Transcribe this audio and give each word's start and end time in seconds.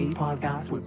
A 0.00 0.04
podcast 0.14 0.70
with 0.70 0.82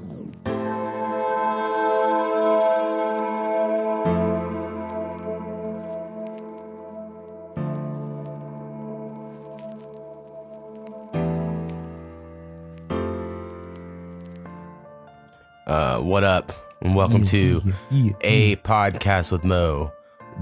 Uh, 15.67 15.99
what 15.99 16.23
up? 16.23 16.51
And 16.81 16.95
welcome 16.95 17.23
to 17.25 17.61
a 18.21 18.55
podcast 18.55 19.31
with 19.31 19.43
Mo, 19.43 19.93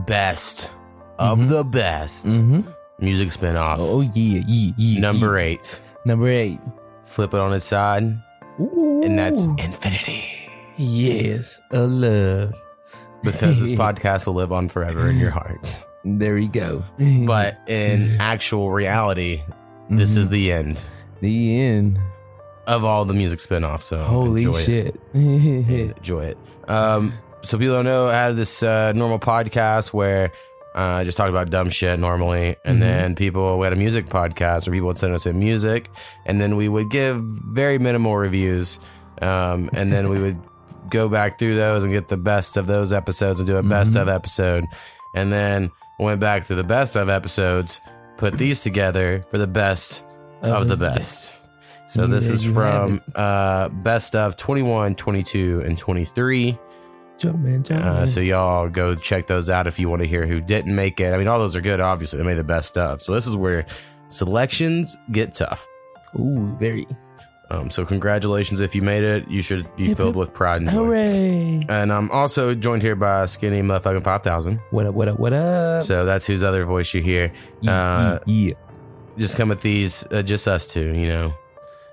best 0.07 0.69
of 1.19 1.49
the 1.49 1.65
best 1.65 2.27
music 2.99 3.27
spinoff. 3.27 3.75
Oh 3.79 3.99
yeah, 3.99 4.41
yeah, 4.47 4.73
yeah. 4.77 4.99
Number 5.01 5.37
yeah. 5.37 5.45
eight. 5.47 5.81
number 6.05 6.29
eight. 6.29 6.61
Flip 7.03 7.33
it 7.33 7.39
on 7.41 7.51
its 7.51 7.65
side, 7.65 8.17
Ooh. 8.61 9.01
and 9.03 9.17
that's 9.17 9.45
infinity. 9.45 10.23
yes, 10.77 11.59
a 11.71 11.81
love. 11.87 12.53
Because 13.23 13.59
this 13.61 13.71
podcast 13.79 14.25
will 14.25 14.33
live 14.33 14.51
on 14.51 14.67
forever 14.69 15.07
in 15.09 15.17
your 15.17 15.31
hearts. 15.31 15.85
There 16.03 16.37
you 16.37 16.49
go. 16.49 16.83
But 17.27 17.59
in 17.67 18.17
actual 18.19 18.71
reality, 18.71 19.43
this 19.89 20.15
is 20.17 20.29
the 20.29 20.51
end 20.51 20.83
the 21.19 21.59
end. 21.61 21.99
of 22.65 22.83
all 22.83 23.05
the 23.05 23.13
music 23.13 23.37
spinoffs. 23.39 23.83
So 23.83 23.97
Holy 24.03 24.41
enjoy 24.43 24.57
It. 24.61 24.65
shit! 24.65 24.99
enjoy 25.13 26.25
it. 26.25 26.37
Um, 26.67 27.13
so 27.43 27.57
people 27.59 27.75
don't 27.75 27.85
know, 27.85 28.07
I 28.07 28.13
had 28.13 28.35
this 28.35 28.63
uh, 28.63 28.91
normal 28.93 29.19
podcast 29.19 29.93
where 29.93 30.31
uh, 30.75 30.79
I 30.99 31.03
just 31.03 31.17
talked 31.17 31.29
about 31.29 31.49
dumb 31.49 31.69
shit 31.69 31.99
normally, 31.99 32.55
and 32.65 32.77
Mhm. 32.77 32.81
then 32.81 33.15
people 33.15 33.57
we 33.59 33.65
had 33.65 33.73
a 33.73 33.77
music 33.77 34.07
podcast 34.07 34.67
where 34.67 34.73
people 34.73 34.87
would 34.87 34.99
send 34.99 35.13
us 35.13 35.25
in 35.25 35.37
music, 35.39 35.89
and 36.25 36.39
then 36.39 36.55
we 36.55 36.69
would 36.69 36.89
give 36.89 37.21
very 37.53 37.77
minimal 37.79 38.15
reviews, 38.17 38.79
um, 39.21 39.69
and 39.73 39.91
then 39.91 40.09
we 40.09 40.19
would 40.19 40.37
go 40.89 41.07
back 41.09 41.37
through 41.39 41.55
those 41.55 41.83
and 41.83 41.91
get 41.93 42.07
the 42.09 42.17
best 42.17 42.57
of 42.57 42.67
those 42.67 42.91
episodes 42.93 43.39
and 43.39 43.47
do 43.47 43.57
a 43.57 43.63
best 43.63 43.93
Mhm. 43.93 44.01
of 44.01 44.09
episode, 44.09 44.65
and 45.15 45.31
then 45.31 45.71
went 45.99 46.19
back 46.19 46.45
to 46.47 46.55
the 46.55 46.63
best 46.63 46.95
of 46.95 47.09
episodes, 47.09 47.79
put 48.17 48.37
these 48.37 48.63
together 48.63 49.21
for 49.29 49.37
the 49.37 49.47
best 49.47 50.03
of 50.41 50.67
the 50.67 50.77
best. 50.77 51.37
So 51.87 52.01
Yeah, 52.03 52.07
this 52.07 52.29
is 52.29 52.43
from 52.45 53.01
uh, 53.15 53.67
best 53.69 54.15
of 54.15 54.37
21, 54.37 54.95
22, 54.95 55.61
and 55.65 55.77
23. 55.77 56.57
Jump 57.21 57.37
man, 57.39 57.61
jump 57.61 57.83
Uh, 57.85 58.07
so 58.07 58.19
y'all 58.19 58.67
go 58.67 58.95
check 58.95 59.27
those 59.27 59.47
out 59.49 59.67
if 59.67 59.77
you 59.79 59.87
want 59.89 60.01
to 60.01 60.07
hear 60.07 60.25
who 60.25 60.41
didn't 60.41 60.73
make 60.75 60.99
it. 60.99 61.13
I 61.13 61.17
mean, 61.17 61.27
all 61.27 61.37
those 61.37 61.55
are 61.55 61.61
good. 61.61 61.79
Obviously, 61.79 62.17
they 62.17 62.23
made 62.25 62.37
the 62.37 62.43
best 62.43 62.67
stuff. 62.69 62.99
So 63.01 63.13
this 63.13 63.27
is 63.27 63.35
where 63.35 63.65
selections 64.07 64.97
get 65.11 65.33
tough. 65.35 65.67
Ooh, 66.19 66.55
very. 66.59 66.87
Um, 67.51 67.69
so 67.69 67.85
congratulations 67.85 68.59
if 68.59 68.73
you 68.73 68.81
made 68.81 69.03
it. 69.03 69.27
You 69.27 69.41
should 69.41 69.67
be 69.75 69.87
Hip, 69.89 69.97
filled 69.97 70.15
hip. 70.15 70.19
with 70.19 70.33
pride 70.33 70.61
and 70.61 70.69
joy. 70.71 70.77
Hooray! 70.85 71.61
And 71.69 71.91
I'm 71.91 72.09
also 72.11 72.55
joined 72.55 72.81
here 72.81 72.95
by 72.95 73.25
Skinny 73.25 73.61
Motherfucking 73.61 74.03
Five 74.03 74.23
Thousand. 74.23 74.59
What 74.71 74.85
up? 74.87 74.95
What 74.95 75.07
up? 75.09 75.19
What 75.19 75.33
up? 75.33 75.83
So 75.83 76.05
that's 76.05 76.25
whose 76.25 76.43
other 76.43 76.65
voice 76.65 76.93
you 76.93 77.01
hear. 77.01 77.31
yeah, 77.59 77.73
uh, 77.73 78.19
yeah, 78.25 78.53
Just 79.17 79.35
come 79.35 79.49
with 79.49 79.61
these, 79.61 80.07
uh, 80.11 80.21
just 80.23 80.47
us 80.47 80.71
two. 80.71 80.93
You 80.95 81.07
know, 81.07 81.33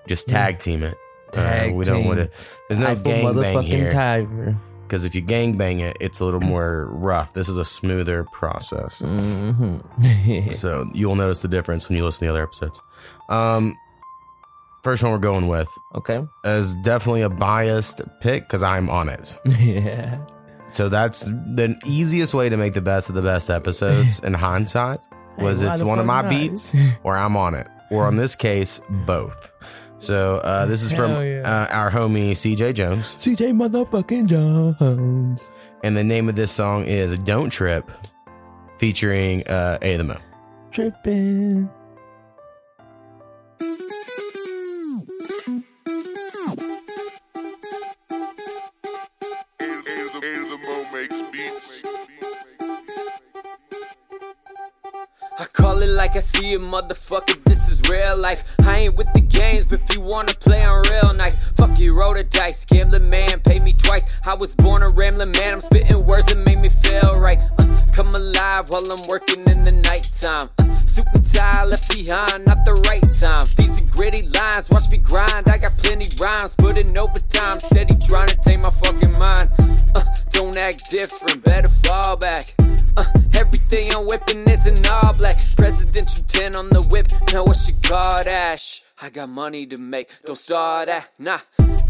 just 0.06 0.28
Yeah. 0.28 0.34
tag 0.46 0.58
team 0.60 0.82
it. 0.84 0.96
Tag 1.32 1.72
uh, 1.72 1.74
we 1.74 1.84
don't 1.84 2.04
want 2.04 2.18
to. 2.20 2.30
There's 2.68 2.78
no 2.80 2.94
gang 2.94 3.02
bang 3.02 3.24
motherfucking 3.24 3.62
here. 3.64 3.90
tiger. 3.92 4.56
Because 4.88 5.04
if 5.04 5.14
you 5.14 5.20
gang 5.20 5.56
bang 5.56 5.80
it, 5.80 5.98
it's 6.00 6.20
a 6.20 6.24
little 6.24 6.40
more 6.40 6.86
rough. 6.90 7.34
This 7.34 7.48
is 7.48 7.58
a 7.58 7.64
smoother 7.64 8.24
process. 8.24 9.02
Mm-hmm. 9.02 10.52
So 10.52 10.90
you'll 10.94 11.14
notice 11.14 11.42
the 11.42 11.48
difference 11.48 11.88
when 11.88 11.98
you 11.98 12.04
listen 12.04 12.20
to 12.20 12.24
the 12.24 12.30
other 12.30 12.42
episodes. 12.42 12.80
Um, 13.28 13.76
first 14.82 15.02
one 15.02 15.12
we're 15.12 15.18
going 15.18 15.48
with 15.48 15.68
okay. 15.94 16.26
is 16.44 16.74
definitely 16.76 17.22
a 17.22 17.28
biased 17.28 18.00
pick 18.20 18.44
because 18.44 18.62
I'm 18.62 18.88
on 18.88 19.10
it. 19.10 19.38
yeah. 19.60 20.24
So 20.70 20.88
that's 20.88 21.24
the 21.24 21.78
easiest 21.86 22.32
way 22.32 22.48
to 22.48 22.56
make 22.56 22.74
the 22.74 22.80
best 22.80 23.08
of 23.08 23.14
the 23.14 23.22
best 23.22 23.50
episodes 23.50 24.20
in 24.20 24.34
hindsight 24.34 25.00
was 25.36 25.62
it's 25.62 25.82
one 25.82 25.98
of 25.98 26.06
my 26.06 26.26
beats 26.26 26.74
or 27.04 27.16
I'm 27.16 27.36
on 27.36 27.54
it. 27.54 27.66
Or 27.90 28.08
in 28.08 28.16
this 28.16 28.36
case, 28.36 28.80
both. 29.06 29.54
So 30.00 30.38
uh, 30.38 30.66
this 30.66 30.82
is 30.82 30.92
from 30.92 31.10
yeah. 31.22 31.42
uh, 31.44 31.74
our 31.74 31.90
homie 31.90 32.32
Ceejay 32.32 32.72
Jonez. 32.72 33.16
Ceejay 33.18 33.52
motherfucking 33.52 34.28
Jonez. 34.28 35.50
And 35.82 35.96
the 35.96 36.04
name 36.04 36.28
of 36.28 36.36
this 36.36 36.52
song 36.52 36.84
is 36.84 37.18
Don't 37.18 37.50
Trip 37.50 37.90
featuring 38.78 39.46
uh, 39.48 39.78
A 39.82 39.96
the 39.96 40.04
Mo. 40.04 40.16
Tripping. 40.70 41.68
I 55.40 55.44
call 55.52 55.82
it 55.82 55.88
like 55.88 56.16
I 56.16 56.20
see 56.20 56.52
it, 56.52 56.60
motherfucker. 56.60 57.44
This 57.44 57.68
is 57.68 57.77
real 57.88 58.16
life. 58.16 58.54
I 58.60 58.78
ain't 58.78 58.96
with 58.96 59.12
the 59.14 59.20
games, 59.20 59.66
but 59.66 59.80
if 59.80 59.96
you 59.96 60.00
wanna 60.00 60.34
play, 60.34 60.62
I'm 60.64 60.82
real 60.90 61.12
nice. 61.14 61.38
Fuck 61.38 61.78
you, 61.78 61.98
roll 61.98 62.14
the 62.14 62.24
dice. 62.24 62.64
Gambling 62.64 63.08
man, 63.08 63.40
pay 63.40 63.60
me 63.60 63.72
twice. 63.72 64.20
I 64.26 64.34
was 64.34 64.54
born 64.54 64.82
a 64.82 64.88
rambling 64.88 65.32
man. 65.32 65.54
I'm 65.54 65.60
spitting 65.60 66.04
words 66.04 66.26
that 66.26 66.38
make 66.38 66.60
me 66.60 66.68
feel 66.68 67.18
right. 67.18 67.38
Uh, 67.58 67.78
come 67.92 68.14
alive 68.14 68.68
while 68.70 68.84
I'm 68.90 69.08
working 69.08 69.40
in 69.40 69.64
the 69.64 69.72
nighttime. 69.84 70.48
Uh, 70.58 70.76
suit 70.76 71.06
and 71.14 71.24
tie 71.32 71.64
left 71.64 71.88
behind, 71.94 72.46
not 72.46 72.64
the 72.64 72.74
right 72.88 73.04
time. 73.20 73.46
These 73.56 73.82
are 73.82 73.90
gritty 73.96 74.28
lines, 74.28 74.70
watch 74.70 74.90
me 74.90 74.98
grind. 74.98 75.48
I 75.48 75.58
got 75.58 75.72
plenty 75.78 76.08
rhymes, 76.20 76.54
put 76.56 76.78
in 76.78 76.96
overtime. 76.98 77.54
Steady 77.54 77.96
trying 78.06 78.28
to 78.28 78.36
take 78.36 78.60
my 78.60 78.70
fucking 78.70 79.12
mind. 79.18 79.48
Uh, 79.94 80.02
don't 80.30 80.56
act 80.56 80.90
different, 80.90 81.44
better 81.44 81.68
fall 81.68 82.16
back. 82.16 82.57
Everything 83.38 83.94
I'm 83.94 84.04
whipping 84.06 84.42
is 84.50 84.66
in 84.66 84.84
all 84.86 85.12
black. 85.12 85.36
Presidential 85.56 86.24
10 86.24 86.56
on 86.56 86.70
the 86.70 86.82
whip. 86.90 87.06
Now 87.32 87.44
what's 87.44 87.68
your 87.68 87.78
guard 87.88 88.26
ash? 88.26 88.82
I 89.00 89.10
got 89.10 89.28
money 89.28 89.64
to 89.66 89.78
make. 89.78 90.10
Don't 90.24 90.36
start 90.36 90.88
that. 90.88 91.08
Nah. 91.20 91.38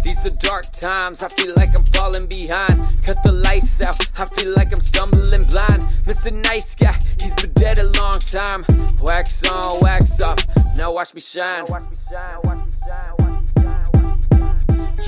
These 0.04 0.31
are 0.31 0.36
dark 0.36 0.64
times. 0.72 1.22
I 1.22 1.28
feel 1.28 1.54
like 1.56 1.70
I'm 1.75 1.82
falling 1.82 2.26
behind. 2.26 2.76
Cut 3.03 3.22
the 3.22 3.32
lights 3.32 3.81
out. 3.81 3.97
I 4.19 4.26
feel 4.26 4.54
like 4.54 4.72
I'm 4.72 4.81
stumbling 4.81 5.44
blind. 5.44 5.84
Mr. 6.04 6.32
Nice 6.44 6.75
Guy, 6.76 6.92
he's 7.19 7.34
been 7.34 7.53
dead 7.54 7.78
a 7.78 7.88
long 7.98 8.19
time. 8.20 8.66
Wax 9.00 9.42
on, 9.48 9.80
wax 9.80 10.20
off. 10.20 10.38
Now 10.76 10.92
watch 10.92 11.15
me 11.15 11.22
shine. 11.22 11.65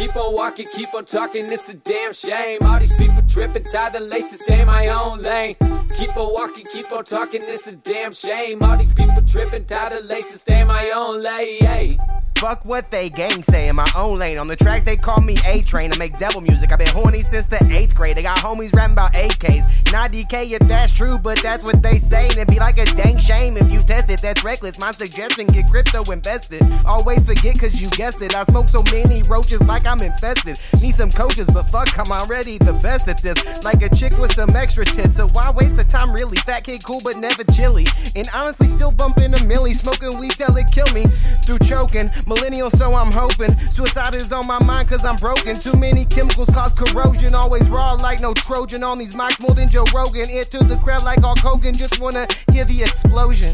Keep 0.00 0.16
on 0.16 0.32
walking, 0.32 0.66
keep 0.72 0.94
on 0.94 1.04
talking, 1.04 1.52
it's 1.52 1.68
a 1.68 1.74
damn 1.74 2.14
shame. 2.14 2.60
All 2.62 2.78
these 2.78 2.94
people 2.94 3.22
tripping, 3.28 3.64
tie 3.64 3.90
the 3.90 4.00
laces, 4.00 4.40
stay 4.40 4.64
my 4.64 4.88
own 4.88 5.20
lane. 5.20 5.56
Keep 5.94 6.16
on 6.16 6.32
walking, 6.32 6.64
keep 6.72 6.90
on 6.90 7.04
talking, 7.04 7.42
it's 7.44 7.66
a 7.66 7.76
damn 7.76 8.10
shame. 8.10 8.62
All 8.62 8.78
these 8.78 8.94
people 8.94 9.20
tripping, 9.26 9.66
tie 9.66 9.90
the 9.90 10.00
laces, 10.00 10.40
stay 10.40 10.64
my 10.64 10.90
own 10.94 11.22
lane. 11.22 12.00
Fuck 12.40 12.64
what 12.64 12.90
they 12.90 13.10
gang 13.10 13.42
say 13.42 13.68
in 13.68 13.76
my 13.76 13.86
own 13.94 14.18
lane. 14.18 14.38
On 14.38 14.48
the 14.48 14.56
track, 14.56 14.86
they 14.86 14.96
call 14.96 15.20
me 15.20 15.36
A 15.44 15.60
Train. 15.60 15.92
I 15.92 15.98
make 15.98 16.16
devil 16.16 16.40
music. 16.40 16.72
I've 16.72 16.78
been 16.78 16.88
horny 16.88 17.20
since 17.20 17.44
the 17.44 17.62
eighth 17.70 17.94
grade. 17.94 18.16
I 18.16 18.22
got 18.22 18.38
homies 18.38 18.72
rapping 18.72 18.94
about 18.94 19.12
AKs. 19.12 19.92
Not 19.92 20.12
DK 20.12 20.52
if 20.52 20.66
that's 20.66 20.90
true, 20.90 21.18
but 21.18 21.38
that's 21.42 21.62
what 21.62 21.82
they 21.82 21.98
say. 21.98 22.28
And 22.28 22.38
it'd 22.38 22.48
be 22.48 22.58
like 22.58 22.78
a 22.78 22.86
dang 22.96 23.18
shame 23.18 23.58
if 23.58 23.70
you 23.70 23.80
test 23.80 24.08
it. 24.08 24.22
That's 24.22 24.42
reckless. 24.42 24.80
My 24.80 24.90
suggestion 24.90 25.48
get 25.48 25.66
crypto 25.70 26.00
invested. 26.10 26.62
Always 26.86 27.22
forget 27.24 27.60
cause 27.60 27.76
you 27.76 27.90
guessed 27.90 28.22
it. 28.22 28.34
I 28.34 28.44
smoke 28.44 28.70
so 28.70 28.80
many 28.90 29.22
roaches 29.28 29.60
like 29.68 29.84
I'm 29.84 30.00
infested. 30.00 30.56
Need 30.80 30.94
some 30.94 31.10
coaches, 31.10 31.46
but 31.52 31.64
fuck, 31.64 31.92
I'm 31.98 32.10
already 32.10 32.56
the 32.56 32.72
best 32.80 33.06
at 33.08 33.20
this. 33.20 33.36
Like 33.64 33.82
a 33.82 33.94
chick 33.94 34.16
with 34.16 34.32
some 34.32 34.48
extra 34.56 34.86
tits. 34.86 35.16
So 35.16 35.26
why 35.34 35.50
waste 35.50 35.76
the 35.76 35.84
time 35.84 36.10
really? 36.10 36.38
Fat 36.48 36.64
kid 36.64 36.80
cool, 36.86 37.00
but 37.04 37.18
never 37.18 37.44
chilly. 37.52 37.84
And 38.16 38.26
honestly, 38.32 38.66
still 38.66 38.92
bumping 38.92 39.34
a 39.34 39.42
milli. 39.44 39.74
Smoking 39.74 40.18
weed 40.18 40.32
till 40.32 40.56
it 40.56 40.72
kill 40.72 40.88
me. 40.94 41.04
Through 41.44 41.60
choking. 41.68 42.08
Millennial, 42.30 42.70
so 42.70 42.94
I'm 42.94 43.10
hoping. 43.10 43.50
Suicide 43.50 44.14
is 44.14 44.32
on 44.32 44.46
my 44.46 44.62
mind 44.62 44.88
cause 44.88 45.04
I'm 45.04 45.16
broken. 45.16 45.56
Too 45.56 45.76
many 45.76 46.04
chemicals 46.04 46.48
cause 46.50 46.72
corrosion. 46.72 47.34
Always 47.34 47.68
raw 47.68 47.94
like 47.94 48.20
no 48.20 48.32
Trojan 48.34 48.84
on 48.84 48.98
these 48.98 49.16
mics 49.16 49.42
more 49.42 49.52
than 49.52 49.68
Joe 49.68 49.84
Rogan. 49.92 50.30
Ear 50.30 50.44
to 50.44 50.58
the 50.58 50.76
crowd 50.76 51.02
like 51.02 51.22
Hulk 51.22 51.40
Hogan. 51.40 51.74
Just 51.74 52.00
wanna 52.00 52.28
hear 52.52 52.64
the 52.64 52.82
explosion. 52.82 53.50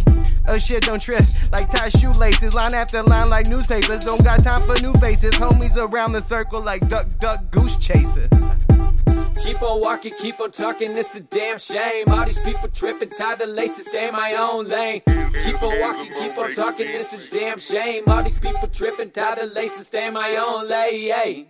Oh 0.47 0.59
shit, 0.59 0.83
don't 0.83 1.01
trip. 1.01 1.25
Like 1.53 1.71
tie 1.71 1.89
shoelaces. 1.89 2.53
Line 2.53 2.75
after 2.75 3.03
line 3.03 3.31
like 3.31 3.49
newspapers. 3.49 4.05
Don't 4.05 4.23
got 4.23 4.45
time 4.45 4.61
for 4.69 4.79
new 4.83 4.93
faces. 5.01 5.33
Homies 5.37 5.79
around 5.79 6.13
the 6.13 6.21
circle 6.21 6.61
like 6.61 6.87
duck, 6.87 7.07
duck, 7.19 7.51
goose 7.51 7.79
chasers. 7.79 8.29
Keep 9.43 9.63
on 9.63 9.81
walking, 9.81 10.13
keep 10.19 10.41
on 10.41 10.51
talking, 10.51 10.97
it's 10.97 11.15
a 11.15 11.21
damn 11.21 11.59
shame. 11.59 12.05
All 12.09 12.25
these 12.25 12.39
people 12.41 12.69
tripping, 12.69 13.11
tie 13.11 13.37
the 13.37 13.47
laces, 13.47 13.87
stay 13.87 14.09
in 14.09 14.13
my 14.13 14.33
own 14.35 14.67
lane. 14.69 15.03
Keep 15.07 15.63
on 15.63 15.81
walking, 15.81 16.13
keep 16.13 16.37
on 16.37 16.53
talking, 16.53 16.87
it's 16.89 17.29
a 17.29 17.31
damn 17.31 17.59
shame. 17.59 18.03
All 18.09 18.23
these 18.23 18.39
people 18.39 18.67
tripping, 18.69 19.11
tie 19.11 19.37
the 19.37 19.47
laces, 19.47 19.87
stay 19.87 20.07
in 20.09 20.15
my 20.15 20.35
own 20.37 20.69
lane. 20.69 21.47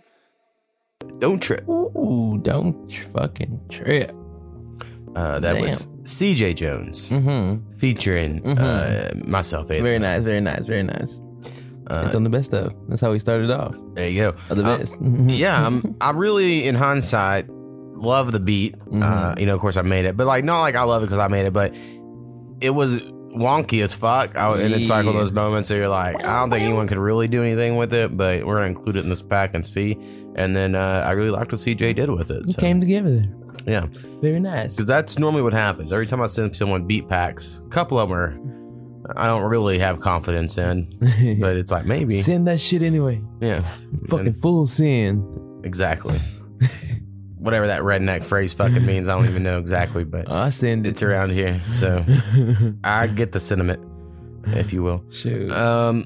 Don't 1.19 1.41
trip. 1.41 1.67
Ooh, 1.67 2.37
don't 2.41 2.91
fucking 2.93 3.61
trip. 3.69 4.11
Uh, 5.15 5.39
that 5.39 5.53
Damn. 5.53 5.61
was 5.63 5.87
Ceejay 6.03 6.53
Jonez 6.53 7.09
Mm-hmm. 7.09 7.71
featuring 7.77 8.45
uh, 8.59 9.11
myself. 9.25 9.71
A. 9.71 9.81
Very 9.81 9.97
nice, 9.97 10.21
very 10.21 10.41
nice, 10.41 10.63
very 10.65 10.83
nice. 10.83 11.19
Uh, 11.89 12.03
it's 12.05 12.13
on 12.15 12.23
the 12.23 12.29
best 12.29 12.53
of. 12.53 12.73
That's 12.89 13.01
how 13.01 13.11
we 13.11 13.17
started 13.17 13.49
off. 13.49 13.73
there 13.95 14.09
you 14.09 14.21
go. 14.21 14.29
Of 14.51 14.57
the 14.57 14.65
Uh, 14.65 14.77
best. 14.77 14.99
yeah, 15.27 15.65
I'm, 15.65 15.95
I 16.01 16.11
really, 16.11 16.67
in 16.67 16.75
hindsight, 16.75 17.49
love 17.97 18.31
the 18.31 18.39
beat. 18.39 18.75
Uh, 18.75 18.79
Mhm. 18.87 19.39
you 19.39 19.45
know, 19.45 19.55
of 19.55 19.59
course, 19.59 19.77
I 19.77 19.81
made 19.81 20.05
it, 20.05 20.15
but 20.17 20.27
like, 20.27 20.43
not 20.43 20.61
like 20.61 20.75
I 20.75 20.83
love 20.83 21.03
it 21.03 21.07
because 21.07 21.19
I 21.19 21.27
made 21.27 21.45
it, 21.45 21.53
but 21.53 21.73
it 22.61 22.69
was 22.71 23.01
wonky 23.35 23.83
as 23.83 23.93
fuck. 23.93 24.35
I, 24.35 24.59
and 24.59 24.73
it's 24.73 24.89
like 24.89 25.05
one 25.05 25.13
of 25.15 25.19
those 25.21 25.31
moments 25.31 25.69
where 25.69 25.79
you're 25.79 25.89
like, 25.89 26.15
I 26.23 26.39
don't 26.39 26.49
think 26.49 26.63
anyone 26.63 26.87
could 26.87 26.97
really 26.97 27.27
do 27.27 27.41
anything 27.43 27.75
with 27.75 27.93
it, 27.93 28.15
but 28.15 28.45
we're 28.45 28.55
gonna 28.55 28.67
include 28.67 28.95
it 28.97 29.03
in 29.03 29.09
this 29.09 29.21
pack 29.21 29.53
and 29.53 29.65
see. 29.65 29.97
And 30.35 30.55
then 30.55 30.73
uh, 30.75 31.03
I 31.05 31.11
really 31.11 31.29
liked 31.31 31.51
what 31.51 31.61
Ceejay 31.61 31.95
did 31.95 32.09
with 32.09 32.31
it. 32.31 32.45
It 32.45 32.51
So, 32.51 32.59
came 32.61 32.79
together. 32.79 33.23
yeah, 33.67 33.85
Very 34.21 34.39
nice. 34.39 34.75
because 34.75 34.87
that's 34.87 35.19
normally 35.19 35.41
what 35.43 35.53
happens. 35.53 35.91
Every 35.91 36.07
time 36.07 36.21
I 36.21 36.27
send 36.27 36.55
someone 36.55 36.85
beat 36.85 37.07
packs, 37.09 37.61
a 37.65 37.69
couple 37.69 37.99
of 37.99 38.09
them 38.09 38.17
are 38.17 38.39
I 39.15 39.25
don't 39.27 39.43
really 39.49 39.79
have 39.79 39.99
confidence 39.99 40.57
in, 40.57 40.85
but 41.39 41.55
it's 41.55 41.71
like 41.71 41.85
maybe, 41.85 42.19
Send 42.21 42.45
that 42.47 42.59
shit 42.59 42.81
anyway. 42.81 43.21
yeah, 43.39 43.61
Fucking 44.09 44.27
And- 44.27 44.41
full 44.41 44.65
sin. 44.65 45.23
exactly. 45.63 46.19
Whatever 47.37 47.67
that 47.67 47.81
redneck 47.81 48.23
phrase 48.23 48.53
fucking 48.53 48.85
means, 48.85 49.07
I 49.07 49.15
don't 49.15 49.25
even 49.29 49.43
know 49.43 49.59
exactly, 49.59 50.03
but 50.03 50.29
I 50.31 50.49
send 50.49 50.85
it 50.85 50.89
it's 50.89 51.03
around 51.03 51.31
here, 51.31 51.61
so 51.75 52.03
I 52.83 53.07
get 53.07 53.31
the 53.31 53.39
sentiment, 53.39 53.79
if 54.47 54.73
you 54.73 54.81
will. 54.81 55.03
Shoot. 55.11 55.51
Um, 55.51 56.05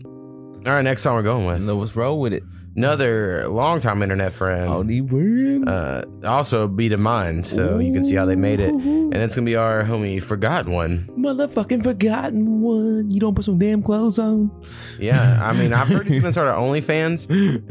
all 0.65 0.73
right, 0.73 0.81
next 0.81 1.03
song 1.03 1.15
we're 1.15 1.23
going 1.23 1.45
with 1.45 1.69
what's 1.77 1.95
wrong 1.95 2.19
with 2.19 2.33
it. 2.33 2.43
Another 2.75 3.47
longtime 3.47 4.01
internet 4.01 4.31
friend, 4.33 4.89
the 4.89 5.63
uh, 5.67 6.27
also 6.27 6.63
a 6.63 6.67
beat 6.67 6.91
of 6.91 6.99
mine, 6.99 7.43
so 7.43 7.79
you 7.79 7.93
can 7.93 8.03
see 8.03 8.15
how 8.15 8.25
they 8.25 8.35
made 8.35 8.59
it, 8.59 8.69
and 8.73 9.15
it's 9.15 9.35
gonna 9.35 9.45
be 9.45 9.55
our 9.55 9.83
homie 9.83 10.21
Forgotten 10.21 10.71
one. 10.71 11.09
Motherfucking 11.17 11.83
forgotten 11.83 12.61
one. 12.61 13.09
You 13.11 13.19
don't 13.19 13.35
put 13.35 13.45
some 13.45 13.57
damn 13.57 13.83
clothes 13.83 14.19
on. 14.19 14.51
Yeah, 14.99 15.39
I 15.41 15.53
mean, 15.53 15.73
I've 15.73 15.87
heard 15.87 16.07
he's 16.07 16.21
gonna 16.21 16.31
start 16.31 16.47
our 16.47 16.57
OnlyFans, 16.57 17.27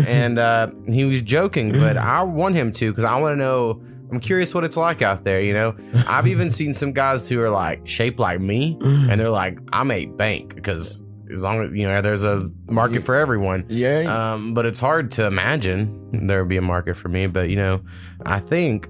and 0.06 0.38
uh, 0.38 0.68
he 0.86 1.04
was 1.04 1.22
joking, 1.22 1.72
but 1.72 1.96
I 1.96 2.22
want 2.22 2.54
him 2.54 2.72
to 2.72 2.90
because 2.90 3.04
I 3.04 3.18
want 3.20 3.34
to 3.34 3.36
know. 3.36 3.82
I'm 4.12 4.18
curious 4.18 4.52
what 4.52 4.64
it's 4.64 4.76
like 4.76 5.02
out 5.02 5.22
there. 5.22 5.40
You 5.40 5.52
know, 5.52 5.76
I've 6.08 6.26
even 6.26 6.50
seen 6.50 6.74
some 6.74 6.92
guys 6.92 7.28
who 7.28 7.40
are 7.40 7.50
like 7.50 7.86
shaped 7.86 8.18
like 8.18 8.40
me, 8.40 8.76
and 8.80 9.20
they're 9.20 9.30
like, 9.30 9.60
I 9.72 9.84
make 9.84 10.16
bank 10.16 10.56
because 10.56 11.04
as 11.32 11.42
long 11.42 11.62
as 11.64 11.72
you 11.72 11.86
know, 11.86 12.00
there's 12.02 12.24
a 12.24 12.48
market 12.68 13.02
for 13.02 13.14
everyone. 13.14 13.66
Yeah. 13.68 14.32
Um, 14.34 14.54
but 14.54 14.66
it's 14.66 14.80
hard 14.80 15.10
to 15.12 15.26
imagine 15.26 16.26
there 16.26 16.40
would 16.42 16.48
be 16.48 16.56
a 16.56 16.62
market 16.62 16.96
for 16.96 17.08
me. 17.08 17.26
But 17.26 17.50
you 17.50 17.56
know, 17.56 17.82
I 18.26 18.38
think 18.40 18.88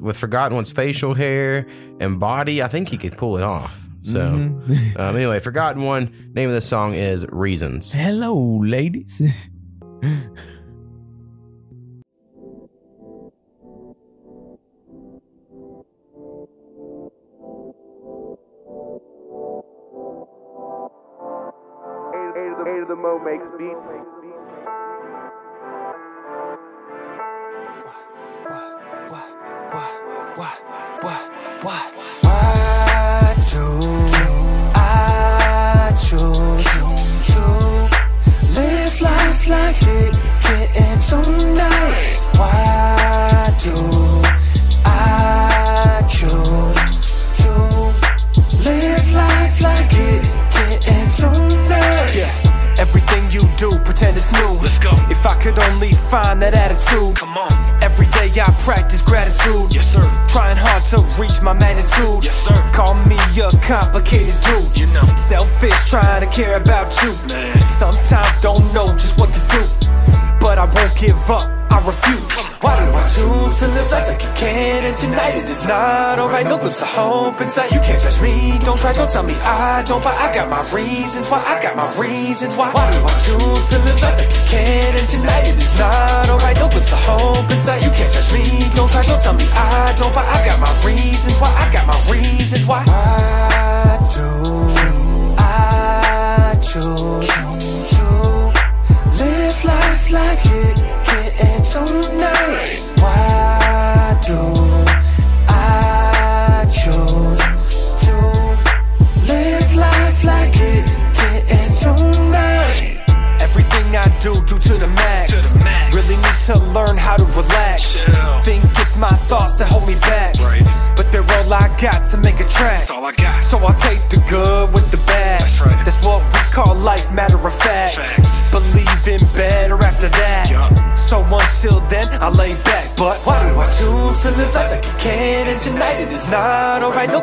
with 0.00 0.16
Forgotten 0.16 0.54
One's 0.54 0.70
facial 0.72 1.14
hair 1.14 1.66
and 2.00 2.20
body, 2.20 2.62
I 2.62 2.68
think 2.68 2.88
he 2.88 2.96
could 2.98 3.16
pull 3.16 3.36
it 3.36 3.42
off. 3.42 3.84
So, 4.02 4.20
Mhm. 4.20 4.96
um, 5.00 5.16
anyway, 5.16 5.40
Forgotten 5.40 5.82
One. 5.82 6.30
Name 6.34 6.48
of 6.48 6.54
the 6.54 6.60
song 6.60 6.94
is 6.94 7.26
Reasons. 7.30 7.92
Hello, 7.92 8.58
ladies. 8.62 9.20
Beats. 23.58 23.98
Why 31.62 31.92
do 33.50 33.64
I 34.74 35.92
choose 35.98 36.64
to 37.32 37.44
live 38.54 39.00
life 39.00 39.48
like 39.48 39.82
it 39.82 40.14
getting 40.42 41.00
tonight? 41.00 41.37
New. 54.32 54.58
Let's 54.60 54.78
go. 54.78 54.90
If 55.10 55.26
I 55.26 55.34
could 55.40 55.58
only 55.58 55.92
find 56.10 56.40
that 56.42 56.54
attitude. 56.54 57.16
Come 57.16 57.36
on. 57.36 57.52
Every 57.82 58.06
day 58.06 58.30
I 58.40 58.50
practice 58.64 59.02
gratitude. 59.02 59.74
Yes, 59.74 59.92
sir. 59.92 60.02
Trying 60.28 60.56
hard 60.56 60.84
to 60.92 60.98
reach 61.20 61.40
my 61.42 61.52
magnitude. 61.52 62.24
Yes, 62.24 62.36
sir. 62.44 62.54
Call 62.72 62.94
me 63.06 63.16
a 63.40 63.50
complicated 63.62 64.38
dude. 64.40 64.78
You 64.78 64.86
know. 64.92 65.06
Selfish, 65.16 65.88
trying 65.88 66.20
to 66.20 66.30
care 66.34 66.56
about 66.56 66.94
you. 67.02 67.12
Man. 67.28 67.58
Sometimes 67.68 68.40
don't 68.40 68.72
know 68.72 68.86
just 68.86 69.18
what 69.18 69.32
to 69.32 69.40
do. 69.48 69.62
But 70.40 70.58
I 70.58 70.64
won't 70.64 70.96
give 70.96 71.18
up. 71.30 71.57
I 71.70 71.78
refuse. 71.84 72.34
Why 72.60 72.74
do 72.84 72.90
I 72.90 73.04
choose 73.08 73.56
to 73.60 73.66
live 73.68 73.90
life 73.90 74.08
like 74.08 74.22
you 74.22 74.32
can? 74.34 74.84
And 74.84 74.96
tonight 74.96 75.34
it 75.36 75.48
is 75.48 75.66
not 75.66 76.18
alright. 76.18 76.46
No 76.46 76.58
glimpse 76.58 76.82
of 76.82 76.88
hope 76.88 77.40
inside. 77.40 77.70
You 77.70 77.80
can't 77.80 78.00
judge 78.00 78.20
me. 78.20 78.58
Don't 78.64 78.78
try, 78.78 78.92
don't 78.92 79.10
tell 79.10 79.22
me 79.22 79.34
I 79.42 79.84
don't. 79.86 80.02
But 80.02 80.16
I 80.16 80.34
got 80.34 80.48
my 80.50 80.62
reasons 80.74 81.28
why. 81.28 81.42
I 81.46 81.62
got 81.62 81.76
my 81.76 81.88
reasons 82.00 82.56
why. 82.56 82.72
Why 82.72 82.90
do 82.92 82.98
I 83.04 83.14
choose 83.26 83.64
to 83.70 83.78
live 83.86 84.00
life 84.02 84.18
like 84.18 84.32
you 84.32 84.44
can? 84.48 84.96
And 84.96 85.08
tonight 85.08 85.46
it 85.46 85.56
is 85.56 85.78
not 85.78 86.28
alright. 86.28 86.56
No 86.56 86.68
glimpse 86.68 86.92
of 86.92 87.00
hope 87.04 87.50
inside. 87.50 87.82
You 87.84 87.90
can't 87.90 88.12
judge 88.12 88.32
me. 88.32 88.44
Don't 88.74 88.90
try, 88.90 89.02
don't 89.02 89.20
tell 89.20 89.34
me 89.34 89.46
I 89.52 89.94
don't. 89.98 90.12
But 90.14 90.26
I 90.26 90.44
got 90.44 90.58
my 90.60 90.72
reasons 90.84 91.38
why. 91.38 91.50
I 91.54 91.72
got 91.72 91.86
my 91.86 91.98
reasons 92.10 92.66
why. 92.66 93.07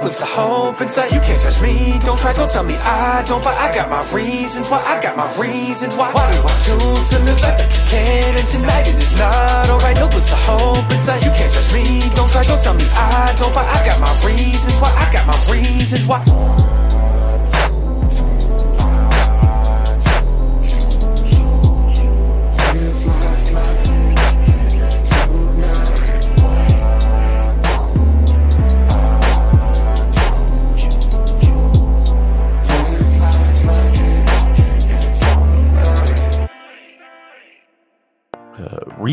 Glimpse 0.05 0.21
of 0.21 0.29
hope 0.29 0.81
inside. 0.81 1.11
You 1.11 1.19
can't 1.21 1.41
judge 1.41 1.61
me. 1.61 1.97
Don't 2.05 2.19
try, 2.19 2.31
don't 2.33 2.49
tell 2.49 2.63
me 2.63 2.75
I 2.77 3.25
don't. 3.27 3.43
But 3.43 3.57
I 3.57 3.73
got 3.73 3.89
my 3.89 4.03
reasons 4.13 4.69
why. 4.69 4.77
I 4.85 5.01
got 5.01 5.17
my 5.17 5.25
reasons 5.41 5.95
why. 5.95 6.13
Why 6.13 6.29
do 6.31 6.39
I 6.45 6.53
choose 6.61 7.09
to 7.09 7.17
live 7.25 7.41
life 7.41 7.57
like 7.57 7.73
you 7.73 7.83
can? 7.89 8.37
And 8.37 8.47
tonight 8.47 8.87
it 8.87 9.01
is 9.01 9.17
not 9.17 9.69
alright. 9.69 9.97
No 9.97 10.07
glimpse 10.07 10.31
of 10.31 10.41
hope 10.45 10.91
inside. 10.91 11.23
You 11.25 11.31
can't 11.31 11.51
judge 11.51 11.73
me. 11.73 12.07
Don't 12.13 12.29
try, 12.29 12.43
don't 12.43 12.61
tell 12.61 12.75
me 12.75 12.85
I 12.93 13.33
don't. 13.39 13.53
But 13.53 13.65
I 13.65 13.83
got 13.85 13.99
my 13.99 14.13
reasons 14.21 14.77
why. 14.79 14.93
I 14.93 15.11
got 15.11 15.25
my 15.25 15.37
reasons 15.51 16.05
why. 16.05 16.21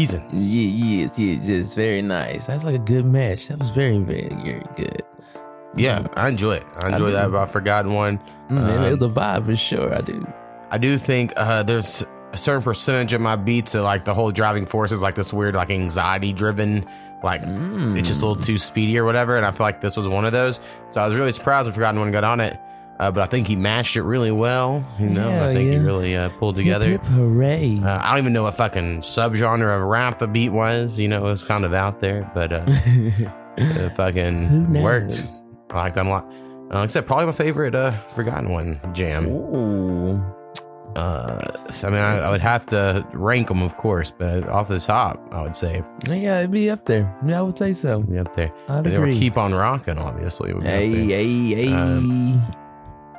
Reasons. 0.02 0.54
Yeah, 0.56 0.68
yes, 1.04 1.18
yes, 1.18 1.49
yes. 1.49 1.75
Very 1.75 2.02
nice. 2.02 2.47
That's 2.47 2.64
like 2.64 2.75
a 2.75 2.78
good 2.78 3.04
match. 3.04 3.49
That 3.49 3.59
was 3.59 3.71
very, 3.71 3.99
very, 3.99 4.28
very 4.28 4.64
good. 4.76 5.02
Yeah, 5.76 6.06
I 6.16 6.28
enjoy 6.28 6.56
it. 6.56 6.64
I 6.82 6.90
enjoy 6.92 7.06
do. 7.06 7.12
that 7.12 7.26
about 7.26 7.50
Forgotten 7.50 7.94
One. 7.94 8.18
Mm, 8.49 8.50
man, 8.50 8.82
it 8.85 8.87
Um, 8.92 8.99
was 8.99 9.02
a 9.16 9.21
vibe 9.21 9.47
for 9.47 9.56
sure. 9.56 9.94
I 9.94 10.00
do. 10.00 10.26
I 10.71 10.78
do 10.78 10.99
think 10.99 11.32
uh, 11.37 11.62
there's 11.62 12.04
a 12.32 12.37
certain 12.37 12.62
percentage 12.62 13.12
of 13.12 13.21
my 13.21 13.37
beats 13.37 13.73
that 13.73 13.82
like 13.82 14.04
the 14.04 14.14
whole 14.14 14.30
driving 14.32 14.66
force 14.66 14.90
is 14.92 15.02
like 15.02 15.14
this 15.14 15.32
weird 15.32 15.54
like 15.54 15.71
anxiety 15.71 16.32
driven 16.32 16.87
like 17.23 17.42
it's 17.44 18.09
just 18.09 18.23
a 18.23 18.26
little 18.26 18.42
too 18.42 18.56
speedy 18.59 18.99
or 18.99 19.04
whatever 19.04 19.37
and 19.37 19.44
I 19.47 19.50
feel 19.52 19.64
like 19.66 19.80
this 19.82 19.97
was 19.99 20.09
one 20.09 20.25
of 20.25 20.32
those 20.32 20.59
so 20.90 21.00
I 21.02 21.06
was 21.06 21.16
really 21.16 21.30
surprised 21.30 21.66
when 21.66 21.75
Forgotten 21.75 22.00
One 22.00 22.11
got 22.11 22.25
on 22.25 22.40
it 22.40 22.59
uh, 23.02 23.11
but 23.11 23.21
I 23.23 23.26
think 23.26 23.47
he 23.47 23.56
matched 23.56 23.97
it 23.97 24.02
really 24.02 24.30
well 24.32 24.85
you 24.99 25.06
know 25.06 25.28
Hell 25.30 25.50
I 25.50 25.54
think 25.54 25.71
he 25.71 25.78
really 25.78 26.16
uh, 26.16 26.28
pulled 26.38 26.56
together 26.56 26.87
Hip, 26.87 27.02
hip, 27.02 27.11
hooray. 27.12 27.76
uh, 27.82 27.99
I 28.02 28.11
don't 28.11 28.18
even 28.21 28.32
know 28.32 28.44
what 28.44 28.54
fucking 28.56 29.00
subgenre 29.00 29.76
of 29.76 29.82
rap 29.82 30.18
the 30.18 30.28
beat 30.28 30.50
was 30.50 30.99
you 30.99 31.09
know 31.09 31.18
it 31.26 31.30
was 31.30 31.44
kind 31.44 31.64
of 31.64 31.75
out 31.75 32.00
there 32.00 32.30
but 32.35 32.52
uh, 32.52 32.64
it 33.56 33.90
fucking 33.97 34.44
Who 34.47 34.66
knows? 34.68 34.82
worked 34.82 35.23
I 35.71 35.82
like 35.82 35.94
that 35.94 36.06
a 36.06 36.09
lot 36.09 36.32
uh, 36.73 36.82
except 36.85 37.06
probably 37.06 37.26
my 37.26 37.32
favorite 37.32 37.75
uh, 37.75 37.90
Forgotten 37.90 38.50
One 38.50 38.80
jam 38.94 39.26
Ooh. 39.28 40.23
Uh, 40.94 41.40
I 41.82 41.87
mean, 41.87 41.94
I, 41.99 42.18
I 42.18 42.30
would 42.30 42.42
have 42.42 42.66
to 42.66 43.06
rank 43.14 43.49
them, 43.49 43.62
of 43.62 43.78
course, 43.78 44.11
but 44.11 44.47
off 44.47 44.68
the 44.68 44.78
top, 44.78 45.18
I 45.32 45.40
would 45.40 45.56
say 45.56 45.82
Yeah, 46.06 46.40
it'd 46.40 46.50
be 46.50 46.68
up 46.68 46.85
there. 46.85 47.11
Yeah, 47.26 47.38
I 47.38 47.42
would 47.42 47.56
say 47.56 47.73
so. 47.73 48.02
be 48.02 48.18
up 48.18 48.35
there. 48.37 48.52
I'd 48.68 48.87
agree. 48.87 49.18
keep 49.18 49.38
on 49.38 49.54
rocking, 49.54 49.97
obviously. 49.97 50.52
Hey, 50.61 50.90
hey, 51.06 51.54
hey. 51.54 51.73
Um, 51.73 52.42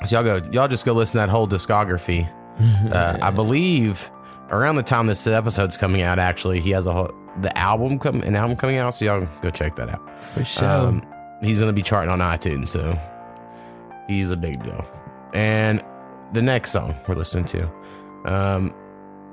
So 0.05 0.15
y'all 0.21 0.23
go, 0.39 0.41
y'all 0.51 0.67
just 0.67 0.85
go 0.85 0.93
listen 0.93 1.13
to 1.19 1.25
that 1.25 1.29
whole 1.29 1.47
discography. 1.47 2.29
Uh, 2.91 3.17
I 3.19 3.31
believe 3.31 4.11
around 4.51 4.75
the 4.75 4.83
time 4.83 5.07
this 5.07 5.25
episode's 5.25 5.75
coming 5.75 6.03
out, 6.03 6.19
actually, 6.19 6.59
he 6.59 6.69
has 6.69 6.85
a 6.85 6.93
whole, 6.93 7.11
the 7.41 7.57
album 7.57 7.97
come 7.97 8.21
an 8.21 8.35
album 8.35 8.55
coming 8.55 8.77
out. 8.77 8.91
So 8.93 9.05
y'all 9.05 9.27
go 9.41 9.49
check 9.49 9.75
that 9.77 9.89
out. 9.89 10.07
For 10.35 10.45
sure. 10.45 10.63
Um, 10.63 11.03
he's 11.41 11.59
gonna 11.59 11.73
be 11.73 11.81
charting 11.81 12.11
on 12.11 12.19
iTunes, 12.19 12.67
so 12.69 12.95
he's 14.07 14.29
a 14.29 14.37
big 14.37 14.61
deal. 14.63 14.85
And 15.33 15.83
the 16.33 16.43
next 16.43 16.71
song 16.71 16.95
we're 17.07 17.15
listening 17.15 17.45
to 17.45 17.67
um, 18.25 18.71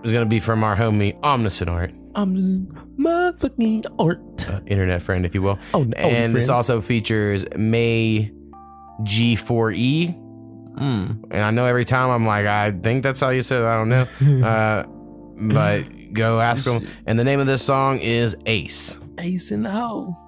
is 0.02 0.12
gonna 0.12 0.24
be 0.24 0.40
from 0.40 0.64
our 0.64 0.74
homie 0.74 1.20
Omniscient 1.22 1.68
Art, 1.68 1.92
motherfucking 2.14 3.84
art. 3.98 4.48
uh, 4.50 4.60
internet 4.66 5.02
friend, 5.02 5.26
if 5.26 5.34
you 5.34 5.42
will. 5.42 5.58
Oh, 5.74 5.82
no, 5.82 5.94
and 5.98 6.34
this 6.34 6.46
friends. 6.46 6.50
also 6.50 6.80
features 6.80 7.44
May 7.54 8.32
G4E. 9.02 10.28
Mm. 10.74 11.24
And 11.30 11.42
I 11.42 11.50
know 11.50 11.66
every 11.66 11.84
time 11.84 12.10
I'm 12.10 12.26
like, 12.26 12.46
I 12.46 12.72
think 12.72 13.02
that's 13.02 13.20
how 13.20 13.30
you 13.30 13.42
said 13.42 13.62
it. 13.62 13.66
I 13.66 13.74
don't 13.74 13.88
know. 13.88 14.06
Uh, 14.46 14.84
but 15.42 16.12
go 16.12 16.38
ask 16.38 16.66
him. 16.66 16.86
And 17.06 17.18
the 17.18 17.24
name 17.24 17.40
of 17.40 17.46
this 17.46 17.62
song 17.62 17.98
is 18.00 18.36
Ace. 18.44 18.98
Ace 19.18 19.50
in 19.50 19.62
the 19.62 19.70
hole. 19.70 20.19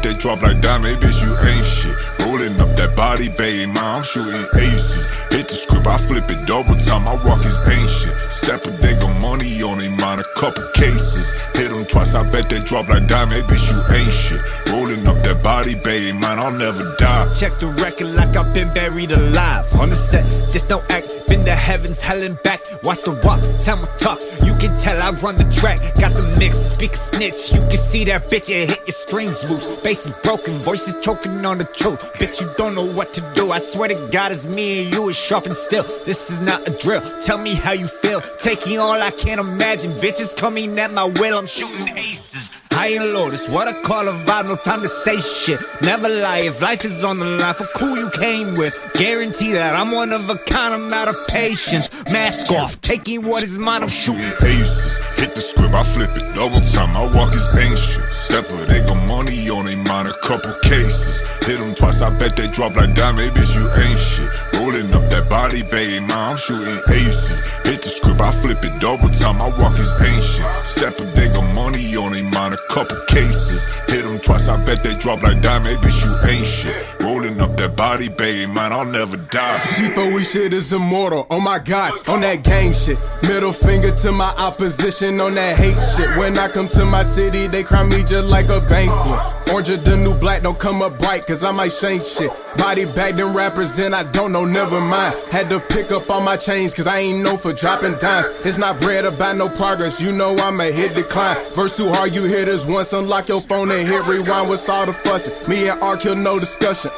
Bet 0.00 0.12
they 0.12 0.18
drop 0.18 0.42
like 0.42 0.60
diamond, 0.60 0.96
bitch, 0.98 1.20
you 1.22 1.48
ain't 1.48 1.64
shit. 1.64 1.96
Rolling 2.26 2.60
up 2.60 2.76
that 2.76 2.94
body, 2.96 3.28
baby, 3.28 3.66
man, 3.66 3.96
I'm 3.96 4.02
shooting 4.02 4.46
aces. 4.56 5.06
Hit 5.30 5.48
the 5.48 5.54
script, 5.54 5.86
I 5.86 5.98
flip 6.06 6.30
it 6.30 6.46
double 6.46 6.76
time. 6.76 7.06
I 7.06 7.14
walk 7.24 7.44
is 7.44 7.60
ancient. 7.68 8.16
Stepper, 8.30 8.70
they 8.80 8.94
got 8.98 9.20
money 9.22 9.62
on 9.62 9.78
they 9.78 9.88
mind 9.88 10.20
a 10.20 10.24
couple 10.36 10.64
cases. 10.74 11.32
Hit 11.54 11.72
them 11.72 11.84
twice, 11.86 12.14
I 12.14 12.28
bet 12.30 12.48
they 12.48 12.60
drop 12.60 12.88
like 12.88 13.06
diamond, 13.06 13.44
bitch, 13.48 13.64
you 13.70 13.78
ain't 13.94 14.10
shit. 14.10 14.40
Rolling 14.72 14.99
that 15.34 15.42
body, 15.42 15.74
baby, 15.74 16.12
man, 16.12 16.38
I'll 16.38 16.50
never 16.50 16.94
die. 16.96 17.32
Check 17.34 17.58
the 17.58 17.68
record 17.82 18.14
like 18.16 18.36
I've 18.36 18.52
been 18.54 18.72
buried 18.72 19.12
alive. 19.12 19.64
On 19.76 19.90
the 19.90 19.96
set, 19.96 20.26
just 20.50 20.68
don't 20.68 20.84
act. 20.90 21.12
Been 21.28 21.44
to 21.44 21.54
heavens, 21.54 22.00
hell 22.00 22.22
and 22.22 22.40
back. 22.42 22.60
Watch 22.82 23.02
the 23.02 23.12
walk, 23.24 23.40
time 23.60 23.80
will 23.80 23.94
talk. 23.98 24.18
You 24.44 24.54
can 24.56 24.76
tell 24.76 25.00
I 25.00 25.10
run 25.22 25.36
the 25.36 25.44
track. 25.52 25.78
Got 26.00 26.14
the 26.14 26.36
mix, 26.38 26.56
speak 26.56 26.94
snitch. 26.94 27.52
You 27.52 27.60
can 27.60 27.78
see 27.78 28.04
that 28.06 28.28
bitch, 28.28 28.50
it 28.50 28.70
hit 28.70 28.80
your 28.86 28.94
strings 28.94 29.48
loose. 29.48 29.70
Bass 29.82 30.06
is 30.06 30.10
broken, 30.22 30.58
voices 30.62 30.94
choking 31.04 31.44
on 31.44 31.58
the 31.58 31.64
truth. 31.64 32.00
Bitch, 32.14 32.40
you 32.40 32.48
don't 32.56 32.74
know 32.74 32.90
what 32.92 33.12
to 33.14 33.20
do. 33.34 33.52
I 33.52 33.58
swear 33.58 33.88
to 33.88 34.08
God, 34.10 34.32
it's 34.32 34.46
me 34.46 34.84
and 34.84 34.94
you 34.94 35.08
is 35.08 35.16
sharp 35.16 35.44
and 35.44 35.54
still. 35.54 35.84
This 36.06 36.30
is 36.30 36.40
not 36.40 36.68
a 36.68 36.76
drill. 36.78 37.02
Tell 37.20 37.38
me 37.38 37.54
how 37.54 37.72
you 37.72 37.84
feel. 37.84 38.20
Taking 38.40 38.78
all 38.78 39.00
I 39.00 39.10
can't 39.12 39.40
imagine. 39.40 39.92
Bitches 39.92 40.36
coming 40.36 40.78
at 40.78 40.92
my 40.94 41.04
will. 41.04 41.38
I'm 41.38 41.46
shooting 41.46 41.96
aces. 41.96 42.59
High 42.80 42.96
and 42.96 43.12
low, 43.12 43.28
this 43.28 43.52
what 43.52 43.68
I 43.68 43.74
call 43.82 44.08
a 44.08 44.12
vibe, 44.24 44.48
no 44.48 44.56
time 44.56 44.80
to 44.80 44.88
say 44.88 45.20
shit. 45.20 45.60
Never 45.82 46.08
lie, 46.08 46.44
if 46.44 46.62
life 46.62 46.82
is 46.82 47.04
on 47.04 47.18
the 47.18 47.26
line 47.26 47.52
for 47.52 47.64
who 47.78 47.98
you 48.00 48.08
came 48.12 48.54
with. 48.54 48.72
Guarantee 48.94 49.52
that 49.52 49.74
I'm 49.74 49.90
one 49.90 50.14
of 50.14 50.30
a 50.30 50.36
kind, 50.48 50.72
I'm 50.72 50.90
out 50.90 51.06
of 51.06 51.14
patience. 51.28 51.92
Mask 52.04 52.50
off, 52.50 52.80
taking 52.80 53.22
what 53.22 53.42
is 53.42 53.58
mine, 53.58 53.82
I'm 53.82 53.90
shooting. 53.90 54.24
aces. 54.24 54.96
Hit 55.20 55.34
the 55.34 55.42
script, 55.42 55.74
I 55.74 55.84
flip 55.92 56.16
it 56.16 56.34
double 56.34 56.62
time. 56.72 56.96
I 56.96 57.04
walk 57.14 57.34
is 57.34 57.54
ancient. 57.54 58.02
Stepper, 58.24 58.64
they 58.64 58.80
got 58.86 58.96
money 59.06 59.50
on 59.50 59.66
they 59.66 59.76
mind 59.76 60.08
a 60.08 60.16
couple 60.24 60.54
cases. 60.62 61.20
Hit 61.44 61.60
them 61.60 61.74
twice, 61.74 62.00
I 62.00 62.08
bet 62.16 62.34
they 62.34 62.48
drop 62.48 62.76
like 62.76 62.94
diamond, 62.94 63.36
bitch, 63.36 63.52
you 63.60 63.68
ain't 63.76 63.98
shit. 63.98 64.30
Rolling 64.56 64.88
up 64.94 65.09
that 65.20 65.30
body, 65.30 65.62
baby, 65.62 66.00
man, 66.00 66.30
I'm 66.30 66.36
shooting 66.36 66.78
aces. 66.92 67.40
Hit 67.64 67.82
the 67.82 67.88
script, 67.88 68.20
I 68.20 68.32
flip 68.40 68.64
it 68.64 68.80
double 68.80 69.08
time. 69.10 69.40
I 69.40 69.48
walk 69.58 69.78
is 69.78 69.92
ancient. 70.00 70.48
Stepper, 70.66 71.04
they 71.12 71.28
got 71.28 71.54
money 71.54 71.96
on 71.96 72.12
they 72.12 72.22
mind 72.22 72.54
a 72.54 72.58
couple 72.68 72.96
cases. 73.06 73.66
Hit 73.88 74.06
them 74.06 74.18
twice, 74.18 74.48
I 74.48 74.62
bet 74.64 74.82
they 74.82 74.94
drop 74.96 75.22
like 75.22 75.42
diamond, 75.42 75.78
bitch, 75.78 75.98
you 76.04 76.30
ain't 76.30 76.46
shit. 76.46 77.00
Rolling 77.00 77.40
up 77.40 77.56
that 77.56 77.76
body, 77.76 78.08
baby, 78.08 78.50
man, 78.50 78.72
I'll 78.72 78.84
never 78.84 79.16
die. 79.16 79.58
G4 79.58 80.14
we 80.14 80.24
shit 80.24 80.52
is 80.52 80.72
immortal. 80.72 81.26
Oh 81.30 81.40
my 81.40 81.58
god, 81.58 81.92
on 82.08 82.20
that 82.22 82.42
gang 82.42 82.72
shit. 82.72 82.98
Middle 83.22 83.52
finger 83.52 83.94
to 83.96 84.12
my 84.12 84.32
opposition 84.38 85.20
on 85.20 85.34
that 85.34 85.56
hate 85.56 85.78
shit. 85.96 86.16
When 86.16 86.38
I 86.38 86.48
come 86.48 86.68
to 86.68 86.84
my 86.84 87.02
city, 87.02 87.46
they 87.46 87.62
crown 87.62 87.88
me 87.88 88.02
just 88.04 88.28
like 88.28 88.48
a 88.48 88.60
banquet. 88.68 89.20
Orange 89.52 89.70
or 89.70 89.76
the 89.78 89.96
new 89.96 90.14
black 90.14 90.42
don't 90.42 90.58
come 90.58 90.80
up 90.80 90.98
bright, 91.00 91.26
cause 91.26 91.44
I 91.44 91.50
might 91.50 91.72
shank 91.72 92.02
shit. 92.04 92.30
Body 92.56 92.84
bag 92.84 93.16
them 93.16 93.36
rappers 93.36 93.78
and 93.78 93.94
I 93.94 94.04
don't 94.12 94.32
know, 94.32 94.44
never 94.44 94.80
mind. 94.80 95.09
Had 95.30 95.50
to 95.50 95.60
pick 95.60 95.92
up 95.92 96.10
all 96.10 96.20
my 96.20 96.36
chains, 96.36 96.74
cause 96.74 96.86
I 96.86 96.98
ain't 97.00 97.22
known 97.24 97.38
for 97.38 97.52
dropping 97.52 97.96
dimes. 97.98 98.26
It's 98.44 98.58
not 98.58 98.80
bread 98.80 99.04
about 99.04 99.36
no 99.36 99.48
progress, 99.48 100.00
you 100.00 100.12
know 100.12 100.36
I'ma 100.36 100.64
hit 100.64 100.94
decline. 100.94 101.36
Verse 101.54 101.76
too 101.76 101.88
hard, 101.88 102.14
you 102.14 102.24
hit 102.24 102.48
us 102.48 102.64
once, 102.66 102.92
unlock 102.92 103.28
your 103.28 103.40
phone 103.42 103.70
and 103.70 103.86
hit 103.86 104.06
rewind. 104.06 104.48
What's 104.48 104.68
all 104.68 104.86
the 104.86 104.92
fussing? 104.92 105.34
Me 105.48 105.68
and 105.68 105.80
R 105.82 105.96
kill 105.96 106.16
no 106.16 106.38
discussion. 106.38 106.90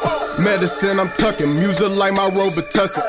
Medicine, 0.43 0.99
I'm 0.99 1.11
tucking. 1.11 1.55
Music 1.55 1.91
like 1.97 2.15
my 2.15 2.31
Robitussin. 2.31 3.03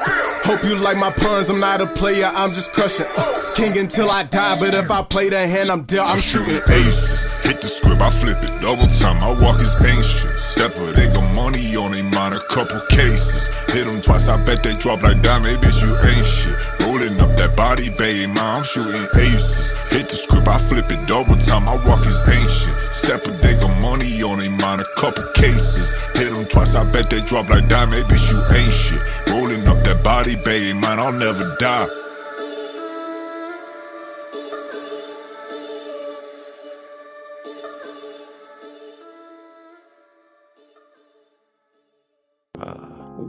Hope 0.44 0.64
you 0.64 0.76
like 0.76 0.98
my 0.98 1.12
puns, 1.12 1.50
I'm 1.50 1.60
not 1.60 1.82
a 1.82 1.88
player, 1.88 2.32
I'm 2.34 2.50
just 2.52 2.74
crushing. 2.74 3.08
King 3.56 3.78
until 3.78 4.12
I 4.12 4.24
die, 4.24 4.60
but 4.60 4.74
if 4.74 4.92
I 4.92 5.02
play 5.02 5.30
the 5.30 5.48
hand, 5.48 5.70
I'm 5.70 5.84
dealt, 5.84 6.10
I'm 6.10 6.20
shooting 6.20 6.62
aces. 6.70 7.24
Hit 7.44 7.62
the 7.62 7.68
script, 7.68 8.02
I 8.02 8.10
flip 8.10 8.44
it 8.44 8.62
double 8.62 8.88
time. 9.00 9.22
I 9.24 9.32
walk 9.42 9.62
is 9.62 9.76
ancient. 9.84 10.33
Stepper, 10.54 10.92
they 10.92 11.12
got 11.12 11.36
money 11.36 11.76
on 11.76 11.92
they 11.94 12.04
mind 12.04 12.36
a 12.36 12.40
couple 12.42 12.80
cases. 12.88 13.48
Hit 13.74 13.88
them 13.88 14.02
twice, 14.02 14.30
I 14.30 14.38
bet 14.46 14.62
they 14.62 14.76
drop 14.76 15.02
like 15.02 15.20
diamond, 15.24 15.58
bitch, 15.64 15.82
you 15.82 15.90
ain't 16.08 16.24
shit. 16.24 16.54
Rolling 16.86 17.20
up 17.20 17.36
that 17.42 17.58
body, 17.58 17.90
baby, 17.90 18.28
man, 18.28 18.62
I'm 18.62 18.64
shooting 18.64 19.02
aces. 19.18 19.72
Hit 19.90 20.10
the 20.10 20.16
script, 20.16 20.48
I 20.48 20.60
flip 20.70 20.92
it 20.92 21.08
double 21.08 21.38
time. 21.38 21.68
I 21.68 21.74
walk 21.90 22.06
is 22.06 22.22
ancient. 22.30 22.78
Stepper, 22.94 23.34
they 23.42 23.58
got 23.58 23.74
money 23.82 24.22
on 24.22 24.38
they 24.38 24.50
mind 24.50 24.82
a 24.82 24.86
couple 24.96 25.26
cases. 25.34 25.92
Hit 26.14 26.32
them 26.36 26.46
twice, 26.46 26.76
I 26.76 26.86
bet 26.92 27.10
they 27.10 27.22
drop 27.22 27.50
like 27.50 27.68
diamond, 27.68 28.06
bitch, 28.06 28.30
you 28.30 28.38
ain't 28.54 28.70
shit. 28.70 29.02
Rolling 29.34 29.68
up 29.68 29.82
that 29.90 30.04
body, 30.04 30.36
baby, 30.36 30.78
man, 30.78 31.00
I'll 31.00 31.12
never 31.12 31.58
die. 31.58 31.90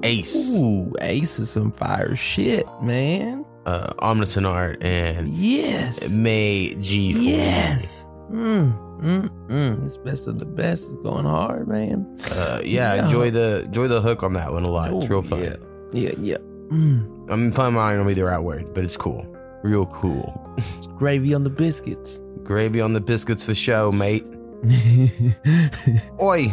Ace, 0.04 0.56
Ooh, 0.58 0.92
Ace 1.00 1.38
is 1.38 1.50
some 1.50 1.72
fire 1.72 2.14
shit, 2.14 2.66
man. 2.82 3.44
uh, 3.66 3.92
Omniscient 4.00 4.44
Art, 4.46 4.82
and 4.84 5.28
Yes. 5.28 6.10
May 6.10 6.74
G4E. 6.76 7.14
Yes. 7.22 8.06
Mm, 8.30 9.00
mm, 9.00 9.28
mm. 9.48 9.84
It's 9.84 9.96
best 9.96 10.26
of 10.26 10.38
the 10.38 10.46
best. 10.46 10.84
It's 10.90 11.02
going 11.02 11.24
hard, 11.24 11.68
man. 11.68 12.06
Uh, 12.32 12.60
yeah, 12.64 13.02
enjoy 13.02 13.30
the 13.30 13.62
enjoy 13.64 13.88
the 13.88 14.00
hook 14.02 14.22
on 14.22 14.32
that 14.34 14.52
one 14.52 14.64
a 14.64 14.70
lot. 14.70 14.92
it's 14.92 15.06
Oh, 15.06 15.08
real 15.08 15.22
fun. 15.22 15.42
Yeah, 15.42 15.56
yeah. 15.92 16.10
yeah. 16.20 16.36
Mm. 16.68 17.30
I 17.30 17.36
mean, 17.36 17.52
fun 17.52 17.74
might 17.74 17.96
not 17.96 18.06
be 18.06 18.14
the 18.14 18.24
right 18.24 18.38
word, 18.38 18.74
but 18.74 18.84
it's 18.84 18.96
cool. 18.96 19.26
Real 19.62 19.86
cool. 19.86 20.40
Gravy 20.96 21.32
on 21.34 21.44
the 21.44 21.50
biscuits. 21.50 22.20
Gravy 22.42 22.80
on 22.82 22.92
the 22.92 23.00
biscuits 23.00 23.44
for 23.46 23.54
show, 23.54 23.90
mate. 23.92 24.24
Oi! 26.20 26.46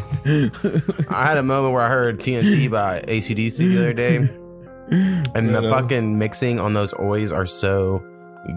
I 1.10 1.25
had 1.25 1.38
a 1.38 1.44
moment 1.44 1.74
where 1.74 1.82
I 1.84 1.88
heard 1.89 2.20
TNT 2.20 2.70
by 2.70 3.01
ACDC 3.01 3.58
the 3.58 3.77
other 3.80 3.94
day, 3.94 4.15
and 5.36 5.56
the 5.56 5.62
fucking 5.70 6.18
mixing 6.18 6.60
on 6.60 6.74
those 6.74 6.94
oys 7.00 7.32
are 7.32 7.46
so 7.46 8.03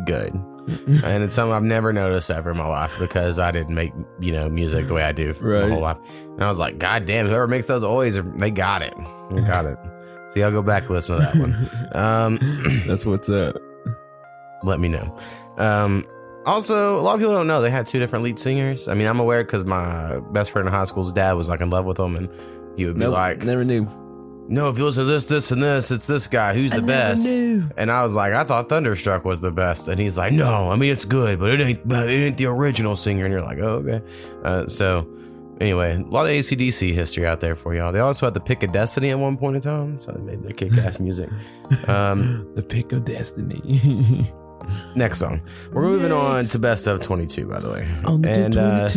good. 0.06 0.32
and 1.04 1.22
it's 1.22 1.34
something 1.34 1.52
I've 1.52 1.62
never 1.62 1.92
noticed 1.92 2.30
ever 2.30 2.50
in 2.52 2.56
my 2.58 2.66
life 2.66 2.98
because 2.98 3.38
I 3.38 3.52
didn't 3.52 3.74
make 3.74 3.92
you 4.18 4.32
know 4.32 4.48
music 4.48 4.88
the 4.88 4.94
way 4.94 5.02
I 5.04 5.12
do 5.12 5.32
for 5.34 5.44
my 5.44 5.60
Right. 5.60 5.70
whole 5.70 5.80
life. 5.82 5.98
And 6.22 6.42
I 6.42 6.48
was 6.48 6.58
like, 6.58 6.78
God 6.78 7.04
damn, 7.06 7.26
whoever 7.26 7.46
makes 7.46 7.66
those 7.66 7.84
oys, 7.84 8.20
they 8.22 8.50
got 8.50 8.82
it. 8.82 8.94
They 9.30 9.42
got 9.42 9.66
it. 9.66 9.78
So 10.30 10.40
y'all 10.40 10.50
go 10.50 10.62
back 10.62 10.84
and 10.84 10.90
listen 10.92 11.16
to 11.16 11.22
that 11.22 11.36
one. 11.36 11.68
Um, 11.94 12.38
That's 12.88 13.04
what's 13.06 13.28
up. 13.28 13.56
let 14.64 14.80
me 14.80 14.88
know. 14.88 15.16
Um, 15.58 16.04
also, 16.46 17.00
a 17.00 17.02
lot 17.02 17.14
of 17.14 17.20
people 17.20 17.34
don't 17.34 17.46
know 17.46 17.60
they 17.60 17.70
had 17.70 17.86
two 17.86 17.98
different 17.98 18.24
lead 18.24 18.38
singers. 18.38 18.88
I 18.88 18.94
mean, 18.94 19.06
I'm 19.06 19.20
aware 19.20 19.42
because 19.44 19.64
my 19.64 20.20
best 20.32 20.50
friend 20.50 20.66
in 20.68 20.72
high 20.74 20.84
school's 20.84 21.12
dad 21.12 21.32
was 21.32 21.48
like 21.48 21.60
in 21.60 21.70
love 21.70 21.84
with 21.84 21.96
them, 21.96 22.16
and 22.16 22.28
he 22.76 22.84
would 22.86 22.94
be 22.94 23.00
Nope, 23.00 23.14
like, 23.14 23.42
never 23.44 23.64
knew. 23.64 23.86
"No, 24.48 24.68
if 24.68 24.76
you 24.78 24.84
listen 24.84 25.04
to 25.06 25.10
this, 25.10 25.24
this, 25.24 25.52
and 25.52 25.62
this, 25.62 25.90
it's 25.90 26.06
this 26.06 26.26
guy 26.26 26.52
who's 26.54 26.70
the 26.70 26.76
I 26.76 26.80
never 26.80 26.86
best." 26.88 27.26
knew. 27.26 27.68
And 27.76 27.90
I 27.90 28.02
was 28.02 28.14
like, 28.14 28.32
"I 28.34 28.44
thought 28.44 28.68
Thunderstruck 28.68 29.24
was 29.24 29.40
the 29.40 29.50
best," 29.50 29.88
and 29.88 29.98
he's 29.98 30.18
like, 30.18 30.32
"No, 30.32 30.70
I 30.70 30.76
mean 30.76 30.90
it's 30.92 31.04
good, 31.06 31.38
but 31.40 31.50
it 31.50 31.60
ain't, 31.60 31.86
but 31.88 32.08
it 32.08 32.12
ain't 32.14 32.36
the 32.36 32.46
original 32.46 32.94
singer." 32.96 33.24
And 33.24 33.32
you're 33.32 33.42
like, 33.42 33.58
"Oh, 33.58 33.82
okay." 33.86 34.02
Uh, 34.44 34.66
so, 34.66 35.08
Anyway, 35.60 35.94
a 35.94 36.00
lot 36.00 36.26
of 36.26 36.32
ACDC 36.32 36.92
history 36.92 37.24
out 37.24 37.40
there 37.40 37.54
for 37.54 37.76
y'all. 37.76 37.92
They 37.92 38.00
also 38.00 38.26
had 38.26 38.34
the 38.34 38.40
Pick 38.40 38.64
of 38.64 38.72
Destiny 38.72 39.10
at 39.10 39.18
one 39.20 39.36
point 39.36 39.54
in 39.54 39.62
time, 39.62 40.00
so 40.00 40.10
they 40.10 40.20
made 40.20 40.42
their 40.42 40.52
kick 40.52 40.76
ass 40.78 40.98
music. 40.98 41.30
Um, 41.88 42.48
The 42.56 42.62
pick 42.62 42.90
of 42.90 43.04
destiny. 43.04 44.32
next 44.94 45.18
song. 45.18 45.42
We're 45.72 45.82
moving 45.82 46.12
on 46.12 46.44
to 46.44 46.58
Best 46.58 46.86
of 46.86 47.00
22, 47.00 47.46
by 47.46 47.60
the 47.60 47.70
way. 47.70 47.88
On 48.04 48.24
And, 48.24 48.56
uh, 48.56 48.88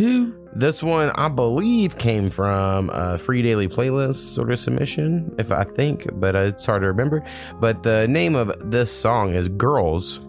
This 0.54 0.82
one, 0.82 1.10
I 1.14 1.28
believe, 1.28 1.98
came 1.98 2.30
from 2.30 2.90
a 2.92 3.18
free 3.18 3.42
daily 3.42 3.68
playlist 3.68 4.34
sort 4.34 4.50
of 4.50 4.58
submission, 4.58 5.34
if 5.38 5.52
I 5.52 5.62
think, 5.62 6.06
but 6.14 6.34
uh, 6.34 6.40
it's 6.40 6.66
hard 6.66 6.82
to 6.82 6.88
remember. 6.88 7.22
But 7.60 7.82
the 7.82 8.08
name 8.08 8.34
of 8.34 8.70
this 8.70 8.90
song 8.90 9.34
is 9.34 9.48
Girls 9.48 10.20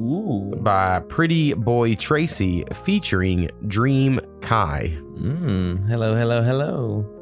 Ooh. 0.00 0.52
by 0.60 1.00
Pretty 1.08 1.54
Boy 1.54 1.94
Tracy 1.94 2.64
featuring 2.72 3.48
Dream 3.66 4.20
Ki. 4.40 4.98
Mm. 5.18 5.88
Hello, 5.88 6.14
hello, 6.14 6.42
hello. 6.42 7.17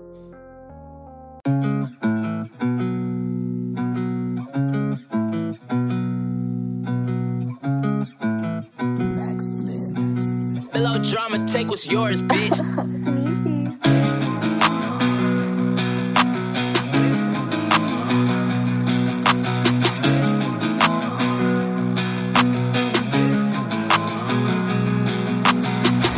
Take 11.47 11.69
what's 11.69 11.87
yours, 11.87 12.23
bitch. 12.23 12.51
Sneezy. 12.91 13.67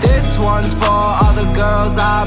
This 0.01 0.39
one's 0.39 0.75
for 0.75 0.85
all 0.87 1.33
the 1.35 1.53
girls 1.55 1.99
I 1.99 2.17
met. 2.17 2.18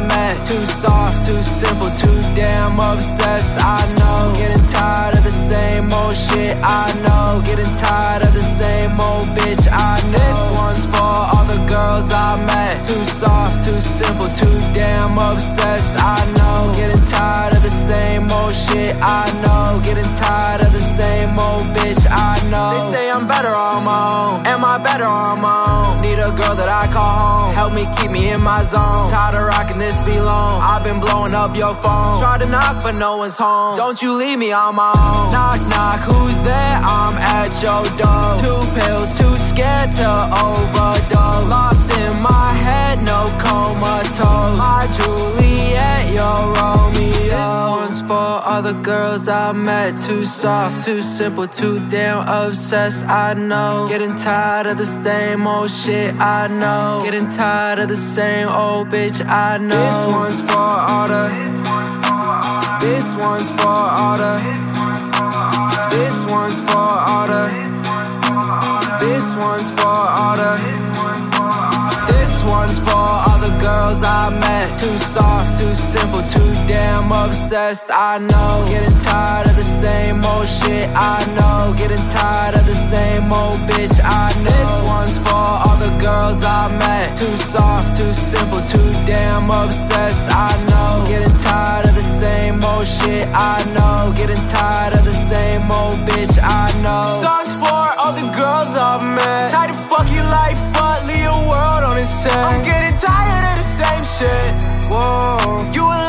Too 0.51 0.65
soft, 0.65 1.25
too 1.25 1.41
simple, 1.41 1.89
too 1.91 2.21
damn 2.35 2.77
obsessed. 2.77 3.55
I 3.57 3.87
know. 3.99 4.35
Getting 4.35 4.65
tired 4.65 5.15
of 5.15 5.23
the 5.23 5.31
same 5.31 5.93
old 5.93 6.13
shit. 6.13 6.57
I 6.61 6.91
know. 7.05 7.41
Getting 7.45 7.73
tired 7.77 8.23
of 8.23 8.33
the 8.33 8.43
same 8.59 8.99
old 8.99 9.29
bitch. 9.29 9.65
I 9.71 9.95
know. 10.11 10.19
This 10.19 10.51
one's 10.51 10.85
for 10.87 11.15
all 11.31 11.45
the 11.45 11.63
girls 11.69 12.11
I 12.11 12.35
met. 12.35 12.85
Too 12.85 13.01
soft, 13.05 13.65
too 13.65 13.79
simple, 13.79 14.27
too 14.27 14.59
damn 14.73 15.17
obsessed. 15.17 15.95
I 15.97 16.19
know. 16.35 16.75
Getting 16.75 17.01
tired 17.03 17.53
of 17.53 17.61
the 17.61 17.75
same 17.87 18.29
old 18.29 18.53
shit. 18.53 18.93
I 19.01 19.31
know. 19.43 19.79
Getting 19.85 20.11
tired 20.15 20.59
of 20.59 20.73
the 20.73 20.85
same 20.99 21.39
old 21.39 21.67
bitch. 21.75 22.05
I 22.11 22.35
know. 22.49 22.75
I'm 23.21 23.27
better 23.27 23.53
on 23.53 23.85
my 23.85 24.01
own. 24.17 24.47
Am 24.47 24.65
I 24.65 24.79
better 24.79 25.05
on 25.05 25.41
my 25.41 25.61
own? 25.69 26.01
Need 26.01 26.17
a 26.17 26.31
girl 26.33 26.55
that 26.55 26.67
I 26.67 26.91
call 26.91 27.19
home. 27.19 27.53
Help 27.53 27.71
me 27.71 27.85
keep 27.95 28.09
me 28.09 28.31
in 28.31 28.41
my 28.41 28.63
zone. 28.63 29.11
Tired 29.11 29.35
of 29.35 29.45
rocking 29.45 29.77
this 29.77 30.03
be 30.03 30.19
long. 30.19 30.59
I've 30.59 30.83
been 30.83 30.99
blowing 30.99 31.35
up 31.35 31.55
your 31.55 31.75
phone. 31.75 32.17
Try 32.19 32.39
to 32.39 32.47
knock, 32.47 32.81
but 32.81 32.95
no 32.95 33.17
one's 33.17 33.37
home. 33.37 33.75
Don't 33.75 34.01
you 34.01 34.17
leave 34.17 34.39
me 34.39 34.51
on 34.53 34.73
my 34.73 34.89
own. 34.89 35.31
Knock, 35.31 35.61
knock, 35.69 35.99
who's 35.99 36.41
there? 36.41 36.77
I'm 36.81 37.13
at 37.21 37.53
your 37.61 37.85
door. 38.01 38.41
Two 38.41 38.61
pills, 38.73 39.15
too 39.19 39.37
scared 39.37 39.91
to 40.01 40.09
overdose. 40.41 41.45
Lost 41.45 41.91
in 41.91 42.19
my 42.19 42.53
head, 42.65 43.03
no 43.03 43.29
comatose. 43.37 44.57
My 44.57 44.89
Juliet, 44.97 46.09
your 46.11 46.41
Romeo. 46.57 47.11
This 47.31 47.63
one's 47.63 48.01
for 48.01 48.31
other 48.55 48.73
girls 48.73 49.27
I 49.27 49.51
met. 49.53 49.97
Too 49.97 50.25
soft, 50.25 50.85
too 50.85 51.01
simple, 51.01 51.47
too 51.47 51.87
damn 51.87 52.27
obsessed. 52.27 53.05
I 53.11 53.33
know. 53.33 53.87
Getting 53.89 54.15
tired 54.15 54.67
of 54.67 54.77
the 54.77 54.85
same 54.85 55.45
old 55.45 55.69
shit. 55.69 56.15
I 56.15 56.47
know. 56.47 57.01
Getting 57.03 57.27
tired 57.27 57.79
of 57.79 57.89
the 57.89 57.95
same 57.97 58.47
old 58.47 58.87
bitch. 58.87 59.19
I 59.27 59.57
know. 59.57 59.67
This 59.75 60.05
one's 60.15 60.41
for 60.49 60.57
all 60.57 61.07
the. 61.09 61.27
This 62.79 63.13
one's 63.17 63.51
for 63.51 63.67
all 63.67 64.17
the. 64.17 64.39
This 65.91 66.23
one's 66.23 66.61
for 66.71 66.77
all 66.77 67.27
the. 67.27 67.43
This 69.01 69.35
one's 69.35 69.69
for 69.71 69.87
all 69.87 70.37
the. 70.37 71.30
This 72.41 72.49
one's 72.49 72.79
for 72.79 72.89
all 72.95 73.37
the 73.37 73.55
girls 73.59 74.01
I 74.01 74.29
met. 74.31 74.73
Too 74.79 74.97
soft, 74.97 75.59
too 75.59 75.75
simple, 75.75 76.23
too 76.23 76.51
damn 76.65 77.11
obsessed. 77.11 77.91
I 77.91 78.17
know. 78.17 78.65
Getting 78.67 78.97
tired 78.97 79.45
of 79.45 79.55
the 79.55 79.63
same 79.63 80.25
old 80.25 80.47
shit. 80.47 80.89
I 80.95 81.21
know. 81.37 81.71
Getting 81.77 82.03
tired 82.09 82.55
of 82.55 82.65
the 82.65 82.73
same 82.73 83.31
old 83.31 83.59
bitch. 83.69 83.99
I 84.03 84.33
know. 84.41 84.49
This 84.57 84.81
one's 84.81 85.19
for 85.19 85.35
all 85.35 85.77
the 85.77 85.95
girls 86.01 86.41
I 86.43 86.67
met. 86.79 87.15
Too 87.15 87.37
soft, 87.37 87.99
too 87.99 88.11
simple, 88.11 88.61
too 88.61 88.89
damn 89.05 89.51
obsessed. 89.51 90.25
I 90.31 90.49
know. 90.65 91.05
Getting 91.07 91.35
tired 91.35 91.85
of 91.85 91.93
the 91.93 92.00
same 92.21 92.63
old 92.63 92.85
shit. 92.85 93.25
I 93.33 93.57
know. 93.75 94.13
Getting 94.19 94.43
tired 94.57 94.93
of 94.93 95.03
the 95.03 95.17
same 95.31 95.65
old 95.79 95.99
bitch. 96.07 96.35
I 96.41 96.67
know. 96.83 97.05
Songs 97.25 97.51
for 97.61 97.83
all 98.01 98.13
the 98.21 98.27
girls 98.41 98.71
I've 98.77 99.01
met. 99.17 99.49
Tired 99.51 99.71
of 99.73 99.81
fuck 99.89 100.07
your 100.17 100.29
life 100.41 100.61
up, 100.77 100.99
leave 101.09 101.25
your 101.29 101.41
world 101.51 101.83
on 101.89 101.97
its 101.97 102.23
head. 102.23 102.45
I'm 102.49 102.61
getting 102.71 102.95
tired 103.09 103.45
of 103.49 103.55
the 103.61 103.69
same 103.81 104.05
shit. 104.15 104.49
Whoa, 104.91 105.65
you 105.75 105.83
a 105.97 106.01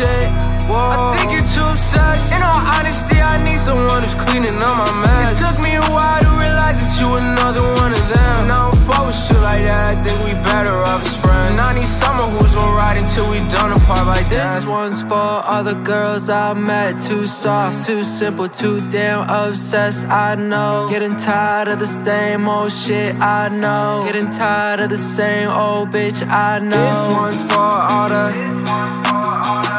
shit. 0.00 0.28
Whoa, 0.70 0.78
I 0.78 0.96
think 1.16 1.32
you're 1.34 1.44
too 1.44 1.66
obsessed. 1.68 2.32
In 2.32 2.42
all 2.42 2.62
honesty, 2.62 3.18
I 3.20 3.36
need 3.44 3.58
someone 3.58 4.02
who's 4.02 4.14
cleaning 4.14 4.56
up 4.56 4.76
my 4.80 4.92
mess. 5.04 5.36
It 5.36 5.44
took 5.44 5.58
me 5.60 5.74
a 5.76 5.86
while 5.92 6.20
to 6.24 6.32
realize 6.40 6.78
that 6.80 6.92
you 7.00 7.08
another 7.20 7.64
one 7.82 7.92
of 7.92 8.06
them. 8.08 8.36
And 8.46 8.52
I 8.52 8.70
don't 8.70 8.80
fuck 8.86 9.04
with 9.06 9.18
shit 9.18 9.42
like 9.42 9.64
that. 9.68 9.82
I 9.92 10.02
think 10.02 10.16
we 10.24 10.32
better 10.46 10.76
off 10.90 11.02
as 11.02 11.16
friends. 11.20 11.50
And 11.50 11.60
I 11.60 11.74
need 11.74 11.90
someone 12.02 12.30
who's 12.30 12.54
gonna 12.54 12.76
ride 12.78 12.98
until 13.02 13.26
we 13.28 13.38
done 13.50 13.72
apart 13.72 14.06
like 14.06 14.28
that. 14.30 14.62
This 14.62 14.66
one's 14.66 15.02
for 15.02 15.30
other 15.56 15.74
girls 15.74 16.28
I 16.28 16.54
met. 16.54 17.02
Too 17.02 17.26
soft, 17.26 17.84
too 17.86 18.04
simple, 18.04 18.48
too 18.48 18.88
damn 18.90 19.28
obsessed. 19.28 20.06
I 20.06 20.36
know. 20.36 20.86
Getting 20.88 21.16
tired 21.16 21.66
of 21.68 21.78
the 21.80 21.90
same 22.06 22.48
old 22.48 22.72
shit. 22.72 23.16
I 23.16 23.48
know. 23.48 24.04
Getting 24.06 24.30
tired 24.30 24.78
of 24.84 24.88
the 24.88 25.02
same 25.16 25.50
old 25.50 25.90
bitch. 25.90 26.18
I 26.26 26.60
know. 26.60 26.86
This 26.86 27.02
one's 27.18 27.42
for 27.52 27.58
all 27.58 28.08
the. 28.08 29.19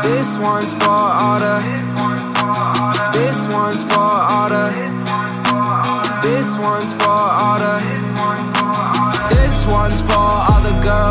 This 0.03 0.37
one's 0.37 0.73
for 0.73 0.89
all. 0.89 1.39
This 3.13 3.47
one's 3.47 3.83
for 3.91 3.99
all. 3.99 4.49
This 6.21 6.57
one's 6.57 6.93
for 7.01 7.09
all. 7.09 7.79
This 9.29 9.65
one's 9.67 10.01
for 10.01 10.20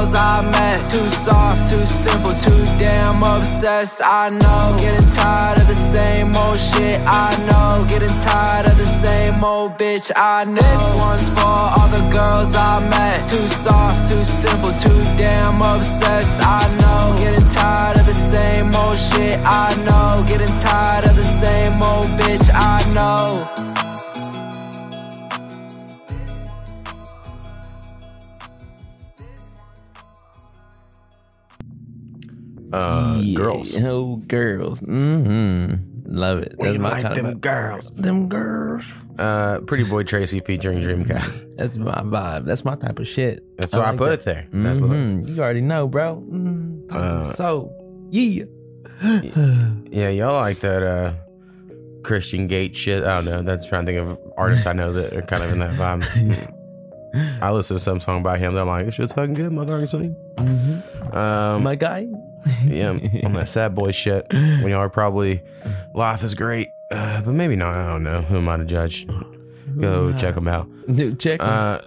girls 0.01 0.15
I 0.15 0.41
met. 0.43 0.91
Too 0.91 1.09
soft, 1.11 1.71
too 1.71 1.85
simple, 1.85 2.33
too 2.33 2.65
damn 2.79 3.23
obsessed. 3.23 4.01
I 4.03 4.31
know. 4.31 4.77
Getting 4.81 5.07
tired 5.09 5.59
of 5.59 5.67
the 5.67 5.75
same 5.75 6.37
old 6.37 6.59
shit. 6.59 7.01
I 7.07 7.31
know. 7.47 7.85
Getting 7.89 8.17
tired 8.21 8.67
of 8.67 8.77
the 8.77 8.87
same 8.87 9.43
old 9.45 9.77
bitch. 9.77 10.11
I 10.17 10.45
know. 10.45 10.55
This 10.55 10.95
one's 10.95 11.29
for 11.31 11.59
all 11.77 11.89
the 11.89 12.09
girls 12.11 12.55
I 12.55 12.81
met. 12.81 13.29
Too 13.29 13.47
soft, 13.65 14.11
too 14.11 14.25
simple, 14.25 14.73
too 14.73 15.03
damn 15.17 15.61
obsessed. 15.61 16.41
I 16.41 16.63
know. 16.81 17.19
Getting 17.19 17.47
tired 17.47 17.99
of 17.99 18.07
the 18.07 18.19
same 18.33 18.75
old 18.75 18.99
shit. 18.99 19.39
I 19.45 19.75
know. 19.87 20.25
Getting 20.27 20.55
tired 20.59 21.05
of 21.05 21.15
the 21.15 21.29
same 21.43 21.83
old 21.83 22.11
bitch. 22.19 22.49
I 22.55 22.79
know. 22.95 23.70
Uh, 32.73 33.19
Yeah. 33.23 33.35
Girls. 33.37 33.77
Oh, 33.81 34.17
girls. 34.27 34.81
Mm-hmm. 34.81 36.13
Love 36.13 36.39
it. 36.41 36.55
That's 36.59 36.79
my 36.79 37.03
kind 37.03 37.19
of 37.19 37.41
girls. 37.41 37.91
them 37.93 38.29
girls. 38.29 38.85
Uh, 39.19 39.61
Pretty 39.67 39.85
Boy 39.85 40.03
Tracy 40.03 40.41
featuring 40.41 40.79
Dreamcast. 40.81 41.57
That's 41.57 41.77
my 41.77 41.93
vibe. 42.03 42.47
That's 42.47 42.65
my 42.65 42.75
type 42.75 42.99
of 42.99 43.07
shit. 43.07 43.43
That's 43.59 43.73
why 43.75 43.81
I 43.83 43.91
like 43.91 43.99
put 43.99 44.09
that. 44.09 44.21
it 44.21 44.25
there. 44.53 44.63
That's 44.63 44.81
what 44.81 44.91
it's- 44.93 45.13
Mhm. 45.13 45.29
You 45.37 45.43
already 45.43 45.61
know, 45.61 45.87
bro. 45.89 46.25
Mm, 46.31 46.89
to 46.89 46.95
Uh, 46.95 47.33
soul. 47.33 48.09
Yeah. 48.11 48.45
Yeah, 49.91 50.09
y'all 50.11 50.41
like 50.41 50.59
that 50.61 50.83
uh 50.83 51.13
Christian 52.03 52.47
Gate 52.47 52.75
shit. 52.77 53.05
I 53.05 53.17
don't 53.17 53.25
know. 53.27 53.43
That's 53.43 53.67
trying 53.67 53.85
to 53.87 53.93
think 53.93 54.09
of 54.09 54.19
artists 54.37 54.67
I 54.67 54.73
know 54.73 54.93
that 54.93 55.13
are 55.15 55.23
kind 55.23 55.43
of 55.43 55.53
in 55.53 55.59
that 55.61 55.73
vibe. 55.75 56.55
I 57.43 57.51
listen 57.51 57.77
to 57.77 57.83
some 57.83 58.01
song 58.01 58.23
by 58.23 58.39
him. 58.39 58.57
I'm 58.57 58.69
like, 58.69 58.87
"This 58.87 58.95
shit's 58.95 59.13
fucking 59.15 59.35
good, 59.35 59.53
My 59.53 59.65
motherfucking 59.65 59.89
sing." 59.89 61.13
Um, 61.13 61.63
my 61.65 61.75
guy. 61.75 62.07
yeah, 62.65 62.91
on 63.25 63.33
that 63.35 63.49
sad 63.49 63.75
boy 63.75 63.91
shit. 63.93 64.27
We 64.33 64.73
are 64.73 64.89
probably 64.89 65.43
life 65.95 66.23
is 66.23 66.35
great, 66.35 66.71
uh, 66.91 67.23
but 67.23 67.33
maybe 67.33 67.57
not. 67.57 67.75
I 67.75 67.93
don't 67.93 68.03
know. 68.03 68.23
Who 68.23 68.37
am 68.39 68.49
I 68.49 68.57
to 68.57 68.65
judge? 68.65 69.07
Go 69.79 70.13
check 70.17 70.35
them 70.35 70.49
out. 70.49 70.69
Dude, 70.93 71.19
check. 71.21 71.43
Uh, 71.43 71.81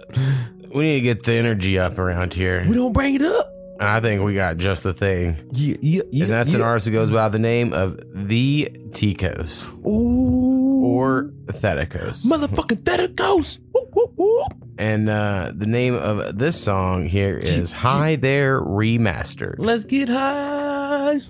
we 0.74 0.84
need 0.84 0.94
to 0.96 1.00
get 1.02 1.22
the 1.24 1.34
energy 1.34 1.78
up 1.78 1.98
around 1.98 2.34
here. 2.34 2.64
we 2.68 2.74
don't 2.74 2.92
bring 2.92 3.14
it 3.14 3.22
up. 3.22 3.53
I 3.80 4.00
think 4.00 4.22
we 4.22 4.34
got 4.34 4.56
just 4.56 4.84
the 4.84 4.92
thing. 4.94 5.48
Yeah, 5.52 5.76
yeah, 5.80 6.02
yeah. 6.10 6.24
And 6.24 6.32
that's 6.32 6.54
an 6.54 6.62
artist 6.62 6.86
that 6.86 6.92
goes 6.92 7.10
by 7.10 7.28
the 7.28 7.38
name 7.38 7.72
of 7.72 8.00
The 8.14 8.70
Ticos. 8.90 9.68
Ooh. 9.86 10.84
or 10.84 11.30
Thetikos. 11.46 12.24
Motherfucking 12.26 12.82
Thetikos. 12.82 13.58
Whoop, 13.72 13.90
whoop, 13.92 14.12
whoop. 14.16 14.52
And 14.78 15.08
uh, 15.08 15.52
the 15.54 15.66
name 15.66 15.94
of 15.94 16.38
this 16.38 16.60
song 16.60 17.04
here 17.04 17.36
is 17.36 17.72
Hi 17.72 18.16
There 18.16 18.60
Remastered. 18.60 19.56
Let's 19.58 19.84
get 19.84 20.08
high. 20.08 21.20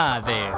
Hi 0.00 0.20
there, 0.20 0.54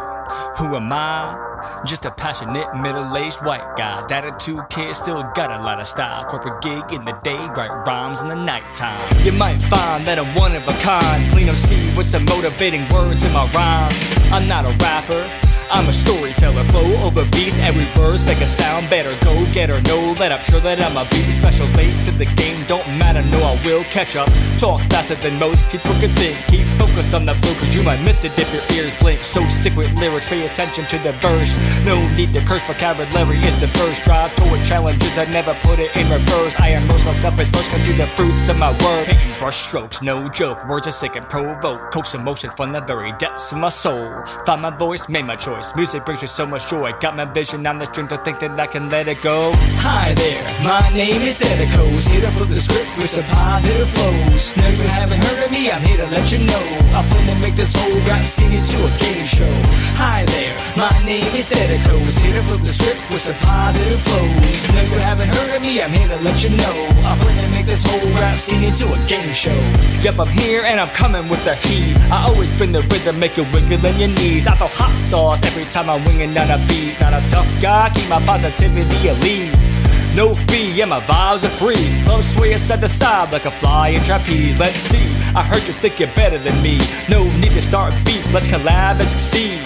who 0.58 0.76
am 0.76 0.92
I? 0.92 1.80
Just 1.86 2.04
a 2.04 2.10
passionate 2.10 2.76
middle-aged 2.76 3.42
white 3.42 3.74
guy. 3.74 4.04
Dad 4.06 4.26
of 4.26 4.36
two 4.36 4.60
kids, 4.68 4.98
still 4.98 5.22
got 5.34 5.50
a 5.50 5.64
lot 5.64 5.80
of 5.80 5.86
style. 5.86 6.26
Corporate 6.26 6.60
gig 6.60 6.82
in 6.92 7.06
the 7.06 7.12
day, 7.24 7.38
write 7.56 7.72
rhymes 7.86 8.20
in 8.20 8.28
the 8.28 8.34
nighttime. 8.34 9.00
You 9.24 9.32
might 9.32 9.56
find 9.62 10.04
that 10.04 10.18
I'm 10.18 10.28
one 10.34 10.54
of 10.54 10.68
a 10.68 10.74
kind. 10.74 11.32
Clean 11.32 11.48
up 11.48 11.56
MC 11.56 11.96
with 11.96 12.04
some 12.04 12.26
motivating 12.26 12.86
words 12.92 13.24
in 13.24 13.32
my 13.32 13.50
rhymes. 13.52 14.12
I'm 14.30 14.46
not 14.46 14.68
a 14.68 14.76
rapper. 14.76 15.49
I'm 15.70 15.88
a 15.88 15.92
storyteller, 15.92 16.64
flow 16.64 17.06
over 17.06 17.24
beats, 17.30 17.58
every 17.60 17.84
verse 17.94 18.24
make 18.24 18.40
a 18.40 18.46
sound 18.46 18.90
better. 18.90 19.14
Go 19.24 19.32
get 19.52 19.70
or 19.70 19.80
no 19.82 20.14
let 20.18 20.32
up, 20.32 20.42
sure 20.42 20.58
that 20.60 20.80
I'm 20.80 20.96
a 20.96 21.04
beat 21.10 21.30
special. 21.30 21.66
Late 21.78 21.94
to 22.04 22.10
the 22.10 22.26
game, 22.34 22.58
don't 22.66 22.86
matter, 22.98 23.22
no, 23.30 23.38
I 23.38 23.54
will 23.64 23.84
catch 23.84 24.16
up. 24.16 24.28
Talk 24.58 24.80
faster 24.90 25.14
than 25.14 25.38
most 25.38 25.70
people 25.70 25.94
could 26.00 26.10
think. 26.18 26.36
Keep 26.48 26.66
focused 26.74 27.14
on 27.14 27.24
the 27.24 27.34
flow, 27.38 27.54
cause 27.54 27.70
you 27.74 27.84
might 27.84 28.02
miss 28.02 28.24
it 28.24 28.36
if 28.36 28.50
your 28.52 28.66
ears 28.74 28.94
blink. 28.98 29.22
So 29.22 29.46
sick 29.48 29.76
with 29.76 29.92
lyrics, 29.94 30.26
pay 30.26 30.44
attention 30.44 30.86
to 30.86 30.98
the 30.98 31.12
verse. 31.22 31.54
No 31.86 31.96
need 32.16 32.34
to 32.34 32.40
curse, 32.44 32.64
vocabulary 32.64 33.38
is 33.46 33.54
the 33.60 33.68
first 33.78 34.02
drive 34.02 34.34
toward 34.34 34.62
challenges. 34.66 35.18
I 35.18 35.26
never 35.30 35.54
put 35.62 35.78
it 35.78 35.94
in 35.94 36.10
reverse. 36.10 36.58
I 36.58 36.74
immerse 36.74 37.04
myself 37.04 37.38
as 37.38 37.48
first, 37.48 37.70
can 37.70 37.80
see 37.80 37.92
the 37.92 38.08
fruits 38.18 38.48
of 38.48 38.58
my 38.58 38.72
work. 38.72 39.06
Painting 39.06 39.38
brush 39.38 39.56
strokes, 39.56 40.02
no 40.02 40.28
joke. 40.28 40.66
Words 40.68 40.88
are 40.88 40.92
sick 40.92 41.14
and 41.14 41.28
provoke. 41.28 41.92
Coax 41.92 42.14
emotion 42.14 42.50
from 42.56 42.72
the 42.72 42.80
very 42.80 43.12
depths 43.18 43.52
of 43.52 43.58
my 43.58 43.68
soul. 43.68 44.10
Find 44.44 44.62
my 44.62 44.70
voice, 44.76 45.08
made 45.08 45.24
my 45.24 45.36
choice. 45.36 45.59
Music 45.76 46.06
brings 46.06 46.22
me 46.22 46.26
so 46.26 46.46
much 46.46 46.68
joy. 46.68 46.90
Got 47.00 47.16
my 47.16 47.26
vision, 47.26 47.66
I'm 47.66 47.78
the 47.78 47.84
strength 47.84 48.08
to 48.10 48.16
think 48.16 48.40
that 48.40 48.58
I 48.58 48.66
can 48.66 48.88
let 48.88 49.08
it 49.08 49.20
go. 49.20 49.52
Hi 49.84 50.14
there, 50.14 50.40
my 50.64 50.80
name 50.96 51.20
is 51.20 51.36
Thetikos. 51.38 52.08
Here 52.08 52.24
to 52.24 52.32
flip 52.32 52.48
the 52.48 52.56
script 52.56 52.88
with 52.96 53.12
some 53.12 53.28
positive 53.28 53.92
flows. 53.92 54.56
No, 54.56 54.64
you 54.72 54.88
haven't 54.88 55.20
heard 55.20 55.44
of 55.44 55.50
me, 55.52 55.70
I'm 55.70 55.84
here 55.84 56.00
to 56.00 56.08
let 56.16 56.32
you 56.32 56.40
know. 56.48 56.64
I 56.96 57.04
plan 57.04 57.28
to 57.28 57.36
make 57.44 57.56
this 57.60 57.76
whole 57.76 57.92
rap 58.08 58.24
scene 58.24 58.56
into 58.56 58.80
a 58.80 58.90
game 58.96 59.24
show. 59.28 59.52
Hi 60.00 60.24
there, 60.32 60.56
my 60.80 60.88
name 61.04 61.28
is 61.36 61.52
Thetikos. 61.52 62.16
Here 62.24 62.40
to 62.40 62.42
flip 62.48 62.64
the 62.64 62.72
script 62.72 63.00
with 63.12 63.20
some 63.20 63.36
positive 63.44 64.00
flows. 64.00 64.56
No, 64.72 64.80
you 64.80 64.98
haven't 65.04 65.28
heard 65.28 65.56
of 65.56 65.60
me, 65.60 65.84
I'm 65.84 65.92
here 65.92 66.08
to 66.08 66.24
let 66.24 66.40
you 66.40 66.56
know. 66.56 66.76
I 67.04 67.20
plan 67.20 67.36
to 67.36 67.50
make 67.52 67.68
this 67.68 67.84
whole 67.84 68.08
rap 68.16 68.40
scene 68.40 68.64
into 68.64 68.88
a 68.88 68.98
game 69.04 69.36
show. 69.36 69.60
Yep, 70.00 70.24
I'm 70.24 70.32
here 70.32 70.64
and 70.64 70.80
I'm 70.80 70.90
coming 70.96 71.28
with 71.28 71.44
the 71.44 71.54
heat. 71.68 72.00
I 72.08 72.24
always 72.32 72.48
bring 72.56 72.72
the 72.72 72.80
rhythm, 72.88 73.20
make 73.20 73.36
you 73.36 73.44
wiggle 73.52 73.84
in 73.84 74.00
your 74.00 74.12
knees. 74.16 74.48
I 74.48 74.56
throw 74.56 74.72
hot 74.72 74.96
sauce 74.96 75.49
every 75.50 75.64
time 75.64 75.90
I'm 75.90 76.02
winging 76.04 76.34
down 76.34 76.50
a 76.50 76.58
beat. 76.66 77.00
Not 77.00 77.12
a 77.12 77.22
tough 77.26 77.48
guy, 77.60 77.90
keep 77.90 78.08
my 78.08 78.24
positivity 78.24 79.08
elite. 79.08 79.52
No 80.14 80.34
fee, 80.34 80.80
and 80.80 80.90
my 80.90 81.00
vibes 81.00 81.44
are 81.44 81.54
free. 81.62 82.02
Club 82.04 82.22
sway 82.22 82.56
side 82.56 82.80
to 82.80 82.88
side 82.88 83.32
like 83.32 83.44
a 83.44 83.50
fly 83.50 83.88
in 83.88 84.02
trapeze. 84.02 84.58
Let's 84.58 84.78
see, 84.78 85.06
I 85.34 85.42
heard 85.42 85.66
you 85.66 85.74
think 85.74 86.00
you're 86.00 86.14
better 86.14 86.38
than 86.38 86.60
me. 86.62 86.78
No 87.08 87.24
need 87.38 87.52
to 87.52 87.62
start 87.62 87.92
a 87.92 88.04
beef, 88.04 88.24
let's 88.32 88.48
collab 88.48 89.00
and 89.00 89.08
succeed. 89.08 89.60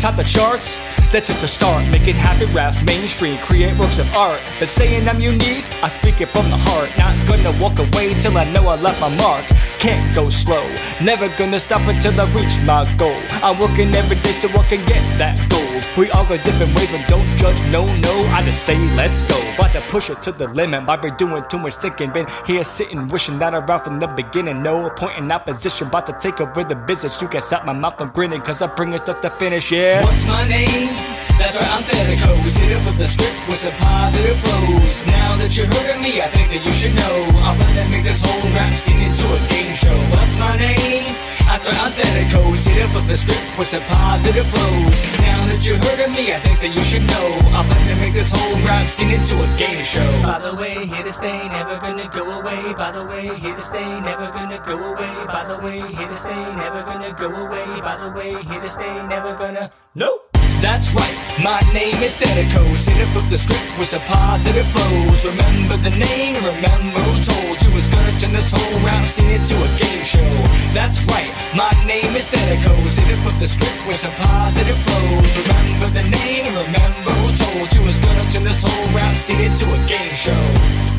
Top 0.00 0.16
the 0.16 0.24
charts, 0.24 0.78
that's 1.10 1.28
just 1.28 1.42
a 1.42 1.48
start. 1.48 1.82
Making 1.90 2.16
happy 2.16 2.44
raps 2.52 2.82
mainstream, 2.82 3.38
create 3.38 3.76
works 3.78 3.98
of 3.98 4.06
art. 4.14 4.40
But 4.58 4.68
saying 4.68 5.08
I'm 5.08 5.20
unique, 5.20 5.64
I 5.82 5.88
speak 5.88 6.20
it 6.20 6.28
from 6.28 6.50
the 6.50 6.56
heart. 6.56 6.90
Not 6.98 7.14
gonna 7.26 7.52
walk 7.60 7.78
away 7.78 8.14
till 8.20 8.36
I 8.36 8.44
know 8.52 8.68
I 8.68 8.76
left 8.76 9.00
my 9.00 9.08
mark. 9.16 9.44
Can't 9.80 10.14
go 10.14 10.28
slow, 10.28 10.62
never 11.02 11.28
gonna 11.36 11.58
stop 11.58 11.86
until 11.88 12.20
I 12.20 12.24
reach 12.32 12.54
my 12.64 12.84
goal. 12.96 13.20
I'm 13.42 13.58
working 13.58 13.94
every 13.94 14.16
day 14.16 14.32
so 14.32 14.48
I 14.48 14.62
can 14.68 14.84
get 14.84 15.02
that 15.18 15.36
goal. 15.50 15.65
We 15.98 16.10
all 16.10 16.24
go 16.26 16.36
different 16.38 16.74
ways, 16.74 16.90
but 16.90 17.06
don't 17.08 17.28
judge, 17.36 17.60
no, 17.70 17.84
no. 17.84 18.14
I 18.32 18.42
just 18.42 18.64
say 18.64 18.78
let's 18.96 19.20
go. 19.22 19.36
About 19.54 19.72
to 19.72 19.80
push 19.82 20.08
it 20.08 20.22
to 20.22 20.32
the 20.32 20.48
limit. 20.48 20.84
Might 20.84 21.02
be 21.02 21.10
doing 21.10 21.42
too 21.50 21.58
much 21.58 21.76
thinking. 21.76 22.12
Been 22.12 22.26
here 22.46 22.64
sitting, 22.64 23.08
wishing 23.08 23.38
that 23.40 23.52
around 23.54 23.84
from 23.84 24.00
the 24.00 24.06
beginning. 24.06 24.62
No 24.62 24.88
point 24.90 25.18
in 25.18 25.30
opposition. 25.30 25.88
About 25.88 26.06
to 26.06 26.16
take 26.18 26.40
over 26.40 26.64
the 26.64 26.76
business. 26.76 27.20
You 27.20 27.28
can 27.28 27.42
stop 27.42 27.66
my 27.66 27.74
mouth 27.74 27.98
from 27.98 28.08
grinning, 28.10 28.40
cause 28.40 28.62
I 28.62 28.66
bring 28.68 28.86
bringing 28.86 29.02
stuff 29.02 29.20
to 29.20 29.30
finish, 29.30 29.72
yeah. 29.72 30.02
What's 30.04 30.26
my 30.26 30.46
name? 30.46 30.94
That's 31.42 31.58
right, 31.58 31.68
I'm 31.74 31.82
Thetikos. 31.82 32.56
Hit 32.56 32.78
up 32.78 32.86
with 32.86 32.98
the 33.02 33.08
script 33.10 33.34
with 33.50 33.58
some 33.58 33.74
positive 33.82 34.38
flows. 34.38 35.04
Now 35.06 35.36
that 35.42 35.50
you 35.58 35.66
heard 35.66 35.90
of 35.90 35.98
me, 36.00 36.22
I 36.22 36.30
think 36.30 36.54
that 36.54 36.62
you 36.62 36.72
should 36.72 36.94
know. 36.94 37.16
I'm 37.42 37.58
gonna 37.58 37.90
make 37.90 38.04
this 38.06 38.22
whole 38.22 38.46
rap 38.54 38.72
scene 38.78 39.02
into 39.02 39.26
a 39.26 39.40
game 39.50 39.74
show. 39.74 39.98
What's 40.14 40.38
my 40.38 40.54
name? 40.56 41.10
That's 41.50 41.66
right, 41.66 41.82
I'm 41.82 41.92
Thetikos. 41.98 42.70
Hit 42.70 42.86
up 42.86 42.94
with 42.94 43.06
the 43.10 43.16
script 43.18 43.42
with 43.58 43.66
some 43.66 43.82
positive 43.90 44.46
flows. 44.46 44.96
Now 45.18 45.50
that 45.50 45.65
you 45.66 45.74
heard 45.74 45.98
of 45.98 46.10
me, 46.14 46.32
I 46.32 46.38
think 46.38 46.60
that 46.60 46.72
you 46.76 46.82
should 46.84 47.02
know. 47.02 47.26
I'm 47.50 47.66
gonna 47.66 47.96
make 47.98 48.14
this 48.14 48.30
whole 48.30 48.54
rap 48.62 48.86
scene 48.86 49.10
into 49.10 49.34
a 49.42 49.48
game 49.58 49.82
show. 49.82 50.06
By 50.22 50.38
the 50.38 50.54
way, 50.54 50.86
here 50.86 51.02
to 51.02 51.12
stay, 51.12 51.48
never 51.48 51.76
gonna 51.78 52.08
go 52.08 52.38
away. 52.38 52.72
By 52.74 52.92
the 52.92 53.04
way, 53.04 53.34
here 53.34 53.56
to 53.56 53.62
stay, 53.62 54.00
never 54.00 54.30
gonna 54.30 54.62
go 54.64 54.76
away. 54.78 55.14
By 55.26 55.44
the 55.48 55.58
way, 55.58 55.82
here 55.90 56.08
to 56.08 56.14
stay, 56.14 56.44
never 56.54 56.82
gonna 56.82 57.12
go 57.12 57.26
away. 57.34 57.66
By 57.80 57.96
the 57.98 58.10
way, 58.10 58.42
here 58.44 58.60
to 58.60 58.68
stay, 58.68 59.06
never 59.08 59.34
gonna. 59.34 59.70
Nope. 59.94 60.35
That's 60.60 60.92
right, 60.94 61.16
my 61.42 61.60
name 61.72 62.02
is 62.02 62.16
Thetikos. 62.16 62.78
sit 62.78 62.96
it 62.96 63.06
flip 63.12 63.28
the 63.28 63.38
script 63.38 63.62
with 63.78 63.88
some 63.88 64.00
positive 64.02 64.66
flows. 64.72 65.24
Remember 65.24 65.76
the 65.76 65.90
name, 65.90 66.34
remember 66.40 67.00
who 67.06 67.14
told 67.20 67.56
you 67.62 67.70
it's 67.76 67.88
gonna 67.88 68.12
turn 68.18 68.32
this 68.32 68.50
whole 68.50 68.80
rap 68.80 69.06
scene 69.06 69.30
into 69.30 69.54
a 69.54 69.68
game 69.76 70.02
show. 70.02 70.32
That's 70.72 71.04
right, 71.04 71.30
my 71.54 71.70
name 71.86 72.16
is 72.16 72.28
Thetikos. 72.28 72.88
sit 72.88 73.08
it 73.08 73.20
flip 73.20 73.38
the 73.38 73.48
script 73.48 73.86
with 73.86 73.96
some 73.96 74.12
positive 74.12 74.78
flows. 74.80 75.36
Remember 75.36 75.88
the 75.92 76.06
name, 76.08 76.48
remember 76.48 77.12
who 77.20 77.28
told 77.36 77.68
you 77.74 77.80
it's 77.86 78.00
gonna 78.00 78.24
turn 78.32 78.44
this 78.44 78.64
whole 78.64 78.88
rap 78.96 79.14
scene 79.14 79.40
into 79.40 79.64
a 79.68 79.78
game 79.86 80.14
show. 80.14 80.95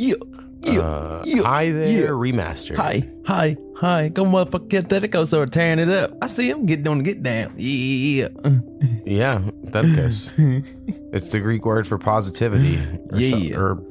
Yeah. 0.00 0.14
Yeah. 0.62 0.80
Uh, 0.80 1.22
yeah. 1.26 1.42
Hi 1.42 1.70
There 1.70 1.86
yeah. 1.88 2.06
Remastered. 2.08 2.76
Hi, 2.76 3.06
hi, 3.26 3.56
hi. 3.76 4.08
Go 4.08 4.24
motherfucker 4.24 4.68
get 4.68 4.88
Thetikos 4.88 5.34
over 5.34 5.46
tearing 5.46 5.78
it 5.78 5.88
up. 5.90 6.12
I 6.22 6.26
see 6.26 6.48
him 6.50 6.64
getting 6.66 6.88
on 6.88 6.98
the 6.98 7.04
get 7.04 7.22
down. 7.22 7.52
Yeah. 7.56 8.28
Yeah, 9.04 9.40
Thetikos. 9.66 10.30
it's 11.12 11.30
the 11.32 11.40
Greek 11.40 11.66
word 11.66 11.86
for 11.86 11.98
positivity. 11.98 12.76
Or 13.10 13.18
Yeah. 13.18 13.30
some- 13.30 13.62
or 13.62 13.82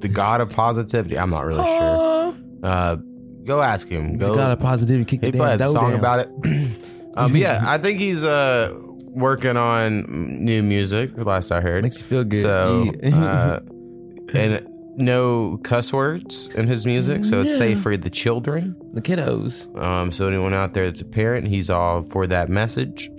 the 0.00 0.08
god 0.08 0.42
of 0.42 0.50
positivity. 0.50 1.18
I'm 1.18 1.30
not 1.30 1.46
really 1.46 1.64
sure. 1.64 2.34
Uh, 2.62 2.96
go 3.44 3.62
ask 3.62 3.88
him. 3.88 4.12
The 4.14 4.26
Go. 4.26 4.34
God 4.34 4.52
of 4.52 4.60
positivity 4.60 5.04
kick 5.06 5.24
he 5.24 5.30
the 5.30 5.38
put 5.38 5.58
a 5.60 5.68
song 5.68 5.90
down. 5.92 5.98
about 5.98 6.18
it. 6.20 6.28
um, 7.16 7.34
yeah, 7.34 7.62
I 7.66 7.78
think 7.78 7.98
he's 7.98 8.24
uh 8.24 8.74
working 9.14 9.56
on 9.56 10.04
new 10.44 10.62
music. 10.62 11.12
Last 11.16 11.50
I 11.50 11.62
heard, 11.62 11.82
Makes 11.84 12.00
you 12.00 12.04
feel 12.06 12.24
good. 12.24 12.42
So, 12.42 12.92
Yeah. 13.02 13.16
uh, 13.24 13.60
and 14.34 14.66
no 14.96 15.58
cuss 15.58 15.92
words 15.92 16.48
in 16.54 16.66
his 16.66 16.86
music, 16.86 17.24
so 17.24 17.42
it's 17.42 17.56
safe 17.56 17.80
for 17.80 17.96
the 17.96 18.10
children. 18.10 18.74
The 18.94 19.02
kiddos. 19.02 19.66
Um, 19.80 20.10
so 20.12 20.26
anyone 20.26 20.54
out 20.54 20.74
there 20.74 20.86
that's 20.86 21.00
a 21.02 21.04
parent, 21.06 21.46
he's 21.48 21.68
all 21.70 22.02
for 22.02 22.26
that 22.26 22.48
message. 22.48 23.10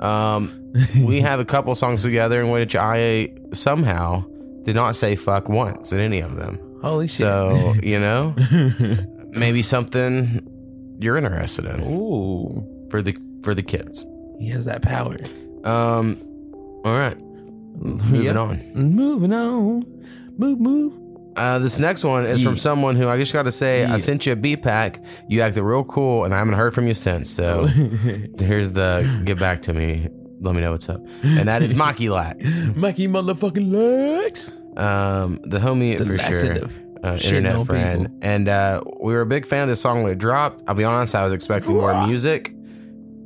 Um, 0.00 0.72
we 1.04 1.20
have 1.20 1.40
a 1.40 1.44
couple 1.44 1.74
songs 1.74 2.02
together 2.02 2.40
in 2.40 2.50
which 2.50 2.74
I 2.76 3.32
somehow 3.52 4.24
did 4.64 4.74
not 4.74 4.96
say 4.96 5.14
fuck 5.16 5.48
once 5.48 5.92
in 5.92 6.00
any 6.00 6.20
of 6.20 6.36
them. 6.36 6.58
Holy 6.82 7.08
shit. 7.08 7.18
So 7.18 7.74
you 7.82 7.98
know, 8.00 8.34
maybe 9.30 9.62
something 9.62 10.96
you're 10.98 11.16
interested 11.16 11.64
in 11.66 11.82
Ooh. 11.82 12.86
for 12.90 13.02
the 13.02 13.16
for 13.42 13.54
the 13.54 13.62
kids. 13.62 14.04
He 14.38 14.48
has 14.50 14.64
that 14.64 14.82
power. 14.82 15.16
Um, 15.64 16.16
all 16.84 16.98
right, 16.98 17.20
moving 17.20 18.22
Yep. 18.22 18.36
on. 18.36 18.70
Moving 18.74 19.32
on. 19.34 19.84
Move, 20.38 20.58
move. 20.58 20.98
Uh, 21.40 21.58
this 21.58 21.78
next 21.78 22.04
one 22.04 22.26
is 22.26 22.42
from 22.42 22.56
someone 22.56 22.96
who 22.96 23.08
I 23.08 23.16
just 23.16 23.32
got 23.32 23.44
to 23.44 23.52
say. 23.52 23.84
I 23.84 23.96
sent 23.96 24.26
you 24.26 24.32
a 24.32 24.36
B 24.36 24.56
pack. 24.56 25.00
You 25.28 25.40
acted 25.40 25.62
real 25.62 25.84
cool, 25.84 26.24
and 26.24 26.34
I 26.34 26.38
haven't 26.38 26.54
heard 26.54 26.74
from 26.74 26.86
you 26.86 26.94
since. 26.94 27.30
So 27.30 27.64
here's 28.38 28.72
the 28.72 29.22
get 29.24 29.38
back 29.38 29.62
to 29.62 29.72
me. 29.72 30.08
Let 30.42 30.54
me 30.54 30.60
know 30.60 30.72
what's 30.72 30.88
up. 30.88 31.00
And 31.22 31.48
that 31.48 31.62
is 31.62 31.74
Mikey 31.74 32.08
Lax, 32.18 32.44
Mikey 32.76 33.08
motherfucking 33.08 33.70
legs. 33.72 34.52
um, 34.76 35.38
the 35.44 35.58
homie 35.58 35.98
The 35.98 36.04
for 36.06 36.18
sure, 36.18 36.56
uh, 37.04 37.14
internet 37.16 37.66
friend. 37.66 38.02
people. 38.06 38.18
And 38.22 38.48
uh, 38.48 38.80
we 39.02 39.12
were 39.14 39.20
a 39.22 39.26
big 39.26 39.46
fan 39.46 39.62
of 39.64 39.68
this 39.70 39.80
song 39.80 40.02
when 40.02 40.12
it 40.12 40.18
dropped. 40.18 40.62
I'll 40.66 40.74
be 40.74 40.84
honest, 40.84 41.14
I 41.14 41.24
was 41.24 41.32
expecting 41.32 41.74
more 41.74 42.06
music, 42.06 42.52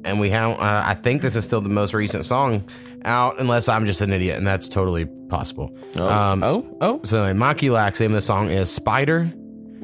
and 0.05 0.21
we 0.21 0.31
have. 0.31 0.59
Uh, 0.59 0.83
I 0.85 0.95
think 0.95 1.23
this 1.23 1.37
is 1.37 1.45
still 1.45 1.61
the 1.61 1.69
most 1.69 1.95
recent 1.95 2.25
song 2.25 2.64
out, 3.05 3.38
unless 3.38 3.69
I'm 3.69 3.87
just 3.87 4.01
an 4.01 4.12
idiot, 4.12 4.38
and 4.38 4.47
that's 4.47 4.69
totally 4.69 5.07
possible. 5.29 5.77
Oh, 5.99 6.09
Um, 6.09 6.43
oh, 6.43 6.77
oh. 6.81 7.01
So 7.05 7.33
Mikey 7.35 7.71
Lax, 7.71 8.01
name 8.01 8.11
of 8.11 8.14
the 8.17 8.23
song 8.23 8.51
is 8.51 8.71
Spider. 8.71 9.33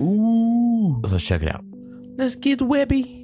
Ooh. 0.00 1.00
Let's 1.02 1.26
check 1.26 1.42
it 1.42 1.48
out. 1.54 1.64
Let's 2.16 2.34
get 2.34 2.62
webby. 2.62 3.19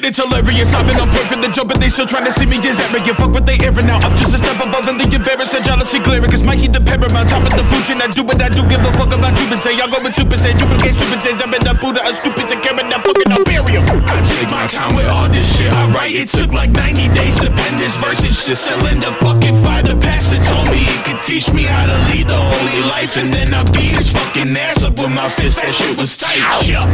Shit, 0.00 0.16
it's 0.16 0.20
hilarious. 0.24 0.72
I've 0.72 0.88
been 0.88 0.96
on 0.96 1.12
point 1.12 1.28
from 1.28 1.44
the 1.44 1.52
jump, 1.52 1.68
but 1.68 1.76
they 1.76 1.92
still 1.92 2.08
trying 2.08 2.24
to 2.24 2.32
see 2.32 2.48
me 2.48 2.56
as 2.64 2.80
arrogant. 2.80 3.20
Fuck 3.20 3.36
what 3.36 3.44
they 3.44 3.60
ever 3.60 3.84
now. 3.84 4.00
I'm 4.00 4.16
just 4.16 4.32
a 4.32 4.40
step 4.40 4.56
above 4.56 4.88
and 4.88 4.96
the 4.96 5.04
embarrassed 5.04 5.52
jealousy 5.60 6.00
clear. 6.00 6.24
Cause 6.24 6.40
Mikey 6.40 6.72
the 6.72 6.80
paramount, 6.80 7.28
top 7.28 7.44
of 7.44 7.52
the 7.52 7.60
food 7.68 7.84
chain. 7.84 8.00
I 8.00 8.08
do 8.08 8.24
what 8.24 8.40
I 8.40 8.48
do, 8.48 8.64
give 8.64 8.80
a 8.80 8.88
fuck 8.96 9.12
about 9.12 9.36
you. 9.36 9.44
And 9.44 9.60
say, 9.60 9.76
y'all 9.76 9.92
go 9.92 10.00
with 10.00 10.16
super 10.16 10.40
say, 10.40 10.56
duplicate 10.56 10.96
super 10.96 11.20
say, 11.20 11.36
jump 11.36 11.52
in 11.52 11.60
the 11.60 11.76
Buddha, 11.76 12.00
a 12.00 12.16
stupid 12.16 12.48
to 12.48 12.56
carry 12.64 12.80
that 12.80 13.04
fucking 13.04 13.28
Imperium. 13.28 13.84
I 14.08 14.24
take 14.24 14.48
my 14.48 14.64
time 14.64 14.96
with 14.96 15.04
all 15.04 15.28
this 15.28 15.44
shit 15.44 15.68
I 15.68 15.84
write. 15.92 16.16
It 16.16 16.32
took 16.32 16.48
like 16.56 16.72
90 16.72 17.12
days 17.12 17.36
to 17.44 17.52
pen 17.52 17.76
this 17.76 18.00
verse. 18.00 18.24
It's 18.24 18.48
just 18.48 18.64
selling 18.64 19.04
the 19.04 19.12
fucking 19.20 19.60
fire. 19.60 19.84
The 19.84 20.00
pastor 20.00 20.40
told 20.40 20.64
me 20.72 20.80
he 20.80 20.96
could 21.04 21.20
teach 21.20 21.52
me 21.52 21.68
how 21.68 21.84
to 21.84 21.96
lead 22.08 22.24
the 22.24 22.40
holy 22.40 22.88
life. 22.88 23.20
And 23.20 23.28
then 23.28 23.52
I 23.52 23.60
beat 23.76 24.00
his 24.00 24.08
fucking 24.08 24.48
ass 24.56 24.80
up 24.80 24.96
with 24.96 25.12
my 25.12 25.28
fist. 25.28 25.60
That 25.60 25.68
shit 25.76 25.92
was 25.92 26.16
tight, 26.16 26.40
yeah. 26.64 26.88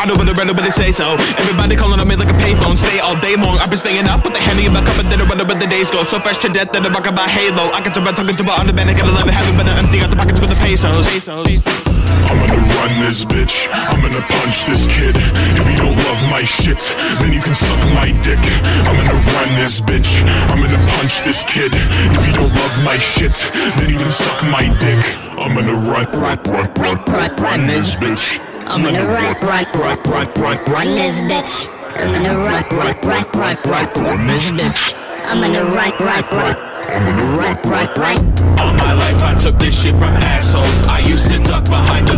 I 0.00 0.08
know 0.08 0.16
the 0.16 0.32
rest 0.32 0.56
but 0.56 0.64
say 0.72 0.90
so. 0.90 1.12
Everybody 1.36 1.76
calling 1.76 1.99
on 2.00 2.08
me 2.08 2.16
like 2.16 2.32
a 2.32 2.38
payphone. 2.40 2.76
Stay 2.76 2.98
all 3.00 3.14
day 3.20 3.36
long. 3.36 3.60
I've 3.60 3.68
been 3.68 3.78
staying 3.78 4.08
up 4.08 4.24
with 4.24 4.32
the 4.32 4.40
handy 4.40 4.64
in 4.64 4.72
my 4.72 4.80
cup, 4.80 4.96
and 4.96 5.08
then 5.12 5.20
I 5.20 5.28
wonder 5.28 5.44
where 5.44 5.58
the 5.58 5.68
days 5.68 5.90
go. 5.90 6.02
So 6.02 6.18
fresh 6.18 6.38
to 6.38 6.48
death 6.48 6.72
that 6.72 6.84
I'm 6.84 6.92
rocking 6.92 7.14
my 7.14 7.28
halo. 7.28 7.68
I 7.76 7.84
can 7.84 7.92
turn 7.92 8.04
my 8.04 8.12
tongue 8.12 8.28
into 8.32 8.42
my 8.42 8.56
underband. 8.56 8.88
I 8.88 8.94
gotta 8.96 9.12
love 9.12 9.28
it, 9.28 9.36
having 9.36 9.56
been 9.56 9.68
empty 9.68 10.00
out 10.00 10.08
the 10.08 10.16
pockets 10.16 10.40
with 10.40 10.50
the 10.50 10.60
pesos. 10.64 11.06
I'm 11.28 12.38
gonna 12.40 12.62
run 12.80 12.92
this 13.04 13.24
bitch. 13.24 13.68
I'm 13.72 14.00
gonna 14.00 14.24
punch 14.40 14.64
this 14.64 14.88
kid. 14.88 15.14
If 15.20 15.66
you 15.68 15.76
don't 15.76 15.96
love 16.08 16.20
my 16.32 16.42
shit, 16.42 16.80
then 17.20 17.32
you 17.36 17.40
can 17.40 17.54
suck 17.54 17.80
my 17.92 18.08
dick. 18.24 18.40
I'm 18.88 18.96
gonna 18.96 19.18
run 19.36 19.50
this 19.60 19.80
bitch. 19.80 20.24
I'm 20.48 20.64
gonna 20.64 20.80
punch 20.96 21.20
this 21.22 21.44
kid. 21.44 21.76
If 21.76 22.26
you 22.26 22.32
don't 22.32 22.54
love 22.54 22.76
my 22.82 22.96
shit, 22.96 23.36
then 23.76 23.90
you 23.90 23.98
can 23.98 24.10
suck 24.10 24.40
my 24.48 24.64
dick. 24.80 25.00
I'm 25.36 25.54
gonna 25.54 25.76
run, 25.76 26.08
run, 26.16 26.40
run, 26.48 26.70
run, 26.80 26.98
run, 27.04 27.30
run 27.36 27.66
this 27.66 27.96
bitch. 27.96 28.40
I'm 28.66 28.84
gonna 28.84 29.04
run, 29.04 29.34
run, 29.42 29.66
run, 29.74 29.98
run, 30.04 30.28
run, 30.36 30.64
run 30.64 30.88
this 30.94 31.20
bitch. 31.20 31.79
I'm 31.96 32.12
gonna 32.12 32.36
run, 32.36 32.64
run, 32.70 32.96
run, 33.02 33.24
run, 33.34 33.56
run, 33.64 33.86
run 34.04 34.26
this 34.26 34.50
bitch. 34.50 34.94
I'm 35.24 35.40
gonna 35.40 35.64
run, 35.64 35.92
run, 35.98 36.24
run. 36.30 36.56
I'm 36.88 37.04
gonna 37.06 37.36
run, 37.36 37.56
run, 37.64 37.88
run. 37.96 38.60
All 38.60 38.74
my 38.74 38.92
life 38.92 39.22
I 39.22 39.34
took 39.34 39.58
this 39.58 39.82
shit 39.82 39.94
from 39.94 40.14
assholes. 40.14 40.84
I 40.86 41.00
used 41.00 41.30
to 41.30 41.38
duck 41.42 41.64
behind 41.64 42.09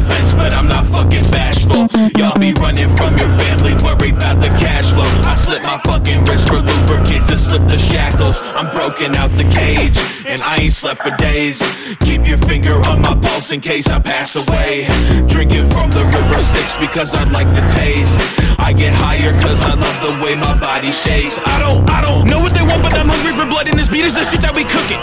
fucking 1.53 1.87
bashful. 1.87 2.21
Y'all 2.21 2.39
be 2.39 2.53
running 2.55 2.89
from 2.89 3.17
your 3.17 3.29
family, 3.29 3.75
worried 3.83 4.17
about 4.17 4.41
the 4.41 4.49
cash 4.61 4.93
flow. 4.93 5.09
I 5.29 5.35
slip 5.35 5.63
my 5.65 5.79
fucking 5.79 6.25
wrist 6.25 6.49
for 6.49 6.61
lubricant 6.61 7.29
to 7.29 7.37
slip 7.37 7.63
the 7.69 7.77
shackles. 7.77 8.43
I'm 8.43 8.71
broken 8.75 9.15
out 9.17 9.31
the 9.37 9.45
cage, 9.45 9.99
and 10.27 10.41
I 10.43 10.57
ain't 10.63 10.73
slept 10.73 11.03
for 11.03 11.15
days. 11.17 11.63
Keep 12.01 12.27
your 12.27 12.39
finger 12.39 12.75
on 12.89 13.01
my 13.01 13.15
pulse 13.15 13.53
in 13.53 13.61
case 13.61 13.89
I 13.89 14.01
pass 14.01 14.37
away. 14.37 14.87
Drinking 15.27 15.67
from 15.67 15.91
the 15.91 16.05
river 16.05 16.41
Styx 16.41 16.79
because 16.79 17.15
I 17.15 17.25
like 17.25 17.49
the 17.55 17.65
taste. 17.75 18.21
I 18.59 18.73
get 18.73 18.93
higher 18.95 19.33
cause 19.41 19.65
I 19.65 19.75
love 19.75 19.99
the 20.03 20.13
way 20.25 20.35
my 20.37 20.59
body 20.59 20.93
shakes. 20.93 21.41
I 21.47 21.59
don't, 21.59 21.89
I 21.91 22.01
don't 22.01 22.29
know 22.29 22.39
what 22.39 22.53
they 22.53 22.63
want, 22.63 22.83
but 22.83 22.95
I'm 22.95 23.09
hungry 23.09 23.33
for 23.33 23.47
blood, 23.47 23.69
and 23.69 23.79
this 23.79 23.89
beat 23.89 24.05
is 24.05 24.15
the 24.15 24.25
shit 24.25 24.41
that 24.43 24.55
we 24.55 24.65
cooking. 24.65 25.01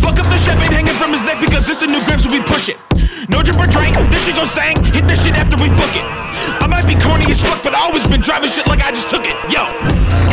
Fuck 0.00 0.18
up 0.18 0.26
the 0.26 0.38
chef 0.38 0.60
ain't 0.62 0.72
hanging 0.72 0.96
from 0.96 1.12
his 1.12 1.24
neck 1.24 1.40
because 1.40 1.68
it's 1.68 1.80
the 1.80 1.86
new 1.86 2.02
grips 2.04 2.30
we 2.30 2.40
push 2.42 2.68
it. 2.68 2.87
No 3.28 3.42
drip 3.42 3.60
or 3.60 3.66
drink, 3.66 3.94
this 4.08 4.24
shit 4.24 4.36
gon' 4.36 4.46
sang. 4.46 4.82
Hit 4.84 5.06
this 5.06 5.24
shit 5.24 5.34
after 5.36 5.60
we 5.62 5.68
book 5.76 5.92
it. 5.92 6.04
I 6.64 6.66
might 6.66 6.86
be 6.88 6.96
corny 6.96 7.28
as 7.30 7.44
fuck, 7.44 7.62
but 7.62 7.74
I 7.74 7.84
always 7.84 8.08
been 8.08 8.22
driving 8.22 8.48
shit 8.48 8.66
like 8.66 8.80
I 8.80 8.88
just 8.88 9.10
took 9.10 9.24
it. 9.24 9.36
Yo. 9.52 9.60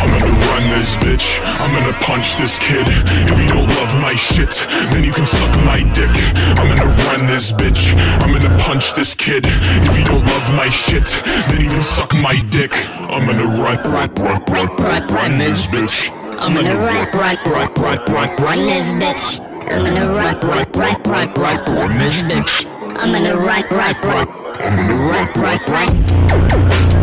I'm 0.00 0.08
gonna 0.16 0.32
run 0.48 0.64
this 0.72 0.96
bitch. 0.96 1.44
I'm 1.60 1.68
gonna 1.76 1.92
punch 2.00 2.36
this 2.40 2.58
kid. 2.58 2.88
If 3.28 3.36
you 3.36 3.48
don't 3.52 3.68
love 3.68 3.92
my 4.00 4.16
shit, 4.16 4.64
then 4.96 5.04
you 5.04 5.12
can 5.12 5.26
suck 5.26 5.52
my 5.68 5.84
dick. 5.92 6.08
I'm 6.56 6.72
gonna 6.72 6.88
run 7.04 7.26
this 7.26 7.52
bitch. 7.52 7.92
I'm 8.24 8.32
gonna 8.32 8.56
punch 8.64 8.94
this 8.94 9.14
kid. 9.14 9.44
If 9.44 9.98
you 9.98 10.04
don't 10.04 10.24
love 10.24 10.54
my 10.56 10.66
shit, 10.66 11.04
then 11.52 11.60
you 11.60 11.68
can 11.68 11.82
suck 11.82 12.14
my 12.14 12.40
dick. 12.48 12.72
I'm 13.12 13.26
gonna 13.26 13.44
run, 13.44 13.76
run, 13.84 14.08
run, 14.16 14.42
run, 14.48 14.68
run, 14.80 15.06
run 15.08 15.38
this 15.38 15.66
bitch. 15.66 16.08
I'm 16.40 16.54
gonna 16.54 16.74
run, 16.74 17.10
run, 17.12 17.36
run, 17.44 17.68
run, 17.76 17.98
run, 18.08 18.36
run 18.36 18.58
this 18.66 18.92
bitch. 18.92 19.40
I'm 19.68 19.84
gonna 19.84 20.06
run, 20.08 20.40
run, 20.40 20.64
run, 20.72 21.02
run, 21.04 21.34
run, 21.34 21.64
run 21.76 21.98
this 21.98 22.22
bitch. 22.22 22.75
I'm 22.98 23.12
gonna 23.12 23.36
run, 23.36 23.62
run, 23.70 23.94
run. 24.02 24.28
I'm 24.58 24.76
gonna 24.76 24.96
run, 25.10 25.28
run, 25.36 25.60
run. 25.68 26.96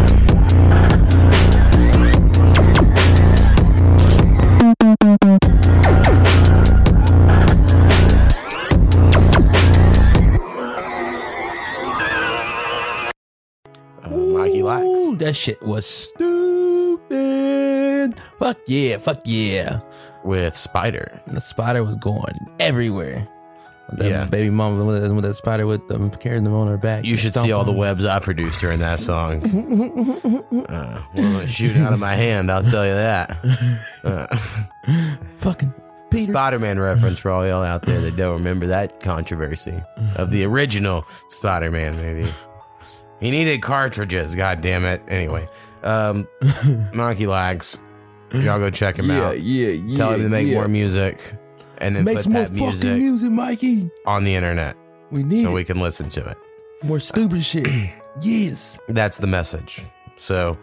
Uh, 14.03 14.09
Mikey 14.09 14.63
Lax. 14.63 14.83
Ooh, 14.83 15.15
that 15.17 15.35
shit 15.35 15.61
was 15.61 15.85
stupid. 15.85 17.13
Fuck 18.39 18.57
yeah, 18.67 18.97
fuck 18.97 19.21
yeah. 19.25 19.79
With 20.23 20.57
Spider. 20.57 21.21
The 21.27 21.39
spider 21.41 21.83
was 21.83 21.97
going 21.97 22.37
everywhere. 22.59 23.27
That 23.97 24.09
Yeah. 24.09 24.25
baby 24.25 24.49
mama 24.49 24.83
with 24.83 25.01
that, 25.01 25.13
with 25.13 25.23
that 25.25 25.35
spider 25.35 25.65
with 25.65 25.87
them 25.87 26.09
carrying 26.11 26.43
them 26.43 26.53
on 26.53 26.67
her 26.67 26.77
back. 26.77 27.05
You 27.05 27.15
should 27.17 27.33
see 27.35 27.51
all 27.51 27.63
the 27.63 27.71
webs 27.71 28.05
I 28.05 28.19
produced 28.19 28.59
during 28.61 28.79
that 28.79 28.99
song. 28.99 29.41
Uh, 30.69 31.01
well, 31.15 31.45
shooting 31.45 31.81
out 31.81 31.93
of 31.93 31.99
my 31.99 32.15
hand, 32.15 32.51
I'll 32.51 32.63
tell 32.63 32.85
you 32.85 32.93
that. 32.93 33.37
Uh, 34.03 34.27
Fucking 35.37 35.73
Spider 36.13 36.59
Man 36.59 36.77
reference 36.79 37.17
for 37.19 37.31
all 37.31 37.45
y'all 37.47 37.63
out 37.63 37.85
there 37.85 37.99
that 38.01 38.15
don't 38.17 38.33
remember 38.37 38.67
that 38.67 38.99
controversy 39.01 39.81
of 40.15 40.29
the 40.31 40.43
original 40.43 41.05
Spider 41.29 41.71
Man 41.71 41.95
movie. 41.95 42.31
He 43.21 43.31
needed 43.31 43.61
cartridges, 43.61 44.35
god 44.35 44.61
damn 44.61 44.83
it. 44.85 45.01
Anyway, 45.07 45.47
um, 45.83 46.27
Monkey 46.93 47.27
Lags, 47.27 47.81
y'all 48.33 48.59
go 48.59 48.69
check 48.69 48.97
him 48.99 49.09
Yeah, 49.09 49.27
out. 49.27 49.41
yeah, 49.41 49.69
yeah. 49.69 49.95
Tell 49.95 50.11
him 50.13 50.21
to 50.23 50.29
make 50.29 50.47
yeah. 50.47 50.55
more 50.55 50.67
music 50.67 51.33
and 51.79 51.95
then 51.95 52.03
Make 52.03 52.15
put 52.17 52.23
some 52.23 52.33
more 52.33 52.41
that 52.43 52.49
fucking 52.49 52.63
music 52.65 52.97
music, 52.97 53.31
Mikey. 53.31 53.89
on 54.05 54.23
the 54.23 54.35
internet 54.35 54.75
We 55.11 55.23
need 55.23 55.43
so 55.43 55.49
it. 55.51 55.53
we 55.53 55.63
can 55.63 55.79
listen 55.79 56.09
to 56.09 56.25
it. 56.25 56.37
more 56.83 56.99
stupid 56.99 57.43
shit. 57.43 57.67
yes. 58.21 58.77
That's 58.87 59.17
the 59.17 59.27
message. 59.27 59.85
So 60.17 60.57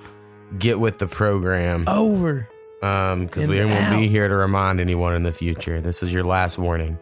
get 0.58 0.78
with 0.80 0.98
the 0.98 1.06
program. 1.06 1.84
Over. 1.88 2.48
Um, 2.82 3.26
because 3.26 3.46
we 3.46 3.58
and 3.58 3.70
won't 3.70 3.90
be 3.90 4.04
out. 4.06 4.10
here 4.10 4.28
to 4.28 4.34
remind 4.34 4.80
anyone 4.80 5.14
in 5.14 5.22
the 5.22 5.32
future. 5.32 5.80
This 5.82 6.02
is 6.02 6.12
your 6.12 6.24
last 6.24 6.56
warning. 6.58 6.98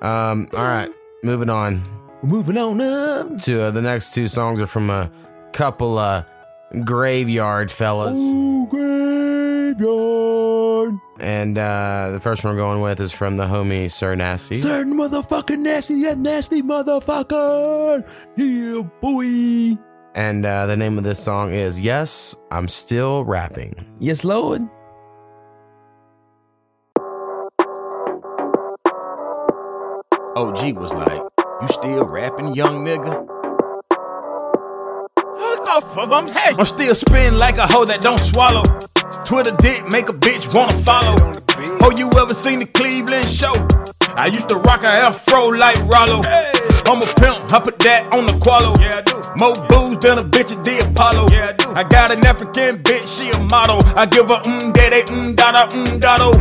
Um, 0.00 0.48
all 0.54 0.62
right, 0.64 0.90
moving 1.22 1.50
on 1.50 1.82
Moving 2.22 2.56
on 2.56 2.80
up. 2.80 3.42
to 3.42 3.64
uh, 3.64 3.70
the 3.70 3.82
next 3.82 4.14
two 4.14 4.26
songs 4.26 4.60
are 4.62 4.66
from 4.66 4.88
a 4.90 5.10
couple 5.52 5.98
uh 5.98 6.24
graveyard 6.84 7.70
fellas, 7.70 8.16
Ooh, 8.16 8.66
graveyard. 8.68 9.76
And 11.20 11.58
uh 11.58 12.10
the 12.12 12.20
first 12.20 12.44
one 12.44 12.54
we're 12.54 12.60
going 12.60 12.80
with 12.80 13.00
is 13.00 13.12
from 13.12 13.36
the 13.36 13.44
homie 13.44 13.90
Sir 13.90 14.14
Nasty. 14.14 14.56
Certain 14.56 14.94
motherfucking 14.94 15.58
nasty, 15.58 16.02
that 16.04 16.18
nasty 16.18 16.62
motherfucker. 16.62 18.06
Yeah, 18.36 18.82
boy. 19.00 19.78
And 20.14 20.44
uh, 20.44 20.66
the 20.66 20.76
name 20.76 20.98
of 20.98 21.04
this 21.04 21.22
song 21.22 21.52
is 21.52 21.80
"Yes, 21.80 22.34
I'm 22.50 22.66
Still 22.66 23.24
Rapping." 23.24 23.86
Yes, 24.00 24.24
Lord. 24.24 24.68
OG 30.38 30.76
was 30.78 30.92
like, 30.92 31.22
You 31.60 31.68
still 31.68 32.04
rapping, 32.04 32.54
young 32.54 32.84
nigga? 32.84 33.37
The 35.78 35.86
fuck 35.86 36.10
I'm 36.10 36.28
saying? 36.28 36.58
I'm 36.58 36.66
still 36.66 36.92
spinning 36.92 37.38
like 37.38 37.56
a 37.56 37.64
hoe 37.68 37.84
that 37.84 38.02
don't 38.02 38.18
swallow. 38.18 38.64
Twitter 39.24 39.54
dick 39.62 39.86
make 39.92 40.08
a 40.08 40.12
bitch 40.12 40.52
wanna 40.52 40.74
follow. 40.82 41.14
Oh, 41.78 41.94
you 41.96 42.10
ever 42.18 42.34
seen 42.34 42.58
the 42.58 42.66
Cleveland 42.66 43.30
show? 43.30 43.54
I 44.18 44.26
used 44.26 44.48
to 44.48 44.56
rock 44.56 44.82
a 44.82 44.88
afro 44.88 45.54
like 45.54 45.78
Rollo. 45.86 46.18
I'm 46.90 46.98
a 46.98 47.06
pimp, 47.22 47.54
I 47.54 47.60
put 47.62 47.78
that 47.86 48.10
on 48.10 48.26
the 48.26 48.34
qualo. 48.42 48.74
Yeah, 48.82 48.98
I 48.98 49.02
do. 49.06 49.22
More 49.38 49.54
booze 49.70 50.02
than 50.02 50.18
a 50.18 50.24
bitch 50.24 50.50
at 50.50 50.64
the 50.64 50.82
Apollo. 50.82 51.30
Yeah, 51.30 51.50
I 51.50 51.52
do. 51.52 51.70
I 51.70 51.84
got 51.84 52.10
an 52.10 52.26
African 52.26 52.82
bitch, 52.82 53.06
she 53.06 53.30
a 53.30 53.38
model. 53.46 53.78
I 53.94 54.06
give 54.06 54.26
her 54.34 54.42
mm 54.42 54.74
daddy, 54.74 55.06
mm 55.06 55.36
dada, 55.36 55.70
mm 55.70 56.00
dado. 56.00 56.34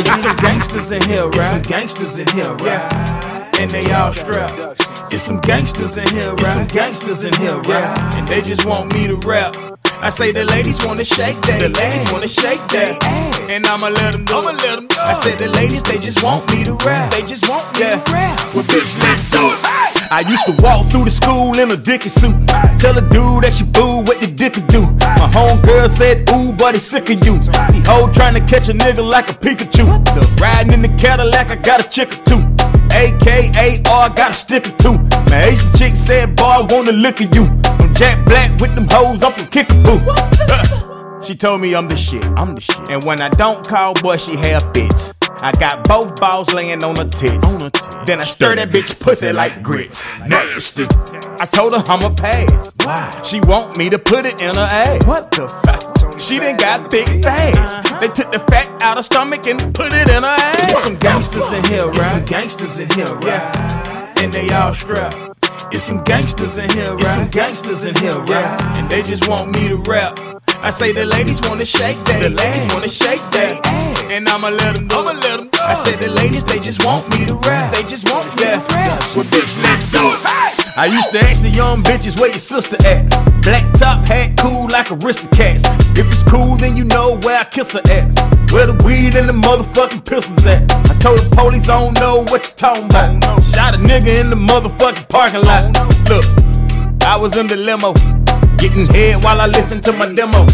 It's 0.00 0.22
some 0.22 0.36
gangsters 0.36 0.92
in 0.92 1.02
here, 1.02 1.28
right? 1.28 1.36
It's 1.36 1.44
some 1.44 1.62
gangsters 1.62 2.18
in 2.18 2.28
here, 2.28 2.54
right? 2.64 3.27
And 3.58 3.70
they 3.72 3.90
all 3.92 4.12
strapped. 4.12 4.86
It's 5.12 5.22
some 5.22 5.40
gangsters 5.40 5.96
in 5.96 6.08
here, 6.14 6.30
right? 6.30 6.40
It's 6.40 6.54
some 6.54 6.68
gangsters 6.68 7.24
in 7.24 7.34
here, 7.34 7.58
right? 7.62 8.14
And 8.14 8.28
they 8.28 8.40
just 8.40 8.64
want 8.64 8.92
me 8.92 9.08
to 9.08 9.16
rap. 9.16 9.56
I 10.00 10.10
say 10.10 10.30
the 10.30 10.44
ladies 10.44 10.78
wanna 10.86 11.04
shake 11.04 11.40
that. 11.42 11.58
The 11.58 11.70
ladies 11.70 12.06
wanna 12.12 12.28
shake 12.28 12.62
that. 12.70 13.02
And 13.50 13.66
I'ma 13.66 13.88
let 13.88 14.12
them 14.12 14.24
go. 14.24 14.38
I'ma 14.38 14.52
let 14.52 14.76
them 14.76 14.86
go. 14.86 15.02
I 15.02 15.12
said 15.12 15.38
the 15.38 15.48
ladies, 15.48 15.82
they 15.82 15.98
just 15.98 16.22
want 16.22 16.46
me 16.52 16.62
to 16.62 16.74
rap. 16.86 17.10
They 17.10 17.22
just 17.22 17.48
want 17.48 17.66
me 17.74 17.80
to 17.90 17.98
rap. 18.12 18.38
Well, 18.54 18.62
bitch, 18.62 18.86
let's 19.02 19.28
do 19.32 19.42
it. 19.42 19.58
I 20.10 20.20
used 20.20 20.46
to 20.46 20.62
walk 20.62 20.86
through 20.86 21.04
the 21.04 21.10
school 21.10 21.58
in 21.58 21.70
a 21.72 21.76
dicky 21.76 22.10
suit. 22.10 22.36
Tell 22.78 22.96
a 22.96 23.02
dude 23.10 23.42
that 23.42 23.54
she 23.58 23.64
boo 23.64 24.06
what 24.06 24.20
the 24.20 24.30
dick 24.30 24.54
could 24.54 24.68
do. 24.68 24.82
My 25.18 25.28
homegirl 25.34 25.90
said, 25.90 26.30
ooh, 26.30 26.52
buddy, 26.52 26.78
sick 26.78 27.10
of 27.10 27.18
you. 27.26 27.38
The 27.38 27.82
hoe 27.90 28.06
trying 28.12 28.34
to 28.34 28.40
catch 28.46 28.68
a 28.68 28.72
nigga 28.72 29.02
like 29.02 29.28
a 29.30 29.34
Pikachu. 29.34 29.84
Riding 30.40 30.72
in 30.74 30.82
the 30.82 30.94
Cadillac, 30.96 31.50
I 31.50 31.56
got 31.56 31.84
a 31.84 31.88
chick 31.88 32.14
or 32.14 32.22
two. 32.22 32.57
AKA, 32.92 33.82
I 33.84 34.12
got 34.14 34.30
a 34.30 34.34
stick 34.34 34.68
or 34.68 34.72
two. 34.72 34.92
My 35.30 35.42
Asian 35.44 35.72
chick 35.74 35.94
said, 35.96 36.36
boy, 36.36 36.44
I 36.44 36.66
wanna 36.70 36.92
look 36.92 37.20
at 37.20 37.34
you. 37.34 37.44
I'm 37.64 37.94
Jack 37.94 38.24
Black 38.26 38.60
with 38.60 38.74
them 38.74 38.86
hoes, 38.90 39.22
I'm 39.22 39.32
from 39.32 39.46
Kickapoo. 39.48 40.78
She 41.24 41.34
told 41.34 41.60
me 41.60 41.74
I'm 41.74 41.88
the 41.88 41.96
shit. 41.96 42.24
I'm 42.24 42.54
the 42.54 42.60
shit. 42.62 42.88
And 42.88 43.04
when 43.04 43.20
I 43.20 43.28
don't 43.28 43.66
call, 43.66 43.92
boy, 43.92 44.16
she 44.16 44.34
have 44.36 44.72
fits. 44.72 45.12
I 45.40 45.52
got 45.52 45.86
both 45.86 46.18
balls 46.18 46.54
laying 46.54 46.82
on 46.82 46.96
her 46.96 47.04
tits. 47.04 47.56
Then 48.06 48.20
I 48.20 48.24
stir 48.24 48.56
that 48.56 48.70
bitch 48.70 48.98
pussy 48.98 49.30
like 49.32 49.62
grits. 49.62 50.06
Nasty. 50.26 50.86
I 51.38 51.46
told 51.46 51.74
her 51.74 51.82
I'm 51.86 52.02
a 52.02 52.14
pass. 52.14 52.72
Why? 52.82 53.22
She 53.24 53.40
want 53.40 53.76
me 53.76 53.90
to 53.90 53.98
put 53.98 54.24
it 54.24 54.40
in 54.40 54.54
her 54.54 54.60
ass. 54.62 55.04
What 55.06 55.30
the 55.32 55.48
fuck? 55.48 55.97
She 56.18 56.38
done 56.38 56.56
got 56.56 56.90
thick 56.90 57.06
fast. 57.22 57.56
Uh-huh. 57.56 58.00
They 58.00 58.08
took 58.08 58.32
the 58.32 58.40
fat 58.50 58.66
out 58.82 58.96
her 58.96 59.02
stomach 59.02 59.46
and 59.46 59.58
put 59.74 59.92
it 59.92 60.08
in 60.08 60.22
her 60.22 60.28
ass. 60.28 60.70
It's 60.72 60.82
some 60.82 60.96
gangsters 60.96 61.50
in 61.52 61.64
here, 61.64 61.86
right? 61.86 61.94
It's 61.94 62.10
some 62.10 62.24
gangsters 62.24 62.78
in 62.80 62.90
here, 62.90 63.14
right? 63.22 64.14
And 64.18 64.32
they 64.32 64.50
all 64.50 64.74
strapped. 64.74 65.16
It's 65.72 65.84
some 65.84 66.02
gangsters 66.02 66.56
in 66.56 66.68
here, 66.70 66.90
right? 66.90 67.00
It's 67.00 67.14
some 67.14 67.28
gangsters 67.28 67.86
in 67.86 67.94
here, 67.96 68.18
right? 68.18 68.78
And 68.78 68.90
they 68.90 69.02
just 69.02 69.28
want 69.28 69.52
me 69.52 69.68
to 69.68 69.76
rap. 69.76 70.18
I 70.60 70.70
say 70.70 70.92
the 70.92 71.06
ladies 71.06 71.40
wanna 71.42 71.64
shake 71.64 72.02
that. 72.06 72.20
The 72.20 72.30
ladies 72.30 72.66
wanna 72.74 72.88
shake 72.88 73.22
that. 73.30 73.62
And 74.10 74.28
I'ma 74.28 74.48
let 74.48 74.74
them 74.74 74.88
go. 74.88 75.00
I'ma 75.00 75.12
let 75.12 75.38
them 75.38 75.48
go. 75.50 75.62
I 75.62 75.74
said 75.74 76.00
the 76.00 76.10
ladies, 76.10 76.42
they 76.42 76.58
just 76.58 76.84
want 76.84 77.08
me 77.10 77.26
to 77.26 77.34
rap. 77.46 77.72
They 77.72 77.84
just 77.84 78.10
want 78.10 78.26
me 78.34 78.42
to 78.42 78.58
rap. 78.74 78.98
Well, 79.14 79.24
bitch, 79.26 79.62
let's 79.62 79.92
do 79.92 80.00
it. 80.02 80.57
I 80.78 80.86
used 80.86 81.10
to 81.10 81.18
ask 81.18 81.42
the 81.42 81.50
young 81.50 81.82
bitches 81.82 82.20
where 82.20 82.30
your 82.30 82.38
sister 82.38 82.76
at. 82.86 83.02
Black 83.42 83.66
top 83.74 84.06
hat, 84.06 84.38
cool 84.38 84.68
like 84.70 84.86
Aristocats. 84.86 85.66
If 85.98 86.06
it's 86.06 86.22
cool, 86.22 86.54
then 86.54 86.76
you 86.76 86.84
know 86.84 87.18
where 87.22 87.40
I 87.40 87.44
kiss 87.50 87.72
her 87.72 87.82
at. 87.90 88.06
Where 88.52 88.70
the 88.70 88.78
weed 88.86 89.16
and 89.16 89.28
the 89.28 89.32
motherfucking 89.34 90.06
pistols 90.08 90.46
at. 90.46 90.70
I 90.70 90.94
told 91.02 91.18
the 91.18 91.34
police 91.34 91.68
I 91.68 91.82
don't 91.82 91.98
know 91.98 92.22
what 92.30 92.46
you 92.46 92.54
talking 92.54 92.84
about. 92.84 93.42
Shot 93.42 93.74
a 93.74 93.78
nigga 93.78 94.20
in 94.22 94.30
the 94.30 94.36
motherfucking 94.36 95.08
parking 95.08 95.42
lot. 95.42 95.74
Look, 96.06 96.22
I 97.02 97.18
was 97.18 97.36
in 97.36 97.48
the 97.48 97.56
limo, 97.56 97.92
getting 98.56 98.86
head 98.94 99.24
while 99.24 99.40
I 99.40 99.46
listened 99.46 99.82
to 99.82 99.92
my 99.94 100.14
demo. 100.14 100.46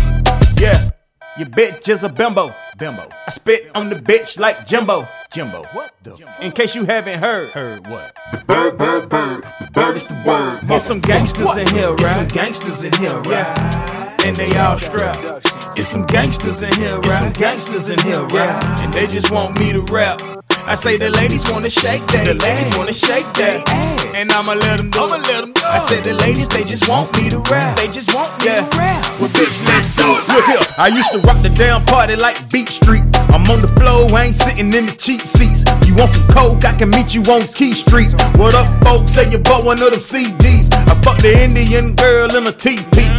Yeah, 0.56 0.88
your 1.37 1.49
bitch 1.49 1.88
is 1.88 2.05
a 2.05 2.09
bimbo. 2.09 2.55
Bimbo. 2.79 3.09
I 3.27 3.31
spit 3.31 3.70
on 3.75 3.88
the 3.88 3.97
bitch 3.97 4.38
like 4.38 4.66
Jimbo. 4.66 5.07
Jimbo. 5.33 5.64
What 5.73 5.92
the? 6.03 6.16
In 6.40 6.53
case 6.53 6.75
you 6.75 6.85
haven't 6.85 7.18
heard. 7.18 7.49
Heard 7.51 7.87
what? 7.88 8.16
The 8.33 8.38
bird, 8.38 8.79
bird, 8.79 9.09
bird. 9.09 9.44
The 9.61 9.70
bird 9.73 9.97
is 9.97 10.07
the 10.07 10.23
word. 10.27 10.61
It's 10.70 10.85
some 10.85 11.01
gangsters 11.01 11.57
in 11.57 11.66
here, 11.68 11.90
right? 11.90 12.01
It's 12.01 12.14
some 12.14 12.29
gangsters 12.29 12.85
in 12.85 12.92
here, 12.94 13.18
right? 13.23 14.20
And 14.25 14.37
they 14.37 14.57
all 14.57 14.79
strapped. 14.79 15.47
It's 15.77 15.88
some 15.88 16.07
gangsters 16.07 16.62
in 16.62 16.73
here, 16.75 16.97
right? 16.97 17.05
It's 17.05 17.18
some 17.18 17.33
gangsters 17.33 17.90
in 17.90 17.99
here, 18.01 18.23
right? 18.27 18.81
And 18.81 18.92
they 18.92 19.07
just 19.07 19.31
want 19.31 19.59
me 19.59 19.73
to 19.73 19.83
rap. 19.83 20.34
I 20.66 20.74
say 20.77 20.96
the 20.96 21.11
ladies 21.11 21.44
wanna 21.50 21.68
shake 21.68 22.07
that. 22.09 22.24
The 22.24 22.40
ladies 22.40 22.72
wanna 22.77 22.96
shake 22.96 23.29
that. 23.37 23.68
And 24.16 24.33
I'ma 24.33 24.55
let 24.55 24.79
them 24.79 24.88
go. 24.88 25.05
I'ma 25.05 25.20
let 25.20 25.40
them 25.44 25.53
go. 25.53 25.61
I 25.68 25.79
said 25.79 26.05
the 26.05 26.14
ladies, 26.14 26.48
they 26.48 26.64
just 26.64 26.88
want 26.88 27.12
me 27.20 27.29
to 27.29 27.38
rap. 27.53 27.77
They 27.77 27.88
just 27.88 28.14
want 28.14 28.33
me 28.40 28.48
to 28.48 28.64
rap. 28.72 29.05
Well, 29.20 29.29
bitch, 29.37 29.53
let's 29.68 29.92
do 29.92 30.09
it. 30.09 30.24
Look 30.33 30.44
here, 30.48 30.64
I 30.81 30.88
used 30.88 31.12
to 31.12 31.20
rock 31.29 31.37
the 31.44 31.53
damn 31.53 31.85
party 31.85 32.16
like 32.16 32.40
Beat 32.48 32.72
Street. 32.72 33.05
I'm 33.29 33.44
on 33.53 33.61
the 33.61 33.68
floor, 33.77 34.09
I 34.16 34.33
ain't 34.33 34.37
sitting 34.37 34.72
in 34.72 34.88
the 34.88 34.96
cheap 34.96 35.20
seats. 35.20 35.68
You 35.85 35.94
want 36.00 36.16
some 36.16 36.29
coke? 36.33 36.64
I 36.64 36.72
can 36.72 36.88
meet 36.88 37.12
you 37.12 37.20
on 37.29 37.44
Key 37.44 37.77
Street. 37.77 38.16
What 38.40 38.57
up, 38.57 38.64
folks? 38.81 39.12
Say 39.12 39.29
you 39.29 39.38
bought 39.44 39.68
one 39.68 39.77
of 39.85 39.92
them 39.92 40.00
CDs. 40.00 40.72
I 40.72 40.96
fucked 41.05 41.22
the 41.22 41.37
Indian 41.44 41.92
girl 41.94 42.33
in 42.33 42.48
a 42.48 42.55
teepee. 42.57 43.12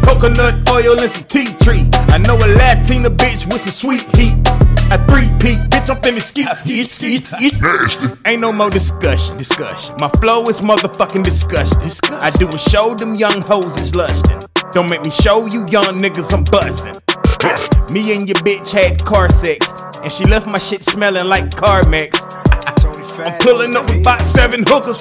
Coconut 0.00 0.64
oil 0.72 0.96
and 0.96 1.12
some 1.12 1.28
tea 1.28 1.52
tree. 1.60 1.84
I 2.08 2.16
know 2.16 2.40
a 2.40 2.48
Latina 2.56 3.10
bitch 3.12 3.44
with 3.52 3.68
some 3.68 3.76
sweet 3.76 4.08
heat. 4.16 4.32
A 4.92 4.98
three 5.06 5.28
peat, 5.38 5.58
bitch, 5.70 5.88
I'm 5.88 6.00
finna 6.02 6.20
skeet, 6.20 6.48
skeet, 6.56 6.88
skeet, 6.88 7.26
skeet. 7.26 7.54
Ain't 8.26 8.40
no 8.40 8.52
more 8.52 8.70
discussion, 8.70 9.36
discussion. 9.36 9.94
My 10.00 10.08
flow 10.08 10.42
is 10.44 10.60
motherfucking 10.60 11.22
disgusting. 11.22 12.14
I 12.16 12.30
do 12.30 12.48
a 12.48 12.58
show, 12.58 12.94
them 12.94 13.14
young 13.14 13.40
hoes 13.42 13.76
is 13.78 13.94
lusting. 13.94 14.42
Don't 14.72 14.88
make 14.88 15.04
me 15.04 15.10
show 15.10 15.46
you 15.46 15.66
young 15.70 16.02
niggas 16.02 16.32
I'm 16.32 16.44
buzzing. 16.44 16.94
Me 17.92 18.12
and 18.14 18.28
your 18.28 18.38
bitch 18.42 18.70
had 18.70 19.04
car 19.04 19.30
sex, 19.30 19.72
and 20.02 20.10
she 20.10 20.24
left 20.24 20.46
my 20.46 20.58
shit 20.58 20.84
smelling 20.84 21.26
like 21.26 21.50
Carmex. 21.50 22.26
I'm 23.18 23.38
pulling 23.40 23.76
up 23.76 23.88
with 23.90 24.00
about 24.00 24.24
seven 24.24 24.64
hookers. 24.66 25.00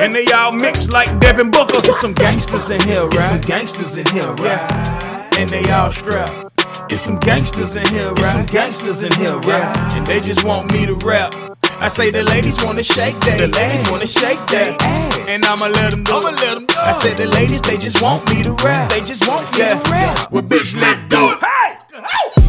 And 0.00 0.14
they 0.14 0.26
all 0.32 0.52
mixed 0.52 0.92
like 0.92 1.20
Devin 1.20 1.50
Booker. 1.50 1.78
It's 1.78 2.00
some 2.00 2.14
gangsters 2.14 2.68
in 2.68 2.80
here, 2.82 3.06
right? 3.06 3.12
It's 3.12 3.28
some 3.28 3.40
gangsters 3.40 3.96
in 3.96 4.06
here, 4.06 4.32
right? 4.32 5.30
And 5.38 5.48
they 5.48 5.70
all 5.70 5.92
strapped. 5.92 6.43
It's 6.90 7.00
some 7.00 7.18
gangsters 7.18 7.76
in 7.76 7.86
here, 7.88 8.08
right? 8.08 8.18
It's 8.18 8.32
some 8.32 8.46
gangsters 8.46 9.02
in 9.02 9.12
here, 9.14 9.38
right? 9.38 9.76
And 9.96 10.06
they 10.06 10.20
just 10.20 10.44
want 10.44 10.72
me 10.72 10.86
to 10.86 10.94
rap. 10.96 11.34
I 11.80 11.88
say 11.88 12.10
the 12.10 12.22
ladies 12.24 12.62
wanna 12.62 12.84
shake 12.84 13.18
that. 13.20 13.38
The 13.38 13.48
ladies 13.48 13.90
wanna 13.90 14.06
shake 14.06 14.38
that. 14.48 14.80
And 15.28 15.44
I'ma 15.44 15.66
let 15.66 15.90
them 15.90 16.04
go. 16.04 16.18
I'ma 16.18 16.30
let 16.30 16.54
them 16.54 16.66
go. 16.66 16.80
I 16.80 16.92
said 16.92 17.16
the 17.16 17.26
ladies, 17.26 17.62
they 17.62 17.76
just 17.76 18.00
want 18.00 18.28
me 18.30 18.42
to 18.42 18.52
rap. 18.64 18.90
They 18.90 19.00
just 19.00 19.26
want 19.26 19.42
me 19.52 19.58
to 19.58 19.90
rap. 19.90 20.30
Well, 20.30 20.42
bitch, 20.42 20.78
let's 20.80 21.00
do 21.08 21.30
it. 21.30 21.42
Hey! 21.42 22.43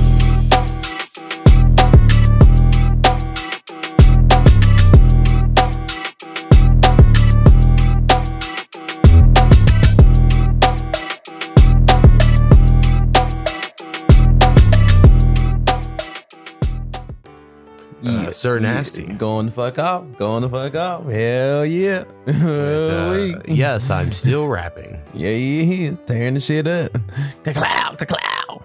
Uh, 18.06 18.32
Sir 18.32 18.60
Nasty. 18.60 19.06
Going 19.14 19.48
the 19.48 19.52
fuck 19.52 19.80
off. 19.80 20.04
Going 20.18 20.42
the 20.42 20.50
fuck 20.50 20.76
off. 20.76 21.06
Hell 21.06 21.66
yeah. 21.66 22.04
Uh, 22.28 23.40
yes, 23.48 23.90
I'm 23.90 24.12
still 24.12 24.48
rapping. 24.48 25.02
Yeah, 25.14 25.32
he 25.32 25.86
is 25.86 26.00
tearing 26.06 26.36
the 26.36 26.40
shit 26.40 26.68
up. 26.68 26.92
Ka-clow, 27.44 27.96
ka-clow. 27.96 28.62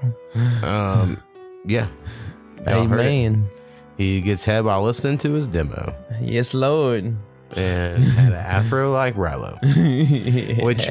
Um, 0.63 1.23
yeah. 1.65 1.89
Y'all. 2.67 2.83
Amen. 2.85 3.49
He 3.97 4.21
gets 4.21 4.45
head 4.45 4.65
while 4.65 4.83
listening 4.83 5.19
to 5.19 5.33
his 5.35 5.47
demo 5.49 5.95
Yes, 6.21 6.55
Lord. 6.55 7.17
and 7.57 8.03
had 8.05 8.29
an 8.33 8.39
afro 8.39 8.93
like 8.93 9.15
Rallo. 9.17 9.59
Which 10.63 10.89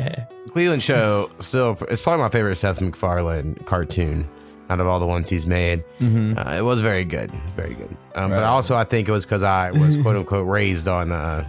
Cleveland 0.52 0.82
Show 0.84 1.30
still 1.40 1.78
it's 1.90 2.02
probably 2.02 2.22
my 2.24 2.30
favorite 2.30 2.56
Seth 2.56 2.82
MacFarlane 2.82 3.56
cartoon 3.66 4.28
out 4.70 4.80
of 4.80 4.88
all 4.88 5.00
the 5.00 5.06
ones 5.08 5.30
he's 5.30 5.48
made. 5.48 5.84
Mhm. 6.00 6.38
Uh, 6.38 6.58
it 6.58 6.62
was 6.62 6.82
very 6.82 7.04
good, 7.06 7.32
very 7.56 7.74
good. 7.74 7.96
Um, 8.16 8.30
But 8.32 8.44
also, 8.44 8.76
I 8.76 8.84
think 8.84 9.08
it 9.08 9.12
was 9.12 9.26
because 9.26 9.44
I 9.44 9.72
was 9.72 9.98
quote 10.02 10.16
unquote 10.16 10.48
raised 10.48 10.88
on 10.88 11.12
uh, 11.12 11.48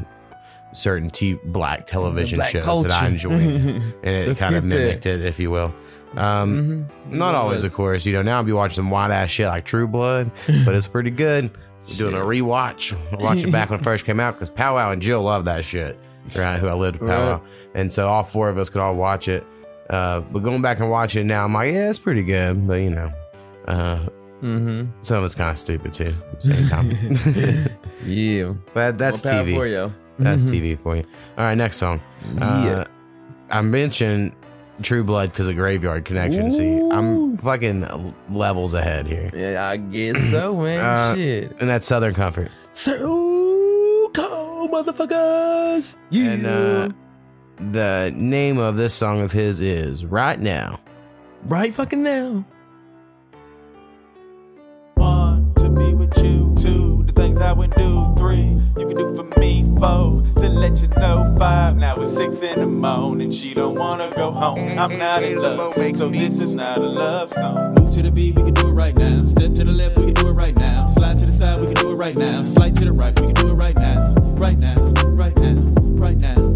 certain 0.73 1.11
t- 1.11 1.39
black 1.45 1.87
television 1.87 2.39
Black 2.39 2.51
shows 2.53 2.83
that 2.85 2.93
I 2.93 3.09
enjoyed, 3.09 3.33
and 4.03 4.05
it 4.05 4.39
kind 4.39 4.55
of 4.55 4.69
there. 4.69 4.79
mimicked 4.87 5.07
it, 5.07 5.21
if 5.25 5.39
you 5.39 5.51
will. 5.51 5.75
Um, 6.17 6.87
Not 7.09 7.35
always, 7.35 7.63
of 7.65 7.73
course. 7.73 8.05
You 8.07 8.13
know, 8.15 8.23
now 8.23 8.39
I'll 8.39 8.43
be 8.45 8.53
watching 8.53 8.75
some 8.77 8.91
white 8.91 9.11
ass 9.11 9.31
shit 9.31 9.47
like 9.47 9.65
True 9.65 9.87
Blood, 9.87 10.31
but 10.65 10.75
it's 10.75 10.89
pretty 10.89 11.11
good. 11.11 11.51
We're 11.89 11.97
doing 11.97 12.15
a 12.15 12.19
rewatch. 12.19 12.97
I 13.13 13.23
watched 13.23 13.45
it 13.45 13.53
back 13.53 13.71
when 13.71 13.79
it 13.81 13.85
first 13.85 14.05
came 14.05 14.21
out 14.21 14.35
because 14.35 14.51
Powwow 14.51 14.91
and 14.91 15.01
Jill 15.01 15.23
love 15.23 15.45
that 15.47 15.65
shit, 15.65 15.99
right? 16.37 16.59
Who 16.59 16.69
I 16.69 16.75
lived 16.75 17.01
with 17.01 17.11
Powwow, 17.11 17.33
Right. 17.41 17.43
and 17.75 17.93
so 17.93 18.09
all 18.09 18.23
four 18.23 18.49
of 18.49 18.59
us 18.59 18.69
could 18.71 18.81
all 18.81 18.95
watch 18.95 19.29
it. 19.29 19.45
Uh, 19.91 20.21
but 20.21 20.41
going 20.41 20.63
back 20.63 20.79
and 20.81 20.89
watching 20.89 21.23
it 21.23 21.25
now, 21.25 21.45
I'm 21.45 21.53
like, 21.53 21.73
yeah, 21.73 21.91
it's 21.91 21.99
pretty 21.99 22.23
good, 22.23 22.67
but 22.67 22.75
you 22.75 22.91
know, 22.91 23.13
uh, 23.69 24.07
Mm-hmm. 24.43 24.91
some 25.03 25.19
of 25.19 25.25
it's 25.25 25.35
kind 25.35 25.51
of 25.51 25.59
stupid 25.59 25.93
too. 25.93 26.15
Same 26.39 26.67
time, 26.69 26.91
Yeah. 28.07 28.55
but 28.73 28.97
that's 28.97 29.23
More 29.23 29.35
TV. 29.35 29.55
for 29.55 29.67
you. 29.67 29.95
That's 30.19 30.45
Mhm. 30.45 30.51
TV 30.51 30.79
for 30.79 30.97
you. 30.97 31.05
All 31.37 31.45
right, 31.45 31.55
next 31.55 31.77
song. 31.77 32.01
Yeah. 32.39 32.45
Uh, 32.45 32.85
I 33.51 33.61
mentioned 33.61 34.35
True 34.81 35.05
Blood 35.05 35.33
because 35.33 35.47
of 35.49 35.57
Graveyard 35.57 36.07
Connection. 36.07 36.51
See, 36.53 36.79
I'm 36.91 37.37
fucking 37.37 38.15
levels 38.31 38.73
ahead 38.73 39.07
here. 39.07 39.31
Yeah, 39.35 39.69
I 39.69 39.77
guess 39.77 40.19
so, 40.31 40.57
man. 40.63 40.81
Uh, 40.81 41.15
Shit. 41.17 41.55
And 41.61 41.69
that's 41.69 41.87
Southern 41.87 42.15
Com4rt. 42.15 42.49
So 42.73 44.11
cold, 44.15 44.71
motherfuckers. 44.71 45.99
Yeah. 46.11 46.31
And 46.31 46.47
uh, 46.47 46.89
the 47.61 48.13
name 48.15 48.59
of 48.59 48.77
this 48.77 48.95
song 48.95 49.21
of 49.21 49.33
his 49.33 49.61
is 49.61 50.05
Right 50.05 50.41
Now. 50.41 50.81
right 51.45 51.73
fucking 51.73 52.03
now. 52.03 52.45
One, 54.95 55.53
to 55.57 55.69
be 55.69 55.95
with 55.95 56.17
you. 56.19 56.55
Two, 56.59 57.05
the 57.07 57.13
things 57.13 57.39
I 57.39 57.53
would 57.53 57.75
do. 57.75 58.15
Three, 58.17 58.59
you 58.79 58.87
can 58.87 58.97
do 58.97 59.15
for 59.15 59.25
me. 59.39 59.65
Four, 59.79 60.23
to 60.41 60.49
let 60.49 60.83
you 60.83 60.89
know. 60.89 61.35
Five, 61.39 61.77
now 61.77 61.97
it's 62.01 62.15
six 62.15 62.43
in 62.43 62.61
the 62.61 62.67
morning. 62.67 63.31
She 63.31 63.55
don't 63.55 63.75
wanna 63.77 64.13
go 64.15 64.31
home. 64.31 64.79
I'm 64.79 64.99
not 64.99 65.23
in 65.23 65.39
love, 65.39 65.75
so 65.97 66.09
this 66.09 66.41
is 66.41 66.55
not 66.55 66.79
a 66.79 66.87
love 66.87 67.31
song. 67.33 67.75
Move 67.75 67.93
to 67.93 68.03
the 68.03 68.11
beat, 68.11 68.35
we 68.37 68.43
can 68.43 68.55
do 68.55 68.69
it 68.69 68.73
right 68.73 68.95
now. 68.95 69.25
Step 69.25 69.55
to 69.55 69.65
the 69.65 69.73
left, 69.73 69.97
we 69.97 70.07
can 70.07 70.15
do 70.15 70.29
it 70.29 70.33
right 70.33 70.57
now. 70.57 70.87
Slide 70.87 71.19
to 71.19 71.27
the 71.27 71.33
side, 71.33 71.61
we 71.61 71.67
can 71.67 71.77
do 71.77 71.93
it 71.93 71.97
right 71.97 72.17
now. 72.17 72.43
Slide 72.43 72.75
to 72.77 72.85
the 72.85 72.93
right, 72.93 73.19
we 73.19 73.27
can 73.27 73.35
do 73.35 73.51
it 73.51 73.55
right 73.55 73.77
now. 73.77 74.13
Right 74.37 74.59
now, 74.59 74.77
right 75.05 75.37
now, 75.37 75.55
right 75.97 76.17
now. 76.17 76.50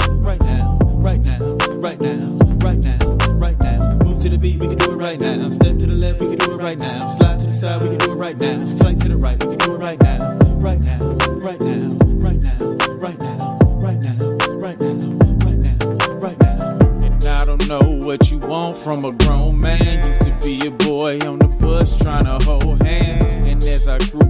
Now, 1.84 2.38
right 2.64 2.78
now, 2.78 3.16
right 3.34 3.60
now. 3.60 3.98
Move 3.98 4.22
to 4.22 4.30
the 4.30 4.38
beat, 4.38 4.58
we 4.58 4.68
can 4.68 4.78
do 4.78 4.92
it 4.92 4.96
right 4.96 5.20
now. 5.20 5.50
Step 5.50 5.78
to 5.78 5.86
the 5.86 5.92
left, 5.92 6.18
we 6.18 6.28
can 6.28 6.38
do 6.38 6.54
it 6.54 6.62
right 6.62 6.78
now. 6.78 7.06
Slide 7.06 7.40
to 7.40 7.46
the 7.46 7.52
side, 7.52 7.82
we 7.82 7.88
can 7.90 7.98
do 7.98 8.12
it 8.12 8.16
right 8.16 8.38
now. 8.38 8.66
Slide 8.68 8.98
to 9.00 9.08
the 9.08 9.16
right, 9.18 9.44
we 9.44 9.54
can 9.54 9.58
do 9.58 9.74
it 9.74 9.78
right 9.78 10.00
now. 10.00 10.38
Right 10.64 10.80
now, 10.80 10.98
right 11.28 11.60
now, 11.60 11.92
right 12.24 12.40
now, 12.40 12.58
right 12.96 13.20
now, 13.20 13.58
right 13.60 14.00
now, 14.00 14.16
right 14.56 14.80
now, 14.80 14.96
right 15.44 15.58
now, 15.58 16.14
right 16.14 16.40
now. 16.40 16.78
And 17.04 17.24
I 17.26 17.44
don't 17.44 17.68
know 17.68 17.82
what 18.06 18.30
you 18.30 18.38
want 18.38 18.78
from 18.78 19.04
a 19.04 19.12
grown 19.12 19.60
man. 19.60 20.08
Used 20.08 20.22
to 20.22 20.32
be 20.42 20.66
a 20.66 20.70
boy 20.70 21.18
on 21.18 21.38
the 21.38 21.48
bus 21.48 21.98
trying 21.98 22.24
to 22.24 22.42
hold 22.46 22.82
hands. 22.82 23.13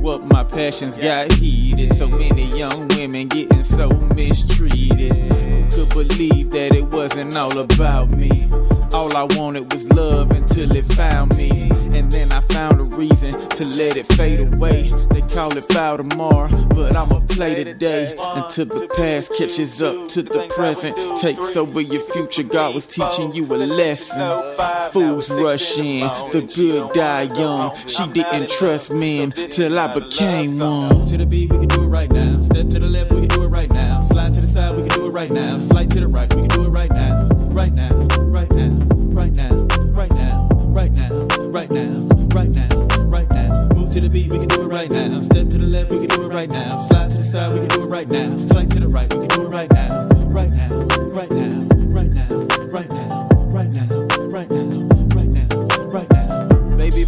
Up, 0.07 0.23
my 0.23 0.45
passions 0.45 0.99
got 0.99 1.33
heated. 1.33 1.97
So 1.97 2.07
many 2.07 2.45
young 2.59 2.89
women 2.89 3.27
getting 3.29 3.65
so 3.65 3.89
mistreated. 3.89 5.13
Who 5.73 5.87
could 5.87 6.09
believe 6.09 6.51
that 6.51 6.75
it 6.75 6.85
wasn't 6.85 7.35
all 7.37 7.59
about 7.59 8.11
me? 8.11 8.49
All 8.95 9.17
I 9.17 9.25
wanted 9.37 9.73
was 9.73 9.91
love 9.91 10.31
until 10.31 10.71
it 10.77 10.87
found 10.87 11.37
me. 11.37 11.51
And 11.99 12.11
then 12.13 12.31
I 12.31 12.41
found 12.41 12.81
a 12.81 12.85
reason 12.85 13.33
to 13.51 13.65
let 13.65 13.97
it 13.97 14.07
fade 14.13 14.39
away. 14.39 14.91
They 15.11 15.23
call 15.23 15.57
it 15.57 15.65
foul 15.65 15.97
tomorrow, 15.97 16.49
but 16.67 16.95
I'ma 16.95 17.19
play 17.27 17.65
today 17.65 18.15
until 18.19 18.67
the 18.67 18.89
past 18.97 19.33
catches 19.37 19.83
up 19.83 20.09
to 20.11 20.23
the 20.23 20.47
present. 20.55 20.97
Takes 21.19 21.57
over 21.57 21.81
your 21.81 22.03
future. 22.03 22.45
God 22.45 22.75
was 22.75 22.87
teaching 22.87 23.35
you 23.35 23.45
a 23.47 23.59
lesson. 23.59 24.43
Fools 24.93 25.29
rush 25.29 25.79
in, 25.79 26.07
the 26.31 26.43
good 26.55 26.93
die 26.93 27.23
young. 27.35 27.77
She 27.87 28.07
didn't 28.13 28.49
trust 28.49 28.93
men 28.93 29.33
till 29.33 29.77
I 29.77 29.93
became 29.93 30.59
one. 30.59 31.07
To 31.07 31.17
the 31.17 31.27
beat, 31.27 31.53
we 31.53 31.59
can 31.59 31.69
do 31.69 31.83
it 31.83 31.89
right 31.89 32.11
now. 32.11 32.39
Step 32.39 32.69
to 32.69 32.79
the 32.79 32.87
left, 32.87 33.11
we 33.11 33.27
can 33.27 33.29
do 33.29 33.43
it 33.45 33.49
right 33.49 33.71
now. 33.71 34.03
Slide 34.03 34.35
to 34.35 34.41
the 34.41 34.47
side, 34.47 34.77
we 34.77 34.89
can 34.89 34.99
do 34.99 35.07
it 35.09 35.11
right 35.11 35.31
now. 35.31 35.59
Slide 35.59 35.91
to 35.91 36.01
the 36.01 36.09
right, 36.09 36.33
we 36.33 36.43
can 36.43 36.51
do 36.51 36.67
it 36.67 36.71
right 36.71 36.91
now. 36.91 37.29
Right 37.55 37.73
now, 37.73 38.09
right 41.55 41.71
now, 41.71 42.01
right 42.35 42.51
now, 42.51 42.69
right 43.07 43.31
now. 43.31 43.69
Move 43.77 43.93
to 43.93 44.01
the 44.01 44.09
beat, 44.11 44.29
we 44.29 44.39
can 44.39 44.49
do 44.49 44.63
it 44.63 44.67
right 44.67 44.91
now. 44.91 45.23
Step 45.23 45.49
to 45.51 45.59
the 45.59 45.67
left, 45.69 45.89
we 45.89 45.99
can 45.99 46.09
do 46.09 46.25
it 46.25 46.35
right 46.35 46.51
now. 46.51 46.79
Slide 46.79 47.13
to 47.13 47.19
the 47.19 47.23
side, 47.23 47.53
we 47.55 47.61
can 47.61 47.69
do 47.69 47.85
it 47.85 47.87
right 47.87 48.09
now. 48.09 48.39
Slide 48.39 48.69
to 48.73 48.81
the 48.81 48.89
right, 48.89 49.15
we 49.15 49.21
can 49.21 49.29
do 49.29 49.47
it 49.47 49.51
right 49.51 49.71
now. 49.71 50.09
Right 50.35 50.51
now, 50.51 50.69
right 51.15 51.31
now, 51.31 51.63
right 51.95 52.11
now, 52.11 52.29
right 52.75 52.91
now, 52.91 53.14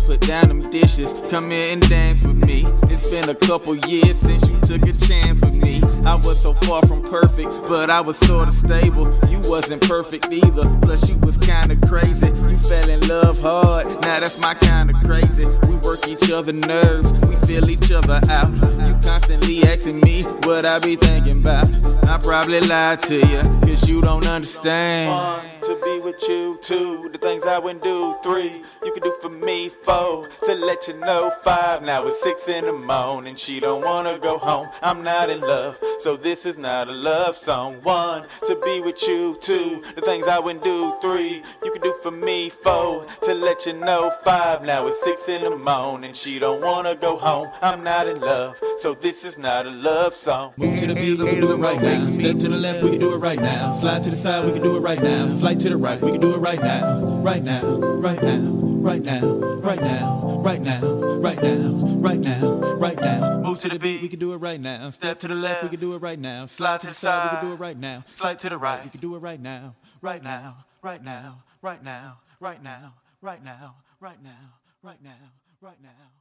put 0.06 0.20
down 0.20 0.48
them 0.48 0.70
dishes. 0.70 1.14
Come 1.30 1.50
here 1.50 1.72
and 1.72 1.86
dance 1.88 2.22
with 2.22 2.36
me. 2.36 2.64
It's 2.84 3.10
been 3.10 3.28
a 3.28 3.34
couple 3.34 3.76
years 3.88 4.18
since 4.18 4.48
you 4.48 4.58
took 4.60 4.82
a 4.88 4.92
chance 4.92 5.40
with 5.40 5.54
me. 5.54 5.82
I 6.04 6.14
was 6.14 6.40
so 6.40 6.54
far 6.54 6.80
from 6.86 7.02
perfect, 7.02 7.50
but 7.68 7.90
I 7.90 8.00
was 8.00 8.16
sorta 8.18 8.52
stable. 8.52 9.06
You 9.28 9.40
wasn't 9.44 9.82
perfect 9.82 10.32
either. 10.32 10.64
Plus, 10.82 11.08
you 11.08 11.18
was 11.18 11.36
kinda 11.38 11.76
crazy. 11.86 12.28
You 12.28 12.58
fell 12.58 12.88
in 12.88 13.06
love 13.08 13.40
hard. 13.40 13.86
Now 14.02 14.20
that's 14.20 14.40
my 14.40 14.54
kinda 14.54 14.94
crazy. 15.04 15.46
We 15.66 15.74
work 15.76 16.06
each 16.08 16.30
other 16.30 16.52
nerves. 16.52 17.12
We 17.28 17.36
feel 17.36 17.68
each 17.68 17.90
other 17.90 18.20
out. 18.30 18.52
You 18.86 18.94
constantly 19.02 19.62
asking 19.64 20.00
me 20.00 20.22
what 20.44 20.64
I 20.64 20.78
be 20.78 20.96
thinking 20.96 21.38
about. 21.38 21.68
I 22.04 22.18
probably 22.18 22.60
lied 22.60 23.00
to 23.02 23.16
you, 23.16 23.42
cause 23.66 23.88
you 23.88 24.00
don't 24.00 24.26
understand. 24.26 25.55
To 25.66 25.74
be 25.82 25.98
with 25.98 26.22
you. 26.28 26.60
Two, 26.62 27.08
the 27.10 27.18
things 27.18 27.42
I 27.42 27.58
wouldn't 27.58 27.82
do. 27.82 28.14
Three, 28.22 28.62
you 28.84 28.92
can 28.92 29.02
do 29.02 29.16
for 29.20 29.28
me. 29.28 29.68
Four, 29.68 30.28
to 30.44 30.54
let 30.54 30.86
you 30.86 30.94
know. 30.94 31.32
Five, 31.42 31.82
now 31.82 32.06
it's 32.06 32.22
six 32.22 32.46
in 32.46 32.66
the 32.66 32.72
morning. 32.72 33.34
She 33.34 33.58
don't 33.58 33.82
wanna 33.84 34.16
go 34.16 34.38
home. 34.38 34.68
I'm 34.80 35.02
not 35.02 35.28
in 35.28 35.40
love, 35.40 35.76
so 35.98 36.16
this 36.16 36.46
is 36.46 36.56
not 36.56 36.88
a 36.88 36.92
love 36.92 37.36
song. 37.36 37.80
One, 37.82 38.28
to 38.46 38.54
be 38.64 38.80
with 38.80 39.02
you. 39.08 39.38
Two, 39.40 39.82
the 39.96 40.02
things 40.02 40.28
I 40.28 40.38
wouldn't 40.38 40.62
do. 40.62 40.94
Three, 41.02 41.42
you 41.64 41.72
can 41.72 41.82
do 41.82 41.96
for 42.00 42.12
me. 42.12 42.48
Four, 42.48 43.04
to 43.24 43.34
let 43.34 43.66
you 43.66 43.72
know. 43.72 44.12
Five, 44.22 44.62
now 44.62 44.86
it's 44.86 45.02
six 45.02 45.28
in 45.28 45.42
the 45.42 45.56
morning. 45.56 46.12
She 46.12 46.38
don't 46.38 46.62
wanna 46.62 46.94
go 46.94 47.16
home. 47.16 47.50
I'm 47.60 47.82
not 47.82 48.06
in 48.06 48.20
love, 48.20 48.60
so 48.78 48.94
this 48.94 49.24
is 49.24 49.36
not 49.36 49.66
a 49.66 49.70
love 49.70 50.14
song. 50.14 50.52
Move 50.58 50.78
to 50.78 50.86
the 50.86 50.94
beat, 50.94 51.18
we 51.18 51.26
can 51.26 51.40
do 51.40 51.54
it 51.54 51.56
right 51.56 51.82
now. 51.82 52.04
Step 52.04 52.38
to 52.38 52.48
the 52.48 52.56
left, 52.56 52.84
we 52.84 52.90
can 52.90 53.00
do 53.00 53.14
it 53.14 53.18
right 53.18 53.40
now. 53.40 53.72
Slide 53.72 54.04
to 54.04 54.10
the 54.10 54.16
side, 54.16 54.46
we 54.46 54.52
can 54.52 54.62
do 54.62 54.76
it 54.76 54.80
right 54.80 55.02
now. 55.02 55.26
Slide 55.26 55.55
to 55.60 55.68
the 55.68 55.76
right, 55.76 56.00
we 56.00 56.12
can 56.12 56.20
do 56.20 56.34
it 56.34 56.38
right 56.38 56.60
now. 56.60 57.00
Right 57.18 57.42
now, 57.42 57.62
right 57.76 58.22
now, 58.22 58.38
right 58.38 59.02
now, 59.02 59.26
right 59.26 59.80
now, 59.80 60.38
right 60.40 60.60
now, 60.60 60.80
right 61.18 61.42
now, 61.42 61.70
right 62.00 62.20
now, 62.20 62.48
right 62.76 63.00
now. 63.00 63.38
Move 63.38 63.60
to 63.60 63.68
the 63.68 63.78
beat, 63.78 64.02
we 64.02 64.08
can 64.08 64.18
do 64.18 64.32
it 64.32 64.36
right 64.36 64.60
now. 64.60 64.90
Step 64.90 65.18
to 65.20 65.28
the 65.28 65.34
left, 65.34 65.62
we 65.62 65.68
can 65.68 65.80
do 65.80 65.94
it 65.94 65.98
right 65.98 66.18
now. 66.18 66.46
Slide 66.46 66.80
to 66.80 66.88
the 66.88 66.94
side, 66.94 67.30
we 67.30 67.36
can 67.36 67.46
do 67.46 67.52
it 67.54 67.60
right 67.60 67.78
now. 67.78 68.04
Slide 68.06 68.38
to 68.40 68.48
the 68.50 68.58
right, 68.58 68.84
we 68.84 68.90
can 68.90 69.00
do 69.00 69.14
it 69.16 69.18
right 69.18 69.40
now. 69.40 69.74
Right 70.02 70.22
now, 70.22 70.64
right 70.82 71.02
now, 71.02 71.42
right 71.62 71.82
now, 71.82 72.18
right 72.40 72.62
now, 72.62 72.94
right 73.20 73.42
now, 73.42 73.74
right 74.00 74.22
now, 74.22 74.52
right 74.82 75.02
now, 75.02 75.30
right 75.60 75.82
now. 75.82 76.15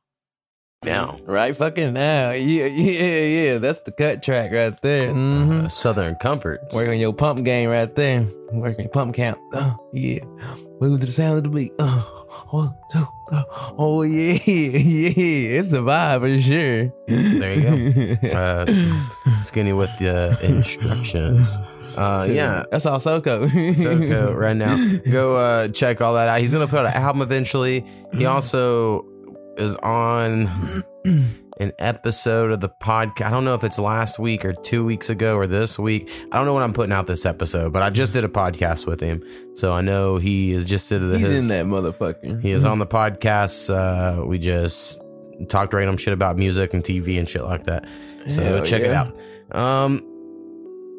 Now. 0.84 1.17
Right 1.23 1.55
fucking 1.55 1.93
now. 1.93 2.32
Yeah, 2.32 2.65
yeah, 2.67 3.21
yeah. 3.21 3.57
That's 3.57 3.80
the 3.80 3.91
cut 3.91 4.21
track 4.21 4.51
right 4.51 4.80
there. 4.82 5.11
Mm-hmm. 5.11 5.69
Southern 5.69 6.15
Com4rts. 6.15 6.73
Working 6.73 7.01
your 7.01 7.13
pump 7.13 7.43
game 7.43 7.69
right 7.69 7.93
there. 7.95 8.28
Working 8.51 8.82
your 8.86 8.89
pump 8.91 9.15
count. 9.15 9.39
Oh, 9.53 9.78
yeah. 9.93 10.19
Move 10.80 10.99
to 10.99 11.05
the 11.07 11.11
sound 11.11 11.38
of 11.38 11.43
the 11.43 11.49
beat. 11.49 11.71
Oh, 11.80 12.26
one, 12.49 12.76
two, 12.91 13.07
oh, 13.32 13.76
oh 13.78 14.01
yeah, 14.01 14.34
yeah. 14.45 15.59
It's 15.59 15.71
a 15.73 15.78
vibe 15.78 16.19
for 16.19 16.41
sure. 16.41 16.93
There 17.07 17.53
you 17.53 18.15
go. 18.17 18.36
Uh, 18.36 19.41
skinny 19.41 19.71
with 19.73 19.89
the 19.99 20.38
instructions. 20.43 21.57
Uh, 21.97 22.28
yeah, 22.30 22.63
that's 22.69 22.86
all 22.86 22.99
Soko. 22.99 23.47
Soko 23.47 24.34
right 24.34 24.55
now. 24.55 24.76
Go 25.11 25.38
uh, 25.38 25.67
check 25.69 26.01
all 26.01 26.13
that 26.15 26.28
out. 26.28 26.41
He's 26.41 26.51
gonna 26.51 26.67
put 26.67 26.80
out 26.80 26.88
an 26.88 27.01
album 27.01 27.21
eventually. 27.21 27.86
He 28.13 28.26
also 28.26 29.05
is 29.58 29.76
on 29.76 30.84
an 31.60 31.72
episode 31.80 32.51
of 32.51 32.60
the 32.60 32.70
podcast. 32.70 33.26
I 33.26 33.30
don't 33.30 33.45
know 33.45 33.53
if 33.53 33.64
it's 33.64 33.80
last 33.80 34.20
week 34.20 34.45
or 34.45 34.53
two 34.53 34.86
weeks 34.86 35.10
ago 35.10 35.36
or 35.36 35.47
this 35.47 35.80
week. 35.80 36.10
I 36.32 36.38
don't 36.38 36.45
know 36.45 36.53
when 36.53 36.64
I'm 36.64 36.74
putting 36.74 36.93
out 36.93 37.08
this 37.08 37.26
episode, 37.26 37.74
but 37.74 37.82
I 37.82 37.89
just 37.89 38.14
did 38.14 38.24
a 38.24 38.30
podcast 38.30 38.86
with 38.88 38.99
him, 38.99 39.24
so 39.56 39.72
I 39.72 39.82
know 39.82 40.18
he 40.18 40.51
is 40.51 40.66
just 40.66 40.91
into 40.91 41.08
the. 41.08 41.20
He's 41.20 41.28
his, 41.28 41.43
in 41.43 41.47
that 41.49 41.66
motherfucker. 41.66 42.41
He 42.41 42.51
is 42.51 42.66
on 42.66 42.80
the 42.80 42.88
podcast. 42.88 43.74
Uh, 43.74 44.26
we 44.26 44.39
just 44.39 45.01
talked 45.49 45.74
random 45.74 45.97
shit 45.97 46.14
about 46.14 46.38
music 46.38 46.74
and 46.74 46.84
TV 46.84 47.20
and 47.20 47.28
shit 47.30 47.43
like 47.43 47.64
that. 47.64 47.86
So 48.28 48.41
Hell 48.41 48.64
check 48.64 48.82
it 48.82 48.91
out. 48.91 49.16
Um, 49.51 50.01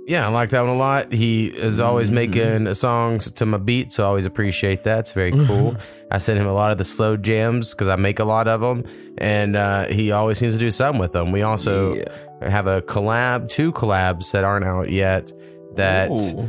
yeah, 0.06 0.24
I 0.26 0.30
like 0.30 0.50
that 0.50 0.60
one 0.60 0.70
a 0.70 0.76
lot. 0.76 1.12
He 1.12 1.46
is 1.48 1.80
always 1.80 2.10
making 2.10 2.72
songs 2.74 3.30
to 3.32 3.46
my 3.46 3.58
beat, 3.58 3.92
so 3.92 4.04
I 4.04 4.06
always 4.06 4.24
appreciate 4.26 4.84
that. 4.84 5.00
It's 5.00 5.12
very 5.12 5.32
cool. 5.32 5.76
I 6.10 6.18
send 6.18 6.38
him 6.38 6.46
a 6.46 6.52
lot 6.52 6.70
of 6.70 6.78
the 6.78 6.84
slow 6.84 7.16
jams 7.16 7.74
because 7.74 7.88
I 7.88 7.96
make 7.96 8.18
a 8.20 8.24
lot 8.24 8.46
of 8.46 8.60
them, 8.60 8.84
and 9.18 9.56
uh, 9.56 9.86
he 9.86 10.12
always 10.12 10.38
seems 10.38 10.54
to 10.54 10.60
do 10.60 10.70
something 10.70 11.00
with 11.00 11.12
them. 11.12 11.32
We 11.32 11.42
also 11.42 12.02
have 12.40 12.66
a 12.68 12.82
collab, 12.82 13.48
two 13.48 13.72
collabs 13.72 14.30
that 14.32 14.44
aren't 14.44 14.64
out 14.64 14.90
yet 14.90 15.32
that 15.74 16.10
Ooh. 16.10 16.48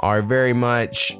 are 0.00 0.22
very 0.22 0.54
much, 0.54 1.12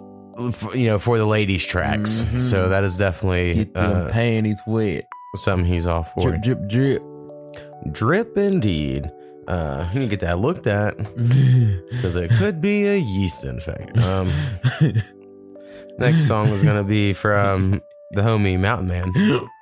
you 0.75 0.87
know, 0.87 0.99
for 0.99 1.19
the 1.19 1.27
ladies 1.27 1.67
tracks. 1.67 2.23
Mhm. 2.23 2.41
So 2.41 2.69
that 2.71 2.85
is 2.85 2.97
definitely 2.97 3.67
Get 3.67 3.77
uh, 3.77 4.09
panties 4.11 4.61
wet. 4.67 5.05
something 5.37 5.67
he's 5.71 5.87
off 5.87 6.13
for. 6.15 6.31
Drip, 6.31 6.43
drip, 6.43 6.69
drip. 6.69 7.03
Drip 7.93 8.37
indeed. 8.39 9.11
Uh, 9.51 9.88
you 9.92 9.98
need 9.98 10.07
to 10.07 10.16
get 10.16 10.20
that 10.20 10.38
looked 10.38 10.68
at 10.68 10.96
because 11.16 12.14
it 12.14 12.30
could 12.38 12.61
be 12.61 12.86
a 12.86 12.96
yeast 12.96 13.42
infection. 13.42 13.98
Um, 14.01 14.30
next 15.98 16.28
song 16.28 16.46
is 16.48 16.62
gonna 16.62 16.84
be 16.84 17.12
from 17.12 17.82
the 18.12 18.22
homie 18.22 18.59
Mountain 18.61 18.86
Man. 18.86 19.12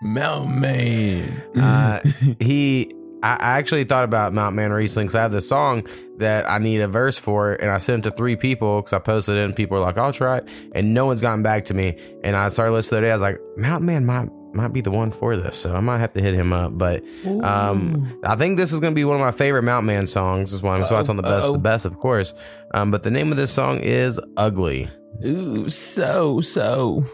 Mountain 0.03 0.61
Man. 0.61 1.43
Uh, 1.57 2.01
he, 2.39 2.93
I 3.23 3.33
I 3.37 3.59
actually 3.59 3.85
thought 3.85 4.05
about 4.05 4.35
Mountain 4.35 4.57
Man 4.57 4.73
recently 4.73 5.05
because 5.05 5.15
I 5.15 5.23
have 5.23 5.33
this 5.33 5.49
song 5.49 5.87
that 6.19 6.51
I 6.51 6.59
need 6.59 6.83
a 6.83 6.89
verse 6.89 7.17
for, 7.17 7.55
and 7.55 7.71
I 7.71 7.79
sent 7.79 8.05
it 8.05 8.11
to 8.11 8.17
three 8.17 8.37
people 8.37 8.83
because 8.83 8.93
I 8.93 8.99
posted 8.99 9.37
it, 9.37 9.45
and 9.45 9.57
people 9.57 9.79
were 9.79 9.85
like, 9.85 9.97
"I'll 9.97 10.13
try 10.13 10.39
it," 10.39 10.49
and 10.75 10.93
no 10.93 11.07
one's 11.07 11.23
gotten 11.23 11.43
back 11.43 11.65
to 11.67 11.75
me. 11.75 11.99
And 12.23 12.37
I 12.37 12.51
started 12.51 12.73
listening 12.73 13.01
today. 13.01 13.11
I 13.11 13.15
was 13.15 13.23
like, 13.23 13.41
Mountain 13.57 13.87
Man 13.87 14.05
might 14.05 14.29
might 14.55 14.73
be 14.73 14.81
the 14.81 14.91
one 14.91 15.11
for 15.11 15.37
this, 15.37 15.59
so 15.59 15.75
I 15.75 15.81
might 15.81 15.99
have 15.99 16.13
to 16.15 16.23
hit 16.23 16.35
him 16.35 16.53
up. 16.53 16.77
But 16.77 17.03
um, 17.43 18.21
I 18.25 18.37
think 18.37 18.57
this 18.57 18.73
is 18.73 18.81
gonna 18.81 18.95
be 18.95 19.05
one 19.05 19.17
of 19.17 19.21
my 19.21 19.33
favorite 19.33 19.63
Mountain 19.65 19.87
Man 19.87 20.07
songs. 20.07 20.53
Is 20.53 20.63
why 20.63 20.77
I'm 20.77 20.87
so 20.87 20.99
it's 20.99 21.09
on 21.09 21.17
the 21.17 21.23
best, 21.23 21.47
Uh-oh. 21.47 21.53
the 21.53 21.59
best, 21.59 21.85
of 21.85 21.97
course. 21.97 22.35
Um, 22.75 22.91
but 22.91 23.03
the 23.03 23.11
name 23.11 23.31
of 23.31 23.37
this 23.37 23.51
song 23.51 23.79
is 23.81 24.21
"Ugly." 24.37 24.91
Ooh, 25.25 25.69
so, 25.69 26.41
so. 26.41 27.05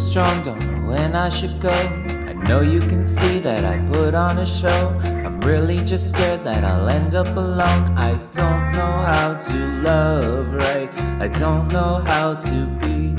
Strong, 0.00 0.42
don't 0.42 0.58
know 0.66 0.88
when 0.88 1.14
I 1.14 1.28
should 1.28 1.60
go. 1.60 1.70
I 1.70 2.32
know 2.32 2.62
you 2.62 2.80
can 2.80 3.06
see 3.06 3.38
that 3.40 3.64
I 3.64 3.78
put 3.92 4.14
on 4.14 4.38
a 4.38 4.46
show. 4.46 4.98
I'm 5.02 5.40
really 5.40 5.78
just 5.84 6.08
scared 6.08 6.42
that 6.44 6.64
I'll 6.64 6.88
end 6.88 7.14
up 7.14 7.28
alone. 7.36 7.98
I 7.98 8.14
don't 8.32 8.72
know 8.72 8.94
how 9.12 9.34
to 9.34 9.56
love 9.82 10.52
right, 10.52 10.92
I 11.20 11.28
don't 11.28 11.70
know 11.72 12.02
how 12.06 12.34
to 12.34 12.66
be 12.80 13.14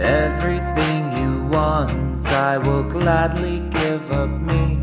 everything 0.00 1.16
you 1.18 1.44
want. 1.48 2.26
I 2.28 2.58
will 2.58 2.84
gladly 2.84 3.60
give 3.70 4.10
up 4.12 4.30
me. 4.30 4.73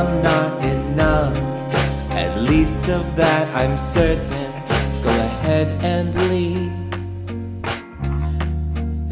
I'm 0.00 0.22
not 0.22 0.64
enough. 0.64 1.36
At 2.12 2.40
least 2.40 2.88
of 2.88 3.04
that 3.16 3.46
I'm 3.54 3.76
certain. 3.76 4.50
Go 5.02 5.10
ahead 5.10 5.68
and 5.84 6.14
leave. 6.30 6.72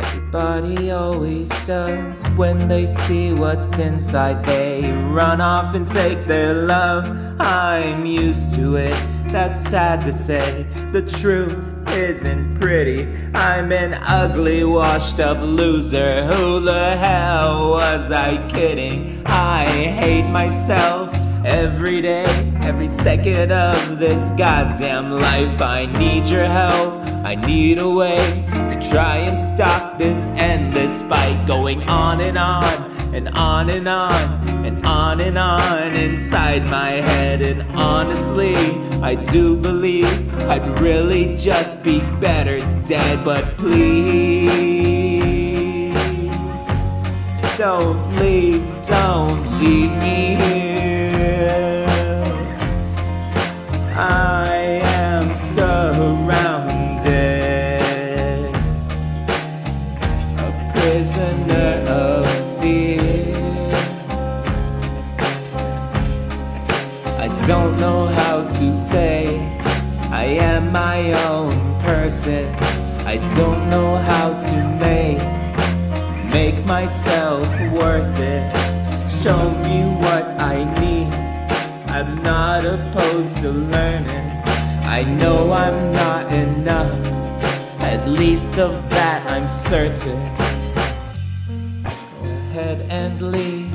Everybody 0.01 0.91
always 0.91 1.51
does 1.67 2.27
when 2.39 2.69
they 2.69 2.87
see 2.87 3.35
what's 3.35 3.79
inside. 3.79 4.47
They 4.47 4.91
run 5.13 5.43
off 5.43 5.75
and 5.75 5.87
take 5.87 6.27
their 6.27 6.55
love. 6.55 7.05
I'm 7.39 8.07
used 8.07 8.55
to 8.55 8.77
it. 8.77 8.97
That's 9.29 9.61
sad 9.61 10.01
to 10.03 10.13
say. 10.13 10.67
The 10.93 11.03
truth 11.03 11.68
isn't 11.99 12.61
pretty. 12.61 13.09
I'm 13.35 13.73
an 13.73 13.95
ugly, 13.95 14.63
washed 14.63 15.19
up 15.19 15.39
loser. 15.43 16.25
Who 16.25 16.61
the 16.61 16.97
hell 16.97 17.71
was 17.71 18.11
I 18.13 18.47
kidding? 18.49 19.27
I 19.27 19.65
hate 19.65 20.29
myself 20.31 21.13
every 21.45 22.01
day, 22.01 22.27
every 22.63 22.89
second 22.89 23.51
of 23.51 23.99
this 23.99 24.31
goddamn 24.33 25.11
life. 25.11 25.61
I 25.61 25.87
need 25.99 26.29
your 26.29 26.45
help. 26.45 26.95
I 27.25 27.35
need 27.35 27.79
a 27.79 27.91
way 27.91 28.45
to 28.71 28.89
try 28.91 29.17
and 29.19 29.37
stop 29.37 29.99
this 29.99 30.29
endless 30.29 31.03
fight 31.03 31.47
going 31.47 31.83
on 31.89 32.21
and 32.21 32.39
on 32.39 33.15
and 33.15 33.29
on 33.31 33.71
and 33.71 33.89
on 33.89 34.38
and 34.69 34.85
on 34.85 35.21
and 35.23 35.39
on 35.39 35.95
inside 35.95 36.63
my 36.71 36.91
head. 36.91 37.41
And 37.41 37.63
honestly, 37.75 38.55
I 39.03 39.15
do 39.15 39.57
believe 39.57 40.11
I'd 40.45 40.79
really 40.81 41.35
just 41.37 41.83
be 41.83 42.01
better 42.21 42.59
dead. 42.85 43.25
But 43.25 43.57
please, 43.57 44.69
don't 47.57 48.17
leave, 48.17 48.63
don't 48.87 49.59
leave 49.59 49.93
me 50.05 50.37
here. 50.43 51.87
I 53.97 54.83
am 54.85 55.35
surrounded, 55.35 57.09
a 60.47 60.51
prisoner 60.75 61.68
myself 76.83 77.49
worth 77.73 78.21
it. 78.21 78.45
Show 79.11 79.43
me 79.67 79.79
what 80.05 80.25
I 80.55 80.57
need. 80.81 81.13
I'm 81.97 82.23
not 82.23 82.65
opposed 82.65 83.39
to 83.39 83.51
learning. 83.51 84.29
I 84.99 85.03
know 85.21 85.51
I'm 85.65 85.81
not 85.93 86.33
enough. 86.33 86.95
At 87.93 88.07
least 88.07 88.61
of 88.61 88.73
that 88.91 89.21
I'm 89.29 89.49
certain. 89.49 90.21
Go 92.23 92.31
ahead 92.47 92.79
and 93.01 93.17
leave. 93.35 93.75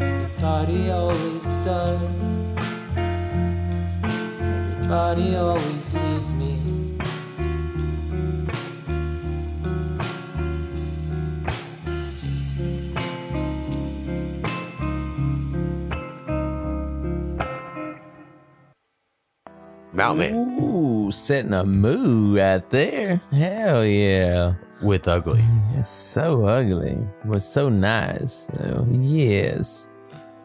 Everybody 0.00 0.90
always 0.90 1.46
does. 1.68 2.00
Everybody 4.72 5.36
always 5.36 5.79
Mountain 20.00 20.34
Ooh, 20.62 21.10
setting 21.12 21.52
a 21.52 21.64
mood 21.64 22.38
out 22.38 22.70
there. 22.70 23.20
Hell 23.32 23.84
yeah. 23.84 24.54
With 24.82 25.06
ugly. 25.08 25.44
It's 25.74 25.90
so 25.90 26.46
ugly, 26.46 26.96
but 27.26 27.40
so 27.42 27.68
nice. 27.68 28.48
So, 28.56 28.86
yes. 28.90 29.88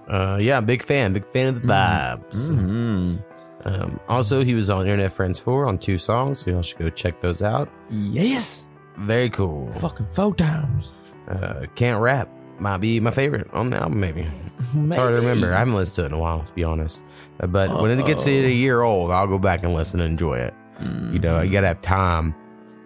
Uh, 0.10 0.38
yeah, 0.42 0.60
big 0.60 0.84
fan, 0.84 1.14
big 1.14 1.26
fan 1.28 1.48
of 1.48 1.62
the 1.62 1.68
vibes. 1.68 2.52
Mhm. 2.52 3.24
Um, 3.64 4.00
also, 4.10 4.44
he 4.44 4.54
was 4.54 4.70
on 4.70 4.82
Internet 4.82 5.14
Friends 5.14 5.40
4 5.40 5.66
on 5.66 5.78
two 5.78 5.98
songs, 5.98 6.40
so 6.40 6.52
y'all 6.52 6.62
should 6.62 6.78
go 6.78 6.90
check 6.90 7.22
those 7.22 7.42
out. 7.42 7.70
Yes. 7.90 8.68
Very 8.98 9.30
cool. 9.30 9.72
Fucking 9.74 10.06
four 10.08 10.36
times. 10.36 10.92
Uh, 11.30 11.62
Can't 11.76 12.00
Rap 12.02 12.30
might 12.60 12.78
be 12.78 13.00
my 13.00 13.12
favorite 13.12 13.48
on 13.54 13.70
the 13.70 13.78
album, 13.78 14.00
maybe. 14.00 14.28
It's 14.76 14.96
hard 14.96 15.12
to 15.12 15.16
remember. 15.16 15.54
I 15.54 15.60
haven't 15.60 15.76
listened 15.76 15.96
to 15.96 16.04
it 16.04 16.06
in 16.08 16.14
a 16.14 16.20
while, 16.20 16.44
to 16.44 16.54
be 16.54 16.64
honest. 16.64 17.04
But 17.38 17.82
when 17.82 17.92
it 18.00 18.06
gets 18.06 18.24
to 18.24 18.32
a 18.32 18.50
year 18.50 18.82
old, 18.82 19.12
I'll 19.12 19.28
go 19.28 19.38
back 19.40 19.64
and 19.64 19.74
listen 19.74 20.00
and 20.00 20.12
enjoy 20.12 20.38
it. 20.40 20.54
You 20.80 21.20
know, 21.20 21.42
you 21.42 21.52
gotta 21.52 21.68
have 21.68 21.82
time 21.82 22.36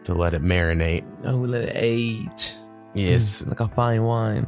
to 0.05 0.13
let 0.13 0.33
it 0.33 0.41
marinate. 0.43 1.03
Oh, 1.25 1.35
let 1.35 1.61
it 1.63 1.71
age. 1.75 2.53
Yes. 2.93 3.45
Like 3.45 3.59
a 3.59 3.67
fine 3.67 4.03
wine. 4.03 4.47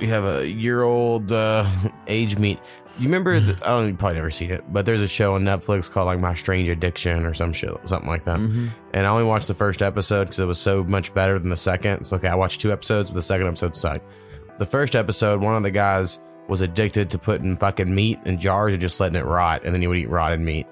We 0.00 0.08
have 0.08 0.24
a 0.24 0.46
year 0.48 0.82
old 0.82 1.32
uh, 1.32 1.68
age 2.06 2.38
meet. 2.38 2.60
You 2.98 3.04
remember? 3.06 3.38
The, 3.40 3.52
I 3.64 3.68
don't. 3.68 3.88
You 3.88 3.94
probably 3.94 4.16
never 4.16 4.30
seen 4.30 4.50
it, 4.50 4.64
but 4.72 4.84
there's 4.84 5.00
a 5.00 5.08
show 5.08 5.34
on 5.34 5.42
Netflix 5.42 5.90
called 5.90 6.06
like 6.06 6.18
My 6.20 6.34
Strange 6.34 6.68
Addiction 6.68 7.24
or 7.24 7.34
some 7.34 7.52
shit, 7.52 7.70
something 7.84 8.08
like 8.08 8.24
that. 8.24 8.38
Mhm. 8.38 8.70
And 8.94 9.06
I 9.06 9.10
only 9.10 9.24
watched 9.24 9.48
the 9.48 9.54
first 9.54 9.80
episode 9.82 10.24
because 10.24 10.38
it 10.38 10.44
was 10.46 10.58
so 10.60 10.84
much 10.84 11.14
better 11.14 11.38
than 11.38 11.48
the 11.50 11.56
second. 11.56 12.04
So 12.04 12.16
okay, 12.16 12.28
I 12.28 12.34
watched 12.34 12.60
two 12.60 12.72
episodes, 12.72 13.10
but 13.10 13.16
the 13.16 13.22
second 13.22 13.46
episode 13.46 13.76
sucked. 13.76 14.06
The 14.58 14.66
first 14.66 14.94
episode, 14.96 15.40
one 15.40 15.56
of 15.56 15.62
the 15.62 15.70
guys 15.70 16.20
was 16.48 16.60
addicted 16.60 17.10
to 17.10 17.18
putting 17.18 17.56
fucking 17.56 17.92
meat 17.94 18.18
in 18.24 18.38
jars 18.38 18.72
and 18.72 18.80
just 18.80 19.00
letting 19.00 19.16
it 19.16 19.24
rot, 19.24 19.62
and 19.64 19.74
then 19.74 19.80
he 19.80 19.88
would 19.88 19.98
eat 19.98 20.08
rotted 20.08 20.40
meat. 20.40 20.66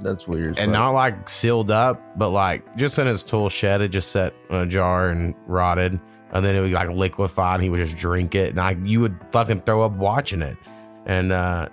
That's 0.00 0.28
weird. 0.28 0.58
And 0.58 0.72
not 0.72 0.90
like 0.90 1.28
sealed 1.28 1.70
up, 1.70 2.00
but 2.16 2.30
like 2.30 2.76
just 2.76 2.98
in 2.98 3.06
his 3.06 3.24
tool 3.24 3.48
shed, 3.48 3.80
it 3.80 3.88
just 3.88 4.12
set 4.12 4.34
in 4.50 4.56
a 4.56 4.66
jar 4.66 5.08
and 5.08 5.34
rotted. 5.46 6.00
And 6.30 6.44
then 6.44 6.54
it 6.54 6.60
would 6.60 6.72
like 6.72 6.90
liquefy 6.90 7.54
and 7.54 7.62
he 7.62 7.70
would 7.70 7.80
just 7.80 7.96
drink 7.96 8.34
it. 8.34 8.50
And 8.50 8.60
I, 8.60 8.76
you 8.82 9.00
would 9.00 9.18
fucking 9.32 9.62
throw 9.62 9.82
up 9.82 9.92
watching 9.92 10.42
it. 10.42 10.56
And 11.06 11.32
uh, 11.32 11.68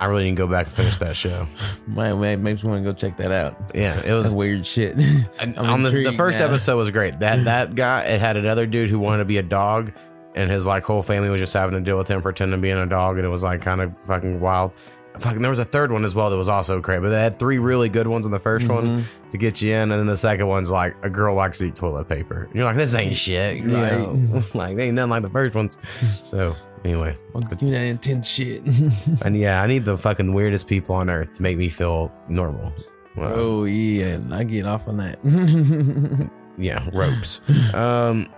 I 0.00 0.06
really 0.06 0.24
didn't 0.24 0.38
go 0.38 0.48
back 0.48 0.66
and 0.66 0.74
finish 0.74 0.96
that 0.96 1.16
show. 1.16 1.46
Man, 1.86 2.20
man, 2.20 2.42
makes 2.42 2.64
me 2.64 2.70
want 2.70 2.84
to 2.84 2.90
go 2.90 2.94
check 2.94 3.16
that 3.18 3.30
out. 3.30 3.56
Yeah, 3.74 3.98
it 4.04 4.12
was 4.12 4.24
That's 4.24 4.34
weird 4.34 4.66
shit. 4.66 4.98
And 5.40 5.56
on 5.58 5.82
the, 5.82 5.90
the 5.90 6.12
first 6.12 6.38
now. 6.38 6.46
episode 6.46 6.76
was 6.76 6.90
great. 6.90 7.20
That 7.20 7.44
that 7.44 7.74
guy 7.74 8.02
it 8.04 8.20
had 8.20 8.36
another 8.36 8.66
dude 8.66 8.90
who 8.90 8.98
wanted 8.98 9.18
to 9.18 9.24
be 9.24 9.38
a 9.38 9.42
dog, 9.42 9.92
and 10.34 10.50
his 10.50 10.66
like 10.66 10.84
whole 10.84 11.02
family 11.02 11.28
was 11.30 11.40
just 11.40 11.52
having 11.54 11.74
to 11.74 11.80
deal 11.80 11.96
with 11.96 12.08
him 12.08 12.22
pretending 12.22 12.58
to 12.58 12.62
be 12.62 12.70
in 12.70 12.78
a 12.78 12.86
dog, 12.86 13.16
and 13.16 13.24
it 13.26 13.30
was 13.30 13.42
like 13.42 13.62
kind 13.62 13.80
of 13.80 13.96
fucking 14.06 14.40
wild. 14.40 14.72
Fucking, 15.20 15.40
there 15.42 15.50
was 15.50 15.60
a 15.60 15.64
third 15.64 15.92
one 15.92 16.04
as 16.04 16.12
well 16.12 16.28
that 16.30 16.36
was 16.36 16.48
also 16.48 16.80
great, 16.80 17.00
but 17.00 17.10
they 17.10 17.20
had 17.22 17.38
three 17.38 17.58
really 17.58 17.88
good 17.88 18.08
ones 18.08 18.26
in 18.26 18.32
the 18.32 18.40
1st 18.40 18.68
one 18.68 18.84
Mm-hmm. 18.98 19.30
to 19.30 19.38
get 19.38 19.62
you 19.62 19.72
in, 19.72 19.82
and 19.82 19.92
then 19.92 20.06
the 20.06 20.16
second 20.16 20.48
one's 20.48 20.72
like 20.72 20.96
a 21.04 21.08
girl 21.08 21.36
likes 21.36 21.58
to 21.58 21.66
eat 21.66 21.76
toilet 21.76 22.08
paper. 22.08 22.44
And 22.46 22.54
you're 22.56 22.64
like, 22.64 22.74
this 22.74 22.96
ain't 22.96 23.14
shit, 23.14 23.58
you 23.58 23.76
Right. 23.76 24.54
like 24.56 24.76
they 24.76 24.86
ain't 24.86 24.96
nothing 24.96 25.10
like 25.10 25.22
the 25.22 25.30
first 25.30 25.54
ones. 25.54 25.78
So 26.24 26.56
anyway, 26.84 27.16
Do 27.56 27.70
that 27.70 27.82
intense 27.84 28.26
shit. 28.26 28.62
and 29.24 29.36
yeah, 29.36 29.62
I 29.62 29.68
need 29.68 29.84
the 29.84 29.96
fucking 29.96 30.34
weirdest 30.34 30.66
people 30.66 30.96
on 30.96 31.08
earth 31.08 31.34
to 31.34 31.42
make 31.44 31.58
me 31.58 31.68
feel 31.68 32.10
normal. 32.28 32.72
Well, 33.14 33.32
oh 33.32 33.64
yeah, 33.66 34.18
I 34.32 34.42
get 34.42 34.66
off 34.66 34.88
on 34.88 34.96
that. 34.96 36.30
Yeah, 36.56 36.88
ropes. 36.92 37.40
um, 37.72 38.28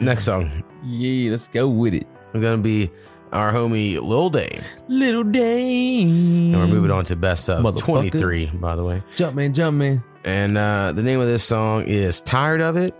next 0.00 0.24
song. 0.24 0.62
Yeah, 0.84 1.30
let's 1.30 1.48
go 1.48 1.68
with 1.68 1.94
it. 1.94 2.06
It's 2.32 2.42
gonna 2.42 2.62
be 2.62 2.90
our 3.32 3.52
homie 3.52 4.00
Lil 4.00 4.30
Dame. 4.30 4.60
Little 4.88 5.24
Dame. 5.24 6.54
And 6.54 6.56
we're 6.56 6.66
moving 6.66 6.90
on 6.90 7.04
to 7.06 7.16
best 7.16 7.48
of 7.48 7.64
Motherfucker. 7.64 8.10
23, 8.10 8.50
by 8.54 8.76
the 8.76 8.84
way. 8.84 9.02
Jump 9.16 9.36
man, 9.36 9.52
jump 9.54 9.76
man. 9.78 10.02
And 10.24 10.56
uh, 10.56 10.92
the 10.92 11.02
name 11.02 11.20
of 11.20 11.26
this 11.26 11.42
song 11.44 11.82
is 11.84 12.20
Tired 12.20 12.60
of 12.60 12.76
It. 12.76 12.94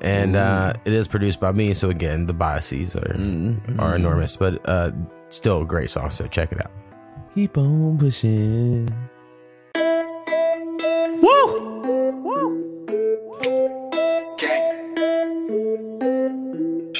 And 0.00 0.36
uh, 0.36 0.74
it 0.84 0.92
is 0.92 1.08
produced 1.08 1.40
by 1.40 1.52
me. 1.52 1.72
So, 1.74 1.88
again, 1.88 2.26
the 2.26 2.34
biases 2.34 2.94
are, 2.96 3.14
Mm-hmm. 3.14 3.80
are 3.80 3.94
enormous, 3.96 4.36
but 4.36 4.60
uh, 4.68 4.90
still 5.30 5.62
a 5.62 5.64
great 5.64 5.88
song. 5.90 6.10
So, 6.10 6.26
check 6.26 6.52
it 6.52 6.60
out. 6.64 6.70
Keep 7.34 7.56
on 7.58 7.96
pushing. 7.98 8.88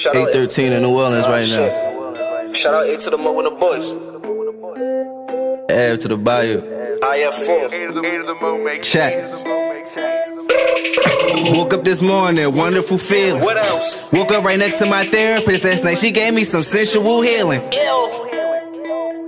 Shout 0.05 0.15
out 0.17 0.29
813 0.35 0.71
in 0.71 0.83
New 0.83 0.91
Orleans 0.91 1.27
right 1.27 1.49
now. 1.49 2.53
Shout 2.53 2.75
out 2.75 2.85
A2thaMo 2.85 3.33
with 3.35 3.45
the 3.45 3.55
boys. 3.59 3.91
Ave 5.71 5.97
to 5.97 6.07
the 6.07 6.15
bayou. 6.15 6.61
IF4. 7.01 8.83
Check. 8.83 9.25
Woke 11.51 11.73
up 11.73 11.83
this 11.83 12.03
morning, 12.03 12.55
wonderful 12.55 12.99
feeling. 12.99 13.41
What 13.41 13.57
else? 13.57 13.97
Woke 14.13 14.31
up 14.31 14.43
right 14.43 14.59
next 14.59 14.77
to 14.77 14.85
my 14.85 15.09
therapist 15.09 15.65
last 15.65 15.83
night. 15.83 15.97
She 15.97 16.11
gave 16.11 16.35
me 16.35 16.43
some 16.43 16.61
sensual 16.61 17.23
healing. 17.23 17.61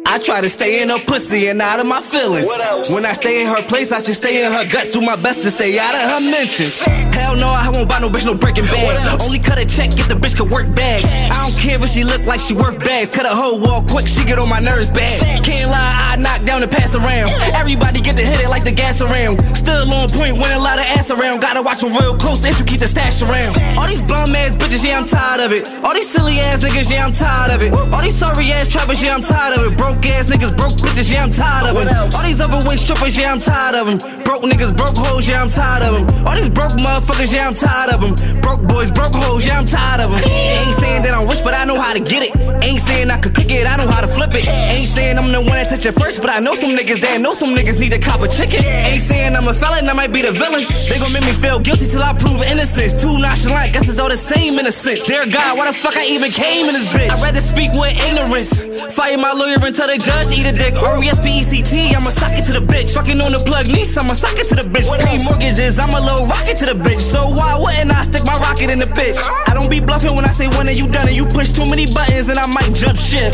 I 0.10 0.20
try 0.20 0.40
to 0.40 0.50
stay 0.50 0.82
in 0.82 0.88
her 0.88 1.04
pussy 1.04 1.48
and 1.48 1.62
out 1.62 1.82
of 1.82 1.86
my 1.86 2.02
feelings. 2.02 2.48
What 2.48 2.64
else? 2.64 2.90
When 2.90 3.06
I 3.06 3.12
stay 3.12 3.42
in 3.42 3.48
her 3.48 3.62
place, 3.62 3.92
I 3.92 4.02
should 4.02 4.16
stay 4.16 4.46
in 4.46 4.52
her 4.54 4.64
guts. 4.64 4.94
Do 4.94 5.02
my 5.02 5.18
best 5.18 5.44
to 5.44 5.52
stay 5.52 5.78
out 5.78 5.94
of 5.94 6.02
her 6.16 6.22
mentions. 6.32 6.80
Hell 6.80 7.36
no, 7.36 7.48
I 7.52 7.68
won't 7.74 7.90
buy 7.90 8.00
no 8.00 8.08
bitch 8.08 8.26
no 8.26 8.34
Breaking 8.34 8.64
Bad. 8.66 9.22
Only 9.22 9.38
cut 9.38 9.60
a 9.60 9.66
check 9.66 9.92
if 10.00 10.08
the 10.08 10.16
bitch 10.16 10.38
could 10.38 10.50
work 10.50 10.74
bags. 10.74 11.04
I 11.04 11.36
don't 11.44 11.60
care 11.60 11.76
if 11.76 11.92
she 11.92 12.06
look 12.06 12.24
like 12.26 12.40
she 12.40 12.54
worth 12.54 12.80
bags. 12.80 13.10
Cut 13.10 13.26
a 13.26 13.36
whole 13.36 13.60
wall 13.60 13.84
quick, 13.84 14.08
she 14.08 14.24
get 14.24 14.40
on 14.40 14.48
my 14.48 14.60
nerves 14.60 14.90
bad. 14.90 15.44
Can't 15.44 15.70
lie, 15.70 15.94
I 16.08 16.16
knock 16.16 16.44
down 16.48 16.64
and 16.64 16.72
pass 16.72 16.96
around. 16.96 17.28
Everybody 17.60 18.00
get 18.00 18.16
to 18.16 18.24
hit 18.24 18.40
it 18.40 18.48
like 18.48 18.64
the 18.64 18.72
gas 18.72 19.02
around. 19.02 19.44
Still 19.60 19.92
on 19.92 20.08
point, 20.16 20.40
winning 20.40 20.56
a 20.56 20.64
lot 20.64 20.80
of 20.80 20.88
ass 20.96 21.12
around. 21.12 21.42
Gotta 21.42 21.62
watch 21.62 21.82
them 21.84 21.92
real 21.92 22.16
close 22.16 22.46
if 22.46 22.58
you 22.58 22.64
keep 22.64 22.80
the 22.80 22.88
stash 22.88 23.22
around. 23.22 23.60
All 23.78 23.88
these 23.88 24.08
bum 24.08 24.32
ass 24.40 24.56
bitches, 24.56 24.88
yeah, 24.88 24.98
I'm 24.98 25.06
tired 25.06 25.42
of 25.42 25.52
it. 25.52 25.68
All 25.84 25.94
these 25.94 26.08
silly 26.08 26.40
ass 26.40 26.64
niggas, 26.64 26.90
yeah, 26.90 27.04
I'm 27.04 27.12
tired 27.12 27.52
of 27.52 27.62
it. 27.62 27.74
All 27.76 28.02
these 28.02 28.16
sorry 28.16 28.48
ass 28.56 28.72
trappers, 28.72 29.04
yeah, 29.04 29.14
I'm 29.14 29.22
tired 29.22 29.60
of 29.60 29.68
it. 29.68 29.78
Broke 29.78 29.97
ass 30.06 30.28
niggas, 30.28 30.56
broke 30.56 30.78
bitches, 30.78 31.12
yeah, 31.12 31.24
I'm 31.24 31.32
tired 31.32 31.70
of 31.70 31.76
them. 31.76 31.88
All 32.14 32.24
these 32.24 32.42
overweight 32.42 32.80
strippers, 32.80 33.18
yeah, 33.18 33.32
I'm 33.32 33.40
tired 33.40 33.76
of 33.76 33.88
them. 33.88 33.98
Broke 34.24 34.44
niggas, 34.44 34.76
broke 34.76 34.98
hoes, 34.98 35.28
yeah, 35.28 35.42
I'm 35.42 35.50
tired 35.50 35.84
of 35.84 35.94
them. 35.96 36.26
All 36.28 36.36
these 36.36 36.50
broke 36.50 36.76
motherfuckers, 36.78 37.32
yeah, 37.34 37.48
I'm 37.48 37.54
tired 37.54 37.94
of 37.94 38.02
them. 38.02 38.14
Broke 38.42 38.68
boys, 38.68 38.92
broke 38.92 39.16
hoes, 39.16 39.46
yeah, 39.46 39.60
I'm 39.60 39.66
tired 39.66 40.02
of 40.02 40.12
them. 40.12 40.22
Ain't 40.24 40.76
saying 40.76 41.02
that 41.04 41.14
I'm 41.14 41.28
rich, 41.28 41.44
but 41.44 41.54
I 41.54 41.66
know 41.66 41.80
how 41.80 41.94
to 41.94 42.00
get 42.00 42.24
it. 42.24 42.32
Ain't 42.64 42.82
saying 42.82 43.10
I 43.10 43.18
could 43.18 43.34
cook 43.34 43.50
it, 43.50 43.66
I 43.66 43.78
know 43.78 43.88
how 43.88 44.02
to 44.02 44.08
flip 44.08 44.34
it. 44.34 44.48
Ain't 44.48 44.88
saying 44.88 45.18
I'm 45.18 45.32
the 45.32 45.42
one 45.42 45.58
that 45.58 45.70
touch 45.70 45.86
it 45.86 45.94
first, 45.94 46.22
but 46.22 46.30
I 46.30 46.40
know 46.40 46.56
some 46.56 46.76
niggas 46.76 47.02
that 47.02 47.22
know 47.22 47.34
some 47.34 47.56
niggas 47.56 47.80
need 47.80 47.92
to 47.92 48.00
cop 48.00 48.22
a 48.22 48.28
chicken. 48.28 48.64
Ain't 48.64 49.02
saying 49.02 49.36
I'm 49.36 49.48
a 49.48 49.54
felon, 49.54 49.90
I 49.90 49.94
might 49.94 50.12
be 50.12 50.22
the 50.22 50.32
villain. 50.32 50.62
They 50.90 51.00
gon' 51.00 51.14
make 51.14 51.24
me 51.24 51.34
feel 51.34 51.60
guilty 51.60 51.88
till 51.88 52.04
I 52.04 52.14
prove 52.14 52.42
innocence. 52.44 53.02
Too 53.02 53.18
nonchalant, 53.18 53.74
guess 53.74 53.88
it's 53.88 54.00
all 54.00 54.10
the 54.10 54.18
same 54.18 54.60
innocence. 54.60 55.06
Dear 55.06 55.26
God, 55.26 55.58
why 55.58 55.68
the 55.68 55.74
fuck 55.74 55.96
I 55.96 56.06
even 56.06 56.32
came 56.32 56.68
in 56.68 56.74
this 56.74 56.88
bitch? 56.94 57.10
I'd 57.10 57.24
rather 57.24 57.42
speak 57.42 57.72
with 57.74 57.96
ignorance. 58.04 58.52
Fire 58.94 59.18
my 59.18 59.32
lawyer 59.34 59.58
and 59.62 59.76
tell 59.76 59.87
the 59.88 59.98
judge, 59.98 60.36
eat 60.36 60.46
a 60.46 60.54
dick. 60.54 60.76
R 60.76 61.02
E 61.02 61.08
S 61.08 61.20
P 61.20 61.40
E 61.40 61.44
C 61.44 61.62
T, 61.64 61.96
I'ma 61.96 62.12
suck 62.12 62.36
it 62.36 62.44
to 62.46 62.54
the 62.54 62.64
bitch. 62.64 62.94
Fucking 62.94 63.20
on 63.22 63.32
the 63.32 63.40
plug 63.40 63.68
niece, 63.68 63.98
I'ma 63.98 64.14
suck 64.14 64.38
it 64.38 64.48
to 64.52 64.56
the 64.56 64.68
bitch. 64.68 64.88
Pay 65.00 65.24
mortgages, 65.24 65.80
I'm 65.80 65.90
a 65.96 66.00
little 66.00 66.28
rocket 66.28 66.58
to 66.62 66.66
the 66.68 66.78
bitch. 66.78 67.00
So 67.00 67.24
why 67.32 67.56
wouldn't 67.58 67.92
I 67.92 68.04
stick 68.04 68.26
my 68.26 68.36
rocket 68.38 68.70
in 68.70 68.80
the 68.80 68.90
bitch? 68.92 69.18
I 69.48 69.54
don't 69.56 69.72
be 69.72 69.80
bluffing 69.80 70.14
when 70.16 70.26
I 70.26 70.34
say 70.36 70.48
when 70.60 70.68
are 70.68 70.76
you 70.76 70.88
done 70.88 71.08
and 71.08 71.16
you 71.16 71.26
push 71.26 71.52
too 71.52 71.66
many 71.66 71.88
buttons 71.88 72.28
and 72.30 72.38
I 72.38 72.46
might 72.46 72.76
jump 72.76 73.00
ship. 73.00 73.34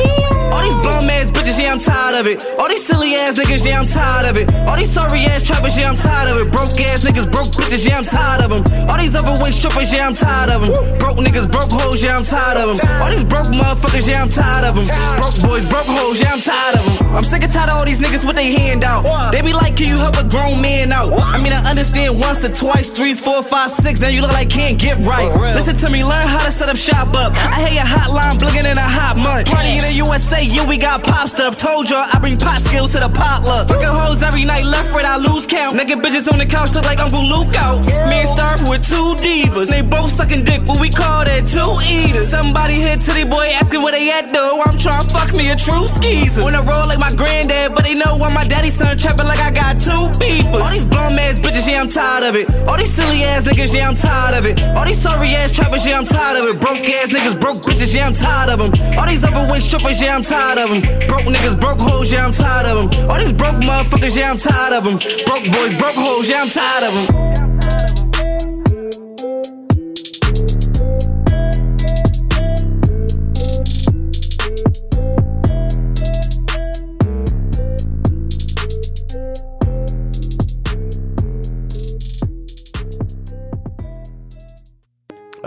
All 0.54 0.62
these 0.62 0.78
bum 0.86 1.10
ass 1.10 1.34
bitches, 1.34 1.58
yeah, 1.58 1.74
I'm 1.74 1.82
tired 1.82 2.16
of 2.22 2.30
it. 2.30 2.46
All 2.62 2.70
these 2.70 2.86
silly 2.86 3.16
ass 3.18 3.40
niggas, 3.40 3.66
yeah, 3.66 3.82
I'm 3.82 3.90
tired 3.90 4.30
of 4.30 4.38
it. 4.38 4.54
All 4.70 4.78
these 4.78 4.92
sorry 4.94 5.26
ass 5.26 5.42
trappers, 5.42 5.74
yeah, 5.74 5.90
I'm 5.90 5.98
tired 5.98 6.30
of 6.30 6.38
it. 6.38 6.54
Broke 6.54 6.78
ass 6.86 7.02
niggas, 7.02 7.26
broke 7.32 7.50
bitches, 7.58 7.82
yeah, 7.82 7.98
I'm 7.98 8.06
tired 8.06 8.46
of 8.46 8.54
them. 8.54 8.62
All 8.86 9.00
these 9.02 9.16
overweight 9.18 9.58
strippers, 9.58 9.90
yeah, 9.90 10.06
I'm 10.06 10.14
tired 10.14 10.52
of 10.54 10.62
them. 10.62 10.72
Broke 11.02 11.18
niggas, 11.18 11.50
broke 11.50 11.72
hoes, 11.74 12.04
yeah, 12.04 12.16
I'm 12.16 12.24
tired 12.24 12.62
of 12.62 12.78
them. 12.78 12.78
All 13.02 13.10
these 13.10 13.26
broke 13.26 13.50
motherfuckers, 13.58 14.06
yeah, 14.06 14.22
I'm 14.22 14.30
tired 14.30 14.70
of 14.70 14.76
them. 14.78 14.86
Broke 15.18 15.38
boys, 15.42 15.66
broke 15.66 15.90
hoes, 15.90 16.22
yeah, 16.22 16.34
I'm 16.34 16.43
tired 16.44 16.76
of 16.76 16.84
them. 16.84 17.16
I'm 17.16 17.24
sick 17.24 17.44
and 17.44 17.52
tired 17.52 17.72
of 17.72 17.80
all 17.80 17.86
these 17.86 18.00
niggas 18.00 18.28
with 18.28 18.36
their 18.36 18.52
hand 18.52 18.84
out. 18.84 19.08
They 19.32 19.42
be 19.42 19.54
like, 19.54 19.78
can 19.78 19.88
you 19.88 19.98
help 19.98 20.20
a 20.20 20.28
grown 20.28 20.62
man 20.62 20.92
out? 20.92 21.08
I 21.16 21.42
mean, 21.42 21.54
I 21.54 21.64
understand 21.64 22.20
once 22.20 22.44
or 22.44 22.52
twice, 22.52 22.92
three, 22.92 23.14
four, 23.16 23.42
five, 23.44 23.72
six. 23.72 24.00
Now 24.02 24.10
you 24.10 24.22
look 24.22 24.34
like 24.34 24.50
can't 24.50 24.78
get 24.78 24.98
right. 25.00 25.32
Listen 25.56 25.76
to 25.78 25.90
me, 25.90 26.04
learn 26.04 26.28
how 26.28 26.44
to 26.44 26.52
set 26.52 26.68
up 26.68 26.76
shop 26.76 27.16
up. 27.16 27.32
I 27.36 27.64
hear 27.64 27.80
your 27.80 27.88
hotline 27.88 28.40
blinking 28.40 28.68
in 28.68 28.78
a 28.78 28.84
hot 28.84 29.16
month. 29.16 29.48
Party 29.48 29.80
in 29.80 29.84
the 29.88 29.96
USA, 30.04 30.44
yeah, 30.44 30.68
we 30.68 30.78
got 30.78 31.04
pop 31.04 31.30
stuff. 31.30 31.58
Told 31.58 31.90
y'all 31.90 32.06
I 32.12 32.20
bring 32.20 32.38
pot 32.38 32.60
skills 32.60 32.92
to 32.94 33.00
the 33.00 33.10
potluck. 33.10 33.70
Fucking 33.70 33.88
hoes 33.88 34.22
every 34.22 34.44
night, 34.44 34.66
left, 34.66 34.92
right, 34.92 35.06
I 35.06 35.18
lose 35.18 35.46
count. 35.48 35.78
Naked 35.78 36.00
bitches 36.00 36.32
on 36.32 36.40
the 36.40 36.46
couch 36.46 36.74
look 36.74 36.86
like 36.86 37.00
Uncle 37.00 37.24
Luke 37.24 37.56
out. 37.56 37.86
Me 38.12 38.26
and 38.26 38.30
Starf 38.30 38.68
with 38.68 38.84
two 38.84 39.16
divas. 39.24 39.70
They 39.70 39.82
both 39.82 40.12
sucking 40.12 40.44
dick, 40.44 40.68
what 40.68 40.82
we 40.82 40.90
call 40.90 41.24
that 41.24 41.48
two 41.48 41.72
eaters. 41.88 42.28
Somebody 42.28 42.76
hit 42.76 43.00
Titty 43.02 43.30
Boy 43.30 43.54
asking 43.54 43.82
where 43.82 43.94
they 43.94 44.10
at 44.12 44.34
though. 44.34 44.62
I'm 44.66 44.78
trying 44.78 45.08
to 45.08 45.14
fuck 45.14 45.32
me 45.34 45.52
a 45.52 45.56
true 45.56 45.88
skeezer. 45.88 46.33
When 46.42 46.56
I 46.56 46.64
roll 46.66 46.88
like 46.88 47.00
my 47.00 47.14
granddad, 47.14 47.76
but 47.76 47.84
they 47.84 47.94
know 47.94 48.18
I'm 48.18 48.34
my 48.34 48.44
daddy's 48.44 48.74
son 48.74 48.98
trapping 48.98 49.28
like 49.28 49.40
I 49.40 49.52
got 49.52 49.80
two 49.80 50.10
beepers. 50.18 50.62
All 50.62 50.72
these 50.72 50.86
bum 50.86 51.14
ass 51.20 51.40
bitches, 51.40 51.68
yeah, 51.68 51.82
I'm 51.82 51.88
tired 51.88 52.24
of 52.24 52.36
it. 52.36 52.50
All 52.68 52.78
these 52.78 52.92
silly 52.92 53.24
ass 53.24 53.46
niggas, 53.46 53.74
yeah, 53.74 53.88
I'm 53.88 53.96
tired 53.96 54.36
of 54.38 54.46
it. 54.46 54.60
All 54.76 54.86
these 54.86 55.00
sorry 55.00 55.30
ass 55.36 55.52
trappers, 55.52 55.86
yeah, 55.86 55.98
I'm 55.98 56.06
tired 56.06 56.38
of 56.38 56.50
it. 56.50 56.60
Broke 56.60 56.90
ass 56.90 57.12
niggas, 57.12 57.40
broke 57.40 57.62
bitches, 57.62 57.94
yeah, 57.94 58.08
I'm 58.08 58.14
tired 58.14 58.50
of 58.50 58.60
them. 58.60 58.74
All 58.98 59.06
these 59.06 59.24
overweight 59.24 59.64
strippers, 59.64 60.02
yeah, 60.02 60.16
I'm 60.16 60.24
tired 60.24 60.58
of 60.58 60.70
them. 60.70 60.82
Broke 61.08 61.26
niggas, 61.30 61.60
broke 61.60 61.80
hoes, 61.80 62.12
yeah, 62.12 62.26
I'm 62.26 62.32
tired 62.32 62.66
of 62.66 62.90
them. 62.90 63.10
All 63.10 63.20
these 63.20 63.34
broke 63.34 63.62
motherfuckers, 63.62 64.16
yeah, 64.16 64.32
I'm 64.32 64.38
tired 64.38 64.74
of 64.74 64.84
them. 64.84 64.98
Broke 65.26 65.46
boys, 65.54 65.74
broke 65.76 65.96
hoes, 65.96 66.30
yeah, 66.30 66.42
I'm 66.42 66.50
tired 66.50 66.84
of 66.84 66.94
them. 66.94 67.53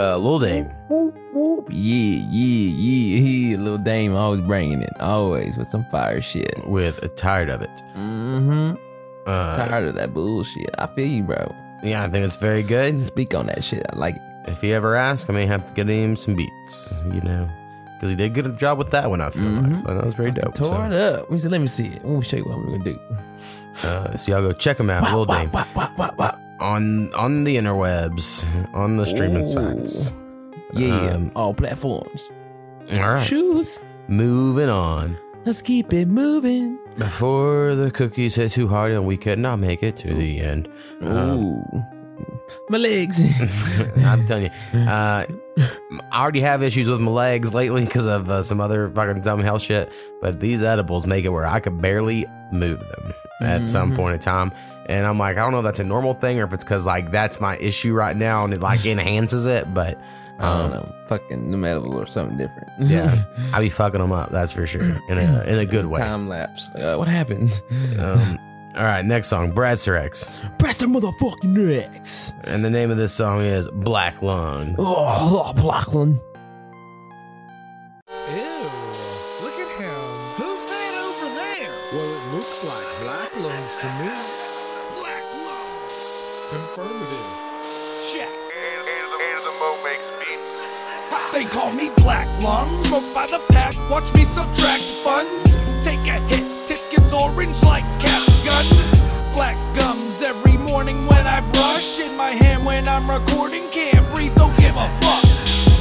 Uh, 0.07 0.17
Lil 0.19 0.39
Dame. 0.39 0.67
Whoop, 0.89 1.17
whoop. 1.33 1.67
Yeah, 1.69 2.23
yeah, 2.31 2.71
yeah, 2.71 3.51
yeah. 3.51 3.57
Little 3.57 3.79
Dame 3.79 4.15
always 4.15 4.41
bringing 4.41 4.83
it. 4.83 4.93
Always 5.01 5.59
with 5.59 5.67
some 5.67 5.85
fire 5.87 6.23
shit. 6.23 6.65
With 6.67 7.03
a 7.03 7.09
tired 7.09 7.49
of 7.49 7.61
it. 7.61 7.83
Mm-hmm. 7.97 8.75
Uh, 9.27 9.57
Tired 9.57 9.89
of 9.89 9.97
that 9.97 10.15
bullshit. 10.15 10.71
I 10.79 10.87
feel 10.87 11.09
you, 11.09 11.25
bro. 11.25 11.53
Yeah, 11.83 12.05
I 12.05 12.09
think 12.09 12.25
it's 12.25 12.37
very 12.37 12.63
good. 12.63 13.01
Speak 13.01 13.35
on 13.35 13.47
that 13.47 13.65
shit. 13.65 13.85
I 13.93 13.97
like 13.97 14.15
it. 14.15 14.23
If 14.47 14.61
he 14.61 14.73
ever 14.73 14.95
asks, 14.95 15.29
I 15.29 15.33
may 15.33 15.47
have 15.47 15.69
to 15.69 15.75
get 15.75 15.89
him 15.89 16.15
some 16.15 16.37
beats, 16.37 16.95
you 17.13 17.21
know, 17.23 17.49
because 17.95 18.11
he 18.11 18.15
did 18.15 18.27
a 18.27 18.29
good 18.29 18.57
job 18.57 18.79
with 18.79 18.93
that 18.93 19.11
one. 19.11 19.21
I 19.21 19.31
feel 19.31 19.43
like 19.43 19.81
so 19.81 19.95
that 19.95 20.05
was 20.05 20.15
very 20.15 20.31
dope. 20.31 20.55
Tore 20.55 20.77
so. 20.77 20.85
it 20.85 20.93
up. 20.93 21.21
Let 21.23 21.31
me 21.33 21.39
see. 21.41 21.49
Let 21.49 21.61
me 21.61 21.67
see 21.67 21.87
it. 21.89 22.05
Let 22.05 22.19
me 22.19 22.23
show 22.23 22.37
you 22.37 22.45
what 22.45 22.55
I'm 22.59 22.65
gonna 22.67 22.85
do. 22.85 23.01
Uh, 23.85 24.17
so 24.17 24.33
y'all 24.33 24.43
go 24.43 24.53
check 24.53 24.79
him 24.81 24.91
out, 24.91 25.03
Lil 25.13 25.27
Dame, 25.27 25.51
on 26.61 27.13
on 27.15 27.45
the 27.45 27.57
interwebs, 27.57 28.45
on 28.75 28.97
the 28.97 29.05
streaming 29.07 29.43
Ooh. 29.43 29.47
sites. 29.47 30.13
Yeah, 30.73 31.11
Um, 31.15 31.33
all 31.37 31.55
platforms. 31.55 32.23
all 32.93 32.99
right. 33.01 33.27
Shoes. 33.27 33.81
Moving 34.09 34.69
on. 34.69 35.17
Let's 35.45 35.63
keep 35.63 35.93
it 35.93 36.09
moving. 36.09 36.79
Before 36.99 37.75
the 37.75 37.91
cookies 37.91 38.35
hit 38.35 38.53
too 38.53 38.69
hard 38.69 38.93
and 38.93 39.07
we 39.07 39.17
could 39.17 39.39
not 39.39 39.59
make 39.59 39.83
it 39.83 39.97
to 39.99 40.13
the 40.15 40.41
end. 40.41 40.69
Um, 41.03 41.39
Ooh, 41.39 41.85
my 42.69 42.79
legs. 42.79 43.23
I'm 44.05 44.27
telling 44.27 44.45
you, 44.45 44.79
uh, 44.81 45.25
I 46.13 46.23
already 46.23 46.41
have 46.41 46.63
issues 46.63 46.89
with 46.89 47.01
my 47.01 47.11
legs 47.11 47.55
lately 47.55 47.85
because 47.85 48.07
of 48.07 48.29
uh, 48.29 48.43
some 48.43 48.61
other 48.61 48.89
fucking 48.91 49.23
dumb 49.23 49.41
hell 49.41 49.59
shit. 49.59 49.91
But 50.21 50.41
these 50.41 50.63
edibles 50.63 51.07
make 51.07 51.25
it 51.25 51.31
where 51.31 51.47
I 51.47 51.61
could 51.61 51.81
barely 51.81 52.27
move 52.53 52.79
them 52.81 53.13
at 53.41 53.69
some 53.69 53.93
Mhm. 53.93 53.97
point 53.97 54.15
in 54.15 54.21
time, 54.21 54.53
and 54.87 55.07
I'm 55.07 55.19
like, 55.19 55.37
I 55.37 55.43
don't 55.43 55.53
know 55.53 55.59
if 55.59 55.65
that's 55.65 55.81
a 55.81 55.85
normal 55.85 56.15
thing 56.15 56.41
or 56.41 56.45
if 56.45 56.53
it's 56.53 56.65
because 56.65 56.87
like 56.87 57.11
that's 57.11 57.41
my 57.41 57.57
issue 57.59 57.93
right 57.95 58.17
now 58.17 58.45
and 58.45 58.53
it 58.55 58.61
like 58.61 58.85
enhances 58.87 59.47
it. 59.47 59.73
But 59.75 60.01
I 60.39 60.43
don't 60.43 60.65
um, 60.65 60.71
know. 60.71 60.95
Fucking 61.09 61.51
the 61.51 61.57
metal 61.57 61.95
or 61.95 62.07
something 62.07 62.37
different. 62.37 62.69
yeah, 62.81 63.25
I 63.55 63.61
be 63.61 63.69
fucking 63.71 64.01
them 64.01 64.13
up. 64.13 64.31
That's 64.31 64.53
for 64.53 64.67
sure 64.67 64.83
in 65.09 65.19
a 65.19 65.43
in 65.45 65.59
a 65.59 65.67
good 65.67 65.87
way. 65.87 66.01
Time 66.01 66.29
lapse. 66.29 66.69
Uh, 66.71 66.97
what 66.97 67.09
happened? 67.09 67.51
Um, 67.99 68.39
all 68.77 68.85
right, 68.85 69.05
next 69.05 69.29
song, 69.29 69.53
Bradster 69.53 69.99
X, 69.99 70.45
Press 70.59 70.77
the 70.79 70.87
motherfucking 70.87 71.45
necks. 71.45 72.33
and 72.45 72.65
the 72.65 72.71
name 72.71 72.91
of 72.91 72.97
this 72.97 73.13
song 73.13 73.43
is 73.43 73.69
Black 73.69 74.23
Lung. 74.23 74.75
Oh, 74.79 75.45
oh 75.49 75.53
Blackland. 75.55 76.19
Ew, 78.09 78.71
look 79.43 79.55
at 79.55 79.69
him. 79.81 80.01
Who's 80.37 80.67
that 80.67 80.95
over 81.01 81.29
there? 81.35 81.73
Well, 81.93 82.15
it 82.15 82.33
looks 82.35 82.65
like 82.65 82.87
black 83.01 83.35
lungs 83.41 83.77
to 83.77 83.87
me. 83.99 84.11
Black 85.01 85.25
lungs. 85.47 85.95
Confirmative. 86.51 87.33
Check. 88.13 88.29
and 88.29 88.37
They 91.33 91.45
call 91.45 91.73
me 91.73 91.91
Black 91.97 92.27
Lungs. 92.43 92.87
Smoke 92.89 93.15
by 93.15 93.27
the 93.27 93.39
pack, 93.53 93.75
watch 93.91 94.13
me 94.15 94.25
subtract 94.25 94.85
funds. 95.05 95.63
Take 95.85 95.99
a 96.07 96.19
hit, 96.29 96.45
tip 96.69 96.81
gets 96.91 97.13
orange 97.13 97.63
like 97.63 97.85
cap 98.01 98.26
guns. 98.63 99.01
Black 99.35 99.57
gums 99.77 100.23
every 100.23 100.57
morning 100.57 101.07
when 101.07 101.27
I 101.27 101.41
brush. 101.53 102.01
In 102.01 102.17
my 102.17 102.31
hand 102.31 102.65
when 102.65 102.89
I'm 102.89 103.11
recording, 103.11 103.69
can't 103.71 104.09
breathe, 104.11 104.35
don't 104.35 104.57
give 104.57 104.77
a 104.77 104.89
fuck. 105.01 105.25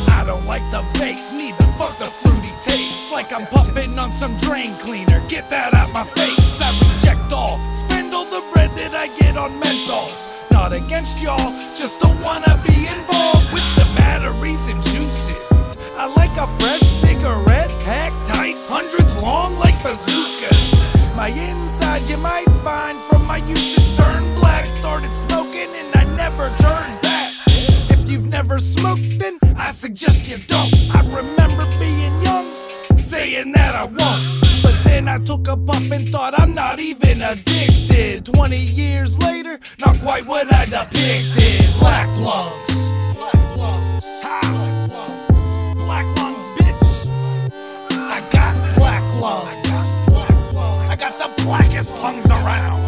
I 0.09 0.23
don't 0.25 0.45
like 0.45 0.65
the 0.71 0.83
fake, 0.99 1.19
neither 1.33 1.65
fuck 1.77 1.97
the 1.97 2.07
fruity 2.21 2.53
taste. 2.61 3.11
Like 3.11 3.31
I'm 3.31 3.47
puffing 3.47 3.97
on 3.97 4.11
some 4.17 4.35
drain 4.37 4.73
cleaner, 4.75 5.21
get 5.29 5.49
that 5.49 5.73
out 5.73 5.91
my 5.93 6.03
face. 6.03 6.61
I 6.61 6.71
reject 6.93 7.31
all, 7.31 7.59
spend 7.87 8.13
all 8.13 8.25
the 8.25 8.43
bread 8.51 8.71
that 8.71 8.93
I 8.93 9.07
get 9.19 9.37
on 9.37 9.51
menthols. 9.61 10.21
Not 10.51 10.73
against 10.73 11.21
y'all, 11.21 11.51
just 11.75 11.99
don't 11.99 12.19
wanna 12.21 12.59
be 12.67 12.87
involved 12.87 13.51
with 13.53 13.67
the 13.79 13.87
batteries 13.95 14.63
and 14.67 14.81
juices. 14.83 15.77
I 15.95 16.07
like 16.19 16.35
a 16.37 16.47
fresh 16.59 16.85
cigarette, 17.03 17.71
pack 17.85 18.11
tight, 18.27 18.57
hundreds 18.67 19.15
long 19.15 19.57
like 19.59 19.81
bazookas. 19.81 20.74
My 21.15 21.29
inside 21.29 22.09
you 22.09 22.17
might 22.17 22.45
find 22.61 22.99
from 23.09 23.25
my 23.25 23.37
usage 23.37 23.95
turned 23.95 24.35
black. 24.35 24.69
Started 24.79 25.13
smoking 25.15 25.69
and 25.73 25.95
I 25.95 26.03
never 26.15 26.49
turned 26.59 27.01
back. 27.01 27.33
If 27.47 28.09
you've 28.09 28.27
never 28.27 28.59
smoked, 28.59 29.19
then 29.19 29.39
I 29.55 29.71
suggest 29.71 30.27
you 30.27 30.39
don't. 30.45 30.73
I 30.93 30.99
remember 31.01 31.65
being 31.79 32.21
young, 32.21 32.45
saying 32.97 33.53
that 33.53 33.75
I 33.75 33.85
won't. 33.85 34.61
But 34.61 34.83
then 34.83 35.07
I 35.07 35.19
took 35.19 35.47
a 35.47 35.55
puff 35.55 35.89
and 35.89 36.11
thought 36.11 36.37
I'm 36.37 36.53
not 36.53 36.79
even 36.79 37.21
addicted. 37.21 38.25
20 38.25 38.57
years 38.57 39.17
later, 39.17 39.57
not 39.79 40.01
quite 40.01 40.25
what 40.25 40.53
I 40.53 40.65
depicted. 40.65 41.75
Black 41.79 42.09
lungs. 42.17 42.64
Blackest 51.93 52.01
lungs 52.01 52.31
around. 52.31 52.81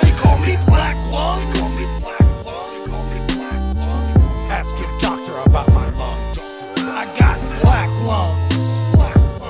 They 0.00 0.12
call 0.12 0.38
me 0.38 0.56
Black 0.66 0.96
Lungs. 1.10 1.58
Ask 4.50 4.78
your 4.78 4.98
doctor 4.98 5.36
about 5.46 5.68
my 5.72 5.88
lungs. 5.90 6.38
I 6.78 7.04
got 7.18 7.38
black 7.60 7.90
lungs. 8.06 8.54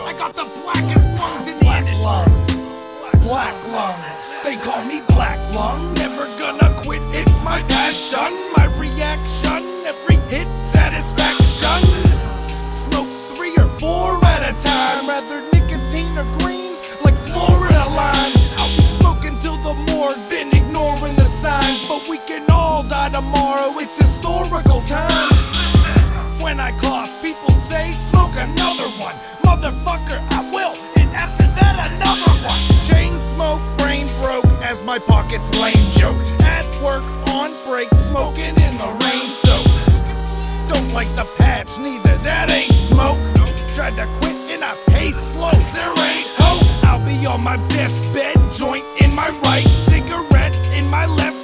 I 0.06 0.14
got 0.18 0.34
the 0.34 0.44
blackest 0.62 1.10
lungs 1.18 1.46
in 1.46 1.58
the 1.58 1.76
industry. 1.76 2.06
Lungs. 2.06 3.24
Black 3.24 3.54
lungs. 3.68 4.42
They 4.42 4.56
call 4.56 4.84
me 4.84 5.00
Black 5.08 5.38
Lung. 5.54 5.94
Never 5.94 6.26
gonna 6.38 6.74
quit. 6.82 7.02
It's 7.12 7.44
my 7.44 7.62
passion, 7.62 8.32
my 8.56 8.66
reaction. 8.78 9.62
Every 9.86 10.16
hit 10.30 10.48
satisfaction. 10.64 11.99
We 22.10 22.18
can 22.18 22.44
all 22.50 22.82
die 22.82 23.08
tomorrow, 23.08 23.78
it's 23.78 23.96
historical 23.96 24.82
times. 24.82 25.40
When 26.42 26.58
I 26.58 26.72
cough, 26.82 27.10
people 27.22 27.54
say, 27.70 27.92
smoke 27.94 28.34
another 28.34 28.88
one. 28.98 29.14
Motherfucker, 29.46 30.18
I 30.32 30.40
will, 30.52 30.74
and 30.96 31.08
after 31.14 31.44
that, 31.58 31.76
another 31.92 32.32
one. 32.44 32.82
Chain 32.82 33.20
smoke, 33.32 33.62
brain 33.78 34.08
broke, 34.18 34.50
as 34.60 34.82
my 34.82 34.98
pockets 34.98 35.54
lame 35.54 35.90
joke. 35.92 36.18
At 36.42 36.66
work, 36.82 37.04
on 37.28 37.54
break, 37.64 37.94
smoking 37.94 38.56
in 38.66 38.74
the 38.82 38.90
rain 39.04 39.30
soaked. 39.30 39.86
Don't 40.68 40.92
like 40.92 41.14
the 41.14 41.26
patch, 41.38 41.78
neither, 41.78 42.18
that 42.18 42.50
ain't 42.50 42.74
smoke. 42.74 43.20
Tried 43.72 43.94
to 43.96 44.06
quit 44.18 44.34
and 44.50 44.64
I 44.64 44.74
pace 44.86 45.16
slow, 45.30 45.52
there 45.76 45.94
ain't 46.10 46.26
hope. 46.42 46.66
I'll 46.82 47.04
be 47.06 47.24
on 47.26 47.42
my 47.42 47.56
deathbed, 47.68 48.52
joint 48.52 48.84
in 49.00 49.14
my 49.14 49.30
right, 49.44 49.68
cigarette 49.86 50.54
in 50.74 50.88
my 50.90 51.06
left 51.06 51.39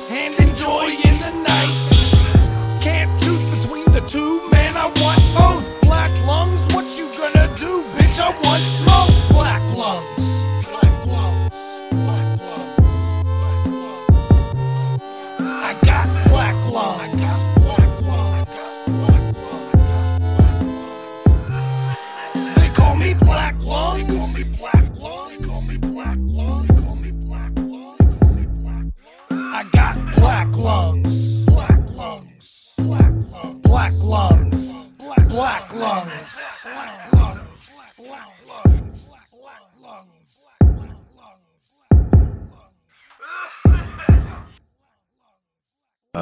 want 5.01 5.35
both. 5.35 5.46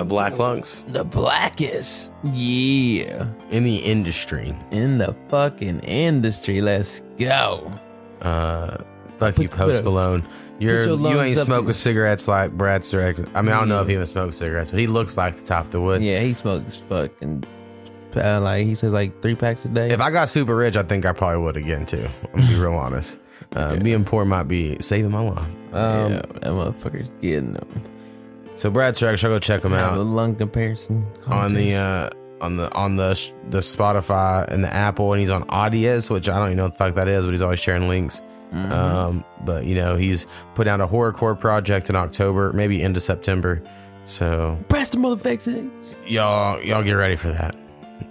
Black 0.05 0.39
lungs. 0.39 0.83
The 0.87 1.05
blackest. 1.05 2.13
Yeah. 2.23 3.27
In 3.51 3.65
the 3.65 3.77
industry. 3.77 4.57
In 4.71 4.99
the 4.99 5.15
fucking 5.29 5.81
industry. 5.81 6.61
Let's 6.61 7.03
go. 7.19 7.73
Uh, 8.21 8.77
fuck 9.19 9.35
Put- 9.37 9.43
you, 9.43 9.49
Post 9.49 9.83
put 9.83 9.85
Malone. 9.85 10.27
You're 10.59 10.85
your 10.85 10.97
you 10.99 11.21
ain't 11.21 11.37
smoking 11.39 11.67
to- 11.69 11.75
cigarettes 11.75 12.29
like 12.29 12.57
Bradster 12.57 13.03
X. 13.05 13.23
I 13.35 13.43
mean, 13.43 13.53
I 13.53 13.59
don't 13.59 13.69
know 13.69 13.81
if 13.83 13.89
he 13.89 13.95
even 13.95 14.07
smokes 14.07 14.37
cigarettes, 14.37 14.71
but 14.71 14.79
he 14.79 14.87
looks 14.87 15.17
like 15.17 15.35
the 15.35 15.45
top 15.45 15.67
of 15.67 15.73
the 15.73 15.81
wood. 15.81 16.01
Yeah, 16.01 16.21
he 16.21 16.33
smokes 16.33 16.77
fucking 16.81 17.45
uh, 18.17 18.41
like 18.41 18.65
he 18.67 18.75
says 18.75 18.93
like 18.93 19.21
three 19.21 19.35
packs 19.35 19.65
a 19.65 19.69
day. 19.69 19.91
If 19.91 20.01
I 20.01 20.11
got 20.11 20.29
super 20.29 20.55
rich, 20.55 20.77
I 20.77 20.83
think 20.83 21.05
I 21.07 21.13
probably 21.13 21.39
would 21.43 21.57
again 21.57 21.87
too. 21.87 22.09
I'm 22.33 22.37
gonna 22.41 22.49
be 22.49 22.55
real 22.57 22.75
honest. 22.75 23.19
Uh, 23.55 23.77
Being 23.83 24.05
poor 24.05 24.25
might 24.25 24.45
be 24.49 24.81
saving 24.81 25.11
my 25.11 25.21
life. 25.21 25.39
Um, 25.73 26.13
yeah, 26.13 26.19
that 26.21 26.43
motherfucker's 26.45 27.13
getting 27.21 27.55
them. 27.55 27.83
So 28.57 28.71
Brad 28.71 29.03
I'll 29.03 29.17
go 29.17 29.39
check 29.39 29.65
him 29.65 29.75
out 29.75 29.95
The 29.95 30.05
lung 30.05 30.37
comparison 30.37 31.07
on 31.27 31.55
the 31.55 31.75
uh, 31.75 32.11
on 32.41 32.57
the 32.57 32.73
on 32.73 32.97
the 32.97 33.15
sh- 33.15 33.33
the 33.51 33.59
Spotify 33.59 34.47
and 34.49 34.63
the 34.63 34.73
Apple, 34.73 35.13
and 35.13 35.21
he's 35.21 35.31
on 35.31 35.45
Audius, 35.49 36.11
which 36.11 36.29
I 36.29 36.39
don't 36.39 36.49
even 36.49 36.57
know 36.59 36.65
what 36.65 36.73
the 36.73 36.79
fuck 36.79 36.95
that 36.95 37.09
is, 37.09 37.25
but 37.25 37.33
he's 37.33 37.43
always 37.43 37.61
sharing 37.61 37.89
links. 37.89 38.23
Mhm. 38.53 38.71
Um, 38.71 39.25
but 39.45 39.65
you 39.65 39.75
know, 39.75 39.97
he's 39.97 40.27
put 40.55 40.69
out 40.69 40.81
a 40.81 40.87
horrorcore 40.87 41.39
project 41.39 41.91
in 41.91 41.97
October, 41.97 42.53
maybe 42.53 42.81
into 42.83 43.01
September. 43.01 43.63
So 44.05 44.59
press 44.69 44.91
the 44.91 44.99
motherfuckers. 44.99 45.97
y'all 46.07 46.63
y'all 46.63 46.83
get 46.83 46.93
ready 46.93 47.17
for 47.17 47.29
that. 47.29 47.57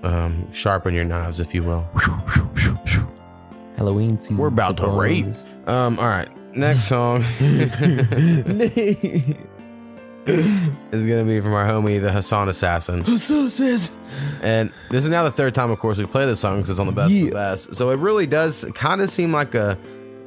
Um, 0.04 0.52
sharpen 0.52 0.94
your 0.94 1.06
knives, 1.06 1.40
if 1.40 1.56
you 1.56 1.64
will. 1.64 1.88
Halloween 3.78 4.18
season. 4.20 4.38
We're 4.38 4.48
about 4.48 4.78
to 4.78 4.88
rape. 4.88 5.28
Um, 5.68 5.98
all 6.00 6.08
right, 6.08 6.28
next 6.56 6.86
song 6.86 7.22
is 10.26 11.06
gonna 11.06 11.26
be 11.26 11.42
from 11.42 11.54
our 11.54 11.68
homie, 11.68 12.02
the 12.02 12.12
Hassan 12.12 12.48
Assassin. 12.48 13.04
And 14.42 14.72
this 14.90 15.04
is 15.04 15.12
now 15.12 15.24
the 15.24 15.32
third 15.32 15.54
time, 15.54 15.70
of 15.70 15.80
course, 15.80 15.98
we 15.98 16.06
play 16.06 16.26
this 16.26 16.40
song 16.40 16.58
because 16.58 16.70
it's 16.70 16.80
on 16.80 16.88
the 16.88 16.94
best 16.94 17.14
of 17.14 17.20
the 17.20 17.32
best. 17.32 17.76
So 17.76 17.90
it 17.90 18.00
really 18.00 18.26
does 18.26 18.66
kind 18.74 19.02
of 19.02 19.10
seem 19.10 19.34
like 19.34 19.54
a 19.54 19.78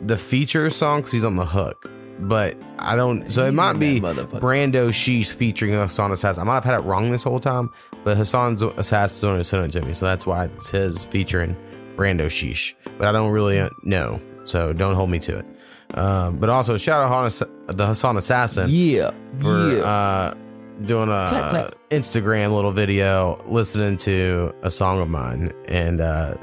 the 0.03 0.17
feature 0.17 0.69
song 0.71 1.01
because 1.01 1.13
he's 1.13 1.25
on 1.25 1.37
the 1.37 1.47
hook. 1.47 1.91
But 2.19 2.57
I 2.79 2.97
don't. 2.97 3.31
So 3.31 3.45
it 3.45 3.53
might 3.53 3.75
be 3.75 4.01
Brando 4.01 4.89
Sheesh 4.89 5.35
featuring 5.35 5.73
Hassan 5.75 6.13
Assassin. 6.13 6.43
I 6.43 6.45
might 6.45 6.55
have 6.55 6.65
had 6.65 6.81
it 6.81 6.85
wrong 6.85 7.11
this 7.11 7.23
whole 7.23 7.41
time, 7.41 7.71
but 8.05 8.17
Hassan 8.17 8.59
Assassin 8.77 9.31
only 9.31 9.45
sent 9.45 9.75
it 9.75 9.79
to 9.79 9.87
me, 9.87 9.93
so 9.93 10.07
that's 10.07 10.27
why 10.27 10.47
it 10.47 10.63
says 10.63 11.05
featuring 11.07 11.57
Brando 11.95 12.27
Sheesh. 12.27 12.75
But 12.99 13.09
I 13.09 13.13
don't 13.13 13.33
really 13.33 13.59
uh, 13.59 13.69
know, 13.83 14.21
so 14.45 14.73
don't 14.73 14.95
hold 14.95 15.11
me 15.11 15.19
to 15.21 15.39
it. 15.39 15.47
Um, 15.95 16.37
but 16.39 16.49
also 16.51 16.77
shout 16.77 17.03
out 17.03 17.13
Hass- 17.25 17.43
the 17.69 17.87
Hassan 17.87 18.17
Assassin, 18.17 18.67
yeah, 18.69 19.13
for 19.35 19.77
yeah. 19.77 19.83
uh, 19.83 20.35
doing 20.85 21.09
a 21.09 21.27
Clap, 21.29 21.51
clap. 21.51 21.75
Instagram 21.91 22.53
little 22.55 22.73
video, 22.73 23.43
listening 23.49 23.97
to 23.99 24.53
a 24.63 24.71
song 24.71 25.01
of 25.01 25.09
mine, 25.09 25.53
and 25.69 26.01
uh, 26.01 26.35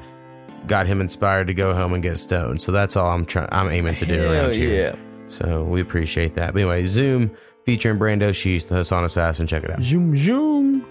got 0.67 0.87
him 0.87 1.01
inspired 1.01 1.47
to 1.47 1.53
go 1.53 1.73
home 1.73 1.93
and 1.93 2.01
get 2.01 2.17
stoned. 2.17 2.61
So 2.61 2.71
that's 2.71 2.95
all 2.95 3.11
I'm 3.11 3.25
trying. 3.25 3.49
I'm 3.51 3.69
aiming 3.69 3.95
to 3.95 4.05
do 4.05 4.15
Hell 4.17 4.33
around 4.33 4.55
here. 4.55 4.91
yeah. 4.95 4.99
So 5.27 5.63
we 5.63 5.81
appreciate 5.81 6.35
that. 6.35 6.53
But 6.53 6.61
anyway, 6.61 6.85
Zoom 6.85 7.35
featuring 7.63 7.99
Brando 7.99 8.29
Sheesh, 8.29 8.67
the 8.67 8.75
Hassan 8.75 9.03
Assassin. 9.03 9.45
Check 9.45 9.63
it 9.63 9.71
out. 9.71 9.81
Zoom 9.83 10.15
zoom. 10.15 10.85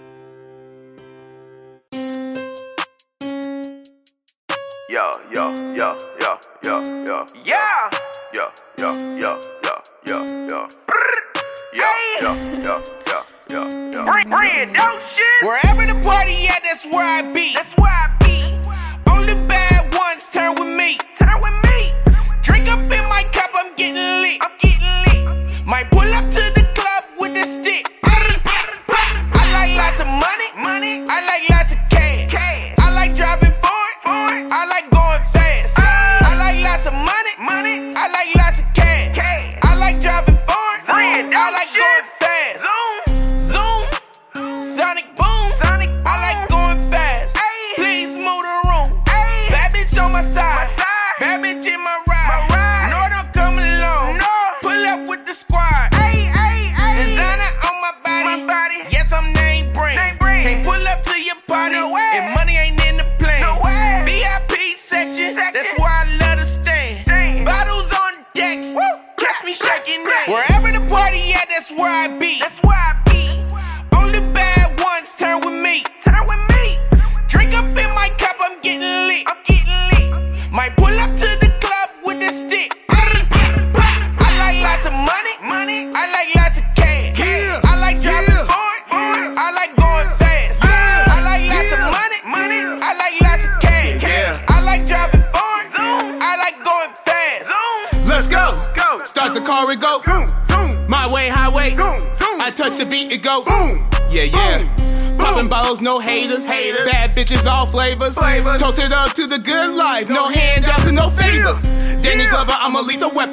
Yo, 5.33 5.51
yo, 5.73 5.97
yo. 6.61 7.25
Yeah! 7.43 7.89
Yo, 8.35 8.51
yo, 8.77 8.93
yo, 9.17 9.41
yo, 9.63 9.81
yo, 10.05 10.17
yo. 10.47 10.67
Brrr. 10.85 11.15
Yo, 11.73 11.89
yo, 12.21 12.35
yo, 12.61 12.61
yo, 12.61 13.23
yo, 13.49 13.65
yo, 13.89 13.89
yo. 13.89 14.05
Wherever 15.41 15.87
the 15.87 15.99
party 16.05 16.45
at, 16.45 16.61
that's 16.61 16.85
where 16.85 17.03
I 17.03 17.23
be. 17.33 17.55
That's 17.55 17.73
where 17.81 17.91
I 17.91 18.15
be. 18.19 18.61
Only 19.09 19.33
bad 19.47 19.91
ones 19.95 20.29
turn 20.31 20.53
with 20.53 20.67
me. 20.77 20.99
Turn 21.17 21.39
with 21.41 21.57
me. 21.65 21.91
Drink 22.43 22.69
up 22.69 22.77
in 22.77 23.09
my 23.09 23.23
cup, 23.33 23.49
I'm 23.55 23.75
getting 23.75 23.95
lit. 23.95 24.39
I'm 24.39 24.51
getting 24.61 25.49
lit. 25.49 25.65
Might 25.65 25.89
pull 25.89 26.13
up 26.13 26.29
to 26.29 26.43
the 26.53 26.69
club 26.75 27.05
with 27.19 27.35
a 27.35 27.43
stick. 27.43 27.89
I 28.03 29.49
like 29.51 29.75
lots 29.77 29.99
of 29.99 30.05
money. 30.05 30.49
Money. 30.61 31.05
I 31.09 31.25
like 31.25 31.49
lots 31.49 31.73
of 31.73 31.79
cash. 31.89 32.31
I 32.77 32.93
like 32.93 33.15
driving 33.15 33.51
I 34.05 34.65
like 34.67 34.89
going 34.91 35.21
fast. 35.31 35.79
I 35.79 36.35
like 36.37 36.63
lots 36.63 36.87
of 36.87 36.93
money. 36.93 37.33
Money. 37.39 37.91
I 37.95 38.07
like 38.11 38.35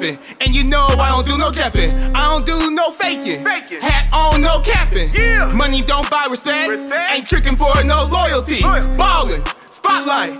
weapon. 0.01 0.35
And 0.41 0.53
you 0.53 0.63
know 0.63 0.85
I 0.87 1.09
don't 1.09 1.27
do 1.27 1.37
no 1.37 1.51
deafing. 1.51 1.97
I 2.15 2.29
don't 2.29 2.45
do 2.45 2.71
no 2.71 2.91
faking. 2.91 3.45
Hat 3.45 4.11
on, 4.13 4.41
no 4.41 4.59
capping. 4.61 5.11
Money 5.55 5.81
don't 5.81 6.09
buy 6.09 6.27
respect. 6.29 6.91
Ain't 7.11 7.27
tricking 7.27 7.55
for 7.55 7.83
no 7.83 8.05
loyalty. 8.05 8.61
Ballin', 8.61 9.43
spotlight, 9.65 10.39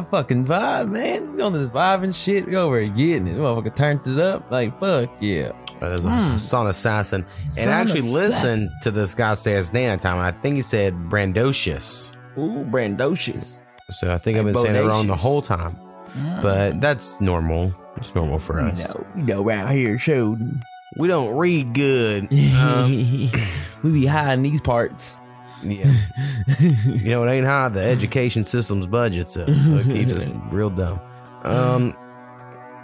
a 0.00 0.04
fucking 0.10 0.44
vibe, 0.44 0.90
man. 0.90 1.34
We 1.36 1.42
on 1.42 1.52
this 1.52 1.66
vibe 1.66 2.04
and 2.04 2.14
shit. 2.14 2.46
We 2.46 2.56
over 2.56 2.80
here 2.80 2.92
getting 2.92 3.28
it. 3.28 3.36
Motherfucker 3.36 3.74
turned 3.74 4.06
it 4.06 4.18
up. 4.18 4.50
Like, 4.50 4.78
fuck 4.80 5.10
yeah. 5.20 5.52
There's 5.80 6.04
a 6.04 6.08
Mm. 6.08 6.38
Son 6.38 6.66
Assassin. 6.66 7.24
Son 7.48 7.62
and 7.64 7.72
I 7.74 7.80
actually 7.80 8.00
Assassin. 8.00 8.12
listened 8.14 8.70
to 8.82 8.90
this 8.90 9.14
guy 9.14 9.34
say 9.34 9.52
his 9.54 9.72
name 9.72 9.98
time. 9.98 10.18
I 10.18 10.30
think 10.32 10.56
he 10.56 10.62
said 10.62 10.94
Brandoshis. 11.08 12.12
Ooh, 12.36 12.64
Brandoshis. 12.70 13.60
So 13.90 14.12
I 14.12 14.18
think 14.18 14.36
I've 14.38 14.44
been 14.44 14.54
Like 14.54 14.64
saying 14.66 14.76
it 14.76 14.86
wrong 14.86 15.06
the 15.06 15.16
whole 15.16 15.42
time. 15.42 15.76
Mm. 16.16 16.42
But 16.42 16.80
that's 16.80 17.20
normal. 17.20 17.74
It's 17.96 18.14
normal 18.14 18.38
for 18.38 18.60
us. 18.60 18.86
No, 18.88 19.06
we 19.14 19.22
know 19.22 19.46
around 19.46 19.70
here 19.72 19.98
showed. 19.98 20.40
We 20.96 21.06
don't 21.08 21.36
read 21.36 21.72
good. 21.72 22.28
Um, 22.58 23.30
we 23.82 23.92
be 23.92 24.06
high 24.06 24.32
in 24.34 24.42
these 24.42 24.60
parts. 24.60 25.18
Yeah. 25.62 25.92
you 26.60 27.10
know, 27.10 27.24
it 27.24 27.30
ain't 27.30 27.46
high 27.46 27.68
the 27.68 27.82
education 27.82 28.44
system's 28.44 28.86
budget, 28.86 29.30
so, 29.30 29.46
so 29.46 29.76
it 29.78 29.84
keeps 29.84 30.12
us 30.12 30.24
real 30.50 30.70
dumb. 30.70 31.00
Um, 31.44 31.96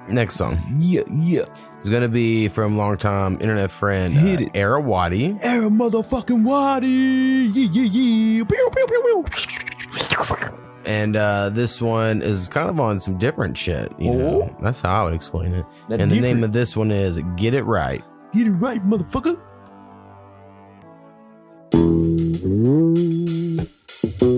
next 0.08 0.36
song. 0.36 0.58
Yeah, 0.78 1.02
yeah. 1.10 1.44
It's 1.80 1.88
gonna 1.88 2.08
be 2.08 2.48
from 2.48 2.76
longtime 2.76 3.38
internet 3.40 3.70
friend 3.70 4.14
Hit 4.14 4.40
uh, 4.40 4.42
it. 4.44 4.50
Era 4.54 4.80
Wadi. 4.80 5.36
Era 5.42 5.68
motherfucking 5.68 6.44
Wadi. 6.44 6.86
Yeah, 6.88 7.68
yeah, 7.72 7.82
yeah. 7.82 8.44
Pew, 8.44 8.70
pew, 8.72 8.86
pew, 8.86 9.24
pew. 9.24 10.58
And 10.86 11.16
uh, 11.16 11.48
this 11.50 11.82
one 11.82 12.22
is 12.22 12.48
kind 12.48 12.70
of 12.70 12.78
on 12.78 13.00
some 13.00 13.18
different 13.18 13.58
shit. 13.58 13.92
You 13.98 14.12
know, 14.12 14.56
that's 14.62 14.80
how 14.80 15.02
I 15.02 15.04
would 15.04 15.14
explain 15.14 15.52
it. 15.52 15.66
That 15.88 16.00
and 16.00 16.10
the 16.10 16.20
name 16.20 16.44
of 16.44 16.52
this 16.52 16.76
one 16.76 16.92
is 16.92 17.20
"Get 17.36 17.54
It 17.54 17.64
Right." 17.64 18.04
Get 18.32 18.46
it 18.46 18.52
right, 18.52 18.84
motherfucker. 18.84 19.40
Let 22.48 24.35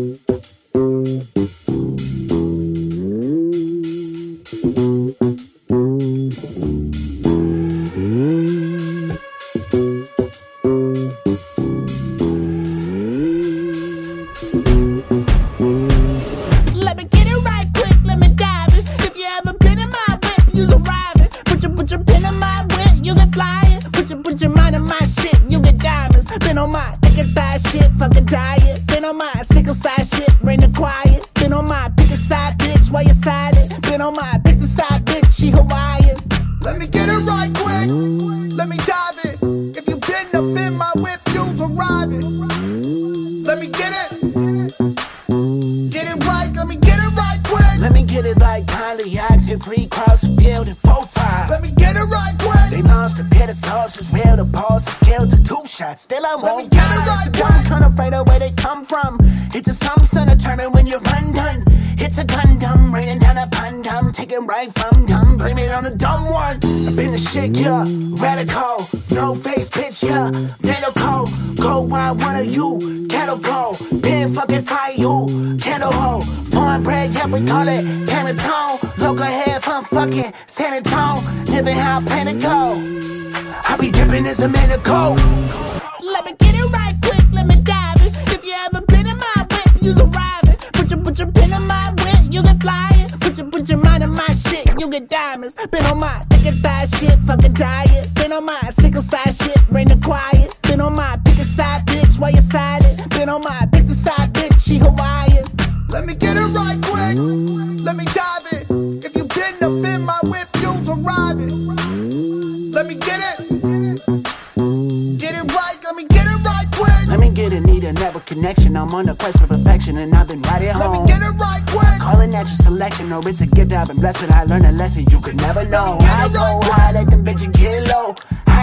connection. 118.38 118.76
I'm 118.76 118.94
on 118.94 119.06
the 119.06 119.14
quest 119.16 119.40
for 119.40 119.46
perfection, 119.48 119.98
and 119.98 120.14
I've 120.14 120.28
been 120.28 120.42
right 120.42 120.62
at 120.62 120.76
Let 120.76 120.86
home. 120.86 121.04
me 121.06 121.10
get 121.12 121.22
it 121.22 121.34
right 121.40 121.62
quick. 121.66 122.00
Call 122.00 122.20
it 122.20 122.28
natural 122.28 122.56
selection, 122.56 123.12
or 123.12 123.28
it's 123.28 123.40
a 123.40 123.46
gift 123.46 123.72
I've 123.72 123.88
been 123.88 123.98
blessed 123.98 124.20
with. 124.22 124.32
I 124.32 124.44
learned 124.44 124.66
a 124.66 124.72
lesson 124.72 125.04
you 125.10 125.20
could 125.20 125.36
never 125.36 125.64
know. 125.64 125.98
I 126.00 126.28
go 126.32 126.60
high, 126.70 126.92
let 126.92 127.10
them 127.10 127.24
bitches 127.24 127.52
get 127.52 127.88
low. 127.88 128.14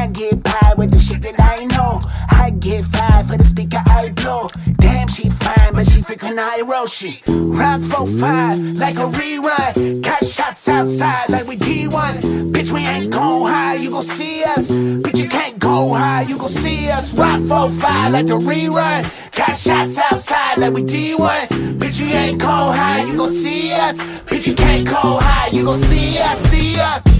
I 0.05 0.07
get 0.09 0.43
pie 0.43 0.73
with 0.77 0.91
the 0.91 0.99
shit 0.99 1.23
that 1.23 1.33
I 1.39 1.65
know. 1.65 1.99
I 2.29 2.51
get 2.51 2.85
five 2.85 3.25
for 3.25 3.37
the 3.37 3.43
speaker 3.43 3.81
I 3.87 4.11
blow. 4.11 4.49
Damn, 4.77 5.07
she 5.07 5.31
fine, 5.31 5.73
but 5.73 5.87
she 5.87 6.01
freaking 6.01 6.37
She 6.87 7.23
Rock 7.25 7.81
for 7.81 8.05
five, 8.05 8.59
like 8.77 8.97
a 8.97 9.09
rerun. 9.09 10.03
Got 10.03 10.23
shots 10.23 10.67
outside, 10.67 11.31
like 11.31 11.47
we 11.47 11.57
D1. 11.57 12.51
Bitch, 12.51 12.71
we 12.71 12.81
ain't 12.81 13.11
gon' 13.11 13.47
high, 13.49 13.77
you 13.77 13.89
gon' 13.89 14.03
see 14.03 14.43
us. 14.43 14.69
Bitch, 14.69 15.23
you 15.23 15.27
can't 15.27 15.57
go 15.57 15.91
high, 15.95 16.21
you 16.21 16.37
gon' 16.37 16.51
see 16.51 16.87
us. 16.91 17.11
Rock 17.15 17.41
for 17.47 17.71
five, 17.71 18.11
like 18.11 18.27
the 18.27 18.37
rerun. 18.37 19.01
Got 19.35 19.55
shots 19.55 19.97
outside, 19.97 20.59
like 20.59 20.73
we 20.73 20.83
D1. 20.83 21.47
Bitch, 21.79 21.99
we 21.99 22.13
ain't 22.13 22.39
go 22.39 22.47
high, 22.47 23.01
you 23.05 23.17
gon' 23.17 23.31
see 23.31 23.73
us. 23.73 23.97
Bitch, 24.29 24.45
you 24.45 24.53
can't 24.53 24.85
go 24.85 25.17
high, 25.17 25.47
you 25.47 25.63
gon' 25.63 25.79
see 25.79 26.19
us, 26.19 26.37
see 26.51 26.79
us. 26.79 27.14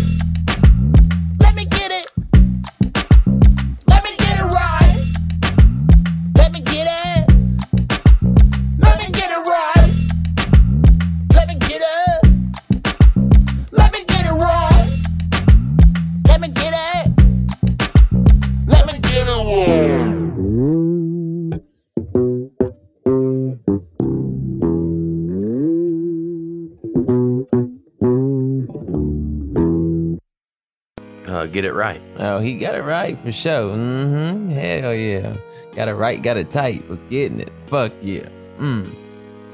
Get 31.56 31.64
it 31.64 31.74
right. 31.74 32.02
Oh, 32.18 32.40
he 32.40 32.58
got 32.58 32.76
it 32.76 32.82
right 32.84 33.18
for 33.18 33.32
sure. 33.32 33.72
Mm-hmm. 33.74 34.50
Hell 34.50 34.94
yeah. 34.94 35.38
Got 35.74 35.88
it 35.88 35.94
right, 35.94 36.22
got 36.22 36.36
it 36.36 36.52
tight. 36.52 36.86
Was 36.90 37.02
getting 37.04 37.40
it. 37.40 37.50
Fuck 37.68 37.94
yeah. 38.02 38.28
Mm. 38.60 38.94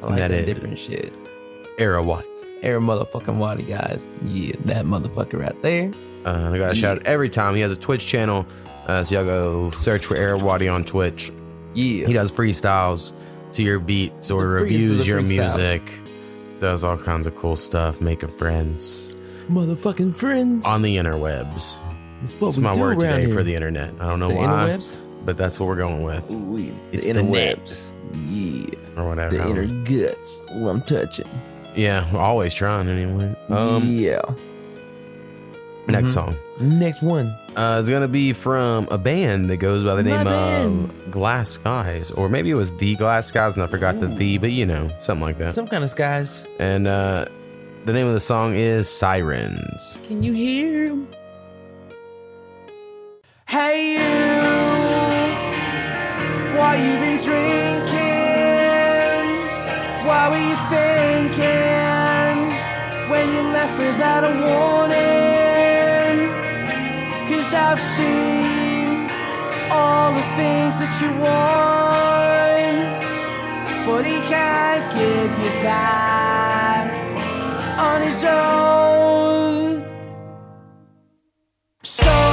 I 0.01 0.07
like 0.07 0.17
That 0.17 0.31
that, 0.31 0.47
different 0.47 0.79
shit. 0.79 1.13
Era 1.77 2.01
Wadi. 2.01 2.25
Air 2.63 2.81
motherfucking 2.81 3.37
water, 3.37 3.61
guys. 3.61 4.07
Yeah, 4.23 4.55
that 4.61 4.85
motherfucker 4.85 5.39
right 5.41 5.61
there. 5.61 5.91
Uh, 6.25 6.49
I 6.51 6.57
got 6.57 6.71
a 6.71 6.75
shout 6.75 6.97
out 6.97 7.05
every 7.05 7.29
time. 7.29 7.53
He 7.53 7.61
has 7.61 7.71
a 7.71 7.79
Twitch 7.79 8.07
channel. 8.07 8.47
Uh, 8.87 9.03
so 9.03 9.13
y'all 9.13 9.23
go 9.23 9.69
search 9.69 10.03
for 10.07 10.17
Era 10.17 10.39
Wadi 10.39 10.67
on 10.67 10.83
Twitch. 10.83 11.31
Yeah. 11.75 12.07
He 12.07 12.13
does 12.13 12.31
freestyles 12.31 13.13
to 13.53 13.61
your 13.61 13.77
beats 13.77 14.31
or 14.31 14.41
The 14.41 14.47
reviews 14.63 15.07
your 15.07 15.21
music. 15.21 15.83
Does 16.59 16.83
all 16.83 16.97
kinds 16.97 17.27
of 17.27 17.35
cool 17.35 17.55
stuff, 17.55 18.01
making 18.01 18.29
friends 18.37 19.15
Motherfucking 19.49 20.15
friends. 20.15 20.65
on 20.65 20.81
the 20.81 20.97
interwebs. 20.97 21.77
That's 22.21 22.33
what 22.39 22.47
It's 22.49 22.57
we 22.57 22.63
my 22.63 22.73
do 22.73 22.79
word 22.81 22.97
around 23.01 23.13
today 23.17 23.25
here. 23.27 23.35
for 23.35 23.43
the 23.43 23.55
internet. 23.55 23.93
I 23.99 24.07
don't 24.09 24.19
know 24.19 24.29
The 24.29 24.35
why, 24.35 24.43
interwebs? 24.45 25.01
but 25.25 25.37
that's 25.37 25.59
what 25.59 25.67
we're 25.67 25.75
going 25.75 26.03
with. 26.03 26.29
Ooh, 26.31 26.73
It's 26.91 27.05
the 27.07 27.13
the 27.13 27.23
net. 27.23 27.85
Yeah. 28.27 28.75
or 28.97 29.07
whatever. 29.07 29.37
The 29.37 29.49
inner 29.49 29.65
guts. 29.85 30.41
Who 30.51 30.67
I'm 30.69 30.81
touching. 30.81 31.27
Yeah, 31.75 32.05
we're 32.13 32.19
always 32.19 32.53
trying 32.53 32.89
anyway. 32.89 33.35
Um, 33.49 33.83
yeah. 33.85 34.21
Next 35.87 36.11
Mhm. 36.11 36.13
song. 36.13 36.35
Next 36.59 37.01
one. 37.01 37.33
Uh, 37.55 37.77
it's 37.79 37.89
gonna 37.89 38.07
be 38.07 38.33
from 38.33 38.87
a 38.91 38.97
band 38.97 39.49
that 39.49 39.57
goes 39.57 39.83
by 39.83 39.95
the 39.95 40.03
My 40.03 40.17
name 40.17 40.23
band. 40.25 40.89
of 41.05 41.11
Glass 41.11 41.49
Skies, 41.51 42.11
or 42.11 42.29
maybe 42.29 42.49
it 42.51 42.53
was 42.55 42.71
the 42.77 42.95
Glass 42.95 43.27
Skies, 43.27 43.55
and 43.55 43.63
I 43.63 43.67
forgot 43.67 43.99
the 43.99 44.07
the, 44.07 44.37
but 44.37 44.51
you 44.51 44.65
know, 44.65 44.89
something 44.99 45.23
like 45.23 45.37
that. 45.39 45.55
Some 45.55 45.67
kind 45.67 45.83
of 45.83 45.89
skies. 45.89 46.45
And 46.59 46.87
uh, 46.87 47.25
the 47.85 47.93
name 47.93 48.05
of 48.07 48.13
the 48.13 48.19
song 48.19 48.53
is 48.53 48.87
Sirens. 48.87 49.97
Can 50.03 50.21
you 50.23 50.33
hear 50.33 50.85
him? 50.87 51.07
Hey 53.51 53.79
you, 53.95 54.13
why 56.57 56.71
you 56.77 56.95
been 57.03 57.17
drinking? 57.17 57.97
What 60.07 60.31
were 60.31 60.37
you 60.39 60.55
thinking 60.71 62.37
when 63.11 63.27
you 63.33 63.41
left 63.51 63.77
without 63.77 64.23
a 64.23 64.31
warning? 64.47 66.29
Cause 67.27 67.53
I've 67.53 67.77
seen 67.77 69.09
all 69.69 70.13
the 70.13 70.23
things 70.39 70.77
that 70.77 71.01
you 71.01 71.11
want, 71.19 72.77
but 73.85 74.05
he 74.05 74.21
can't 74.31 74.89
give 74.93 75.31
you 75.43 75.51
that 75.67 76.87
on 77.77 78.01
his 78.01 78.23
own. 78.23 79.83
So 81.83 82.30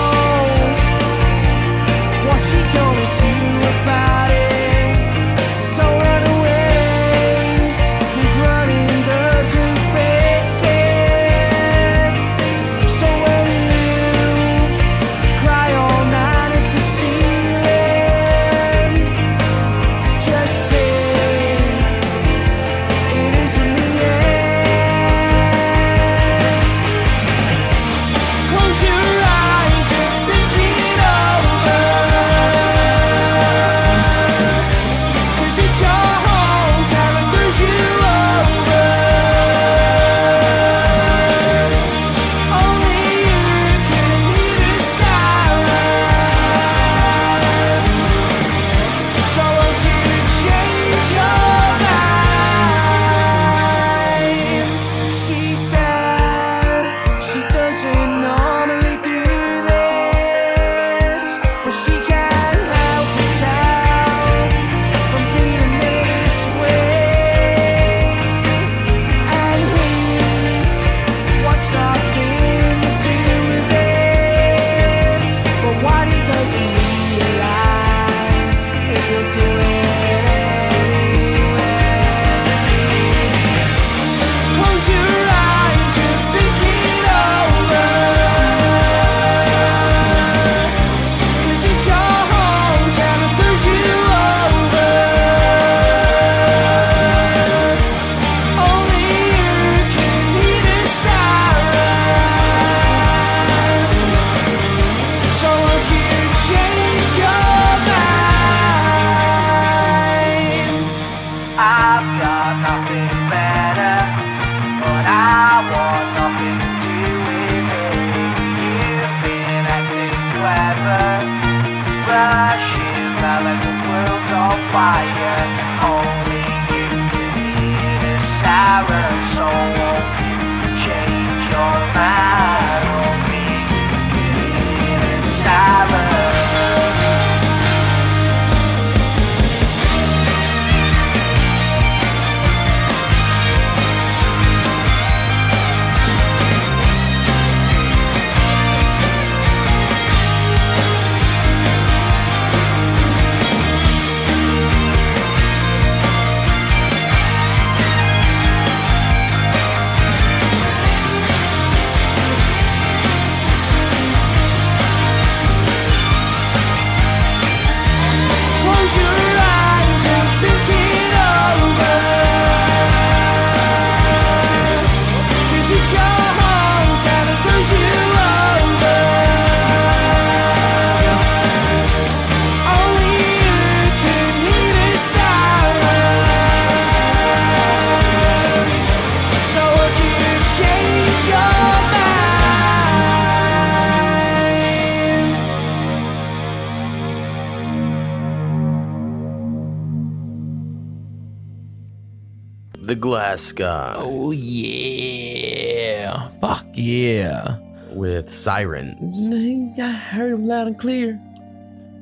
Sirens. 208.49 209.31
I 209.79 209.91
heard 209.91 210.33
them 210.33 210.47
loud 210.47 210.69
and 210.69 210.79
clear. 210.79 211.21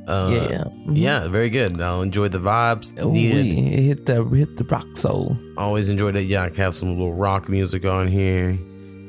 Uh, 0.06 0.30
Yeah. 0.32 0.64
Yeah, 0.88 1.26
very 1.28 1.50
good. 1.50 1.80
I'll 1.80 2.02
enjoy 2.02 2.28
the 2.28 2.38
vibes. 2.38 2.96
Oh, 3.00 3.10
needed. 3.10 3.44
we 3.44 3.52
hit 3.88 4.06
the 4.06 4.22
hit 4.24 4.56
the 4.56 4.62
rock 4.62 4.86
soul. 4.96 5.36
Always 5.58 5.88
enjoyed 5.88 6.14
it. 6.14 6.26
Yeah, 6.28 6.44
I 6.44 6.48
can 6.50 6.58
have 6.58 6.74
some 6.76 6.90
little 6.90 7.14
rock 7.14 7.48
music 7.48 7.84
on 7.84 8.06
here. 8.06 8.56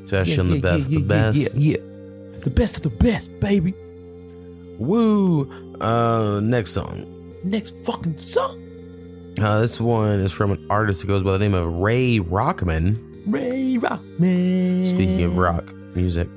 Especially 0.06 0.40
on 0.40 0.50
the 0.50 0.60
best, 0.60 0.90
yeah, 0.90 1.00
the 1.00 1.06
best. 1.06 1.38
Yeah, 1.38 1.50
yeah, 1.54 2.40
The 2.44 2.50
best 2.50 2.78
of 2.78 2.84
the 2.92 2.98
best, 3.04 3.30
baby. 3.40 3.74
Woo! 4.80 5.48
Uh, 5.80 6.40
next 6.42 6.72
song. 6.72 7.06
Next 7.44 7.76
fucking 7.86 8.18
song. 8.18 8.64
Uh, 9.40 9.60
this 9.62 9.80
one 9.80 10.20
is 10.22 10.32
from 10.32 10.50
an 10.52 10.66
artist 10.72 11.02
that 11.02 11.08
goes 11.08 11.22
by 11.22 11.34
the 11.34 11.40
name 11.40 11.54
of 11.54 11.72
Ray 11.76 12.18
Rockman. 12.20 12.98
Ray 13.28 13.78
Rockman. 13.78 14.88
Speaking 14.88 15.22
of 15.24 15.38
rock 15.38 15.72
music. 15.96 16.28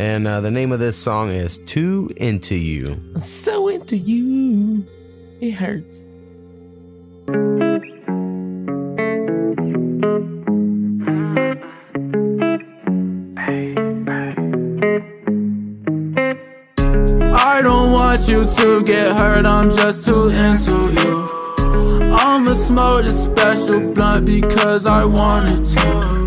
And 0.00 0.26
uh, 0.26 0.40
the 0.40 0.50
name 0.50 0.72
of 0.72 0.78
this 0.78 0.96
song 0.96 1.28
is 1.28 1.58
Too 1.58 2.08
Into 2.16 2.54
You. 2.54 2.92
I'm 3.14 3.18
so 3.18 3.68
into 3.68 3.98
you. 3.98 4.86
It 5.42 5.50
hurts. 5.50 6.08
I 17.36 17.60
don't 17.62 17.92
want 17.92 18.26
you 18.26 18.46
to 18.46 18.82
get 18.82 19.18
hurt, 19.18 19.44
I'm 19.44 19.70
just 19.70 20.06
too 20.06 20.30
into 20.30 20.94
you. 20.98 21.28
I'ma 22.10 22.54
smoke 22.54 23.04
this 23.04 23.24
special 23.24 23.92
blunt 23.92 24.24
because 24.24 24.86
I 24.86 25.04
wanted 25.04 25.62
to. 25.62 26.19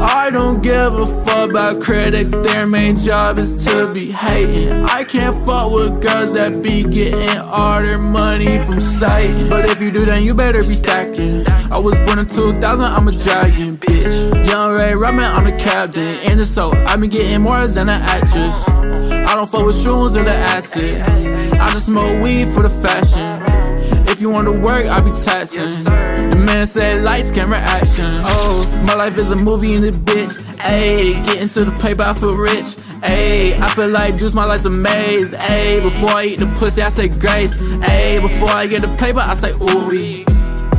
I 0.00 0.30
don't 0.30 0.62
give 0.62 0.94
a 0.94 1.24
fuck 1.24 1.50
about 1.50 1.80
critics, 1.80 2.32
their 2.32 2.66
main 2.66 2.96
job 2.96 3.38
is 3.38 3.64
to 3.66 3.92
be 3.92 4.10
hating. 4.10 4.72
I 4.84 5.04
can't 5.04 5.36
fuck 5.44 5.72
with 5.72 6.00
girls 6.00 6.32
that 6.34 6.62
be 6.62 6.82
getting 6.82 7.38
all 7.38 7.80
their 7.82 7.98
money 7.98 8.58
from 8.58 8.80
Satan. 8.80 9.48
But 9.50 9.68
if 9.68 9.80
you 9.80 9.90
do, 9.90 10.04
then 10.04 10.22
you 10.22 10.34
better 10.34 10.60
be 10.60 10.74
stacking. 10.74 11.46
I 11.70 11.78
was 11.78 11.98
born 12.00 12.18
in 12.18 12.26
2000, 12.26 12.84
I'm 12.84 13.08
a 13.08 13.12
dragon, 13.12 13.76
bitch. 13.76 14.48
Young 14.48 14.72
Ray 14.72 14.94
Robin, 14.94 15.20
I'm 15.20 15.44
the 15.44 15.56
captain. 15.56 16.18
In 16.30 16.38
the 16.38 16.46
soul, 16.46 16.74
i 16.74 16.96
been 16.96 17.10
getting 17.10 17.42
more 17.42 17.66
than 17.66 17.88
an 17.88 18.00
actress. 18.00 18.68
I 18.68 19.34
don't 19.34 19.50
fuck 19.50 19.66
with 19.66 19.76
shrooms 19.76 20.18
or 20.18 20.24
the 20.24 20.34
acid. 20.34 21.00
I 21.02 21.68
just 21.68 21.86
smoke 21.86 22.22
weed 22.22 22.48
for 22.48 22.62
the 22.62 22.68
fashion. 22.68 24.06
If 24.08 24.20
you 24.20 24.30
want 24.30 24.46
to 24.46 24.58
work, 24.58 24.86
I 24.86 25.00
be 25.00 25.12
taxing. 25.12 26.19
Man 26.52 26.66
said 26.66 27.02
lights, 27.04 27.30
camera, 27.30 27.58
action. 27.58 28.10
Oh, 28.12 28.84
my 28.84 28.94
life 28.94 29.16
is 29.18 29.30
a 29.30 29.36
movie 29.36 29.74
in 29.74 29.82
the 29.82 29.92
bitch. 29.92 30.34
Ayy, 30.58 31.12
get 31.24 31.40
into 31.40 31.64
the 31.64 31.70
paper, 31.78 32.02
I 32.02 32.12
feel 32.12 32.34
rich. 32.34 32.74
Ayy, 33.06 33.56
I 33.60 33.68
feel 33.68 33.88
like 33.88 34.16
juice, 34.18 34.34
my 34.34 34.44
life's 34.44 34.64
a 34.64 34.70
maze. 34.70 35.32
Ayy, 35.32 35.80
before 35.80 36.10
I 36.10 36.24
eat 36.24 36.40
the 36.40 36.46
pussy, 36.58 36.82
I 36.82 36.88
say 36.88 37.06
grace. 37.06 37.62
Ayy, 37.62 38.20
before 38.20 38.50
I 38.50 38.66
get 38.66 38.80
the 38.80 38.88
paper, 38.96 39.20
I 39.20 39.34
say 39.34 39.52
ooh. 39.52 40.24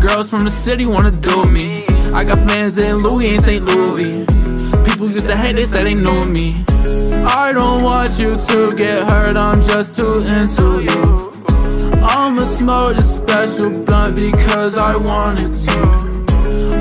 Girls 0.02 0.30
from 0.30 0.44
the 0.44 0.52
city 0.52 0.86
wanna 0.86 1.10
do 1.10 1.46
me. 1.46 1.86
I 2.14 2.26
got 2.26 2.46
fans 2.50 2.78
in 2.78 2.98
Louis 2.98 3.36
and 3.36 3.42
St. 3.42 3.64
Louis. 3.64 4.26
People 4.84 5.10
used 5.10 5.28
to 5.28 5.38
hate, 5.38 5.56
they 5.56 5.64
said 5.64 5.86
they 5.86 5.94
knew 5.94 6.26
me. 6.26 6.66
I 6.68 7.54
don't 7.54 7.82
want 7.84 8.20
you 8.20 8.36
to 8.36 8.76
get 8.76 9.04
hurt, 9.04 9.38
I'm 9.38 9.62
just 9.62 9.96
too 9.96 10.20
into 10.20 10.82
you. 10.82 11.31
I'ma 12.04 12.44
smoke 12.44 12.96
this 12.96 13.16
special 13.16 13.84
blunt 13.84 14.16
because 14.16 14.78
I 14.78 14.96
wanted 14.96 15.54
to. 15.54 16.12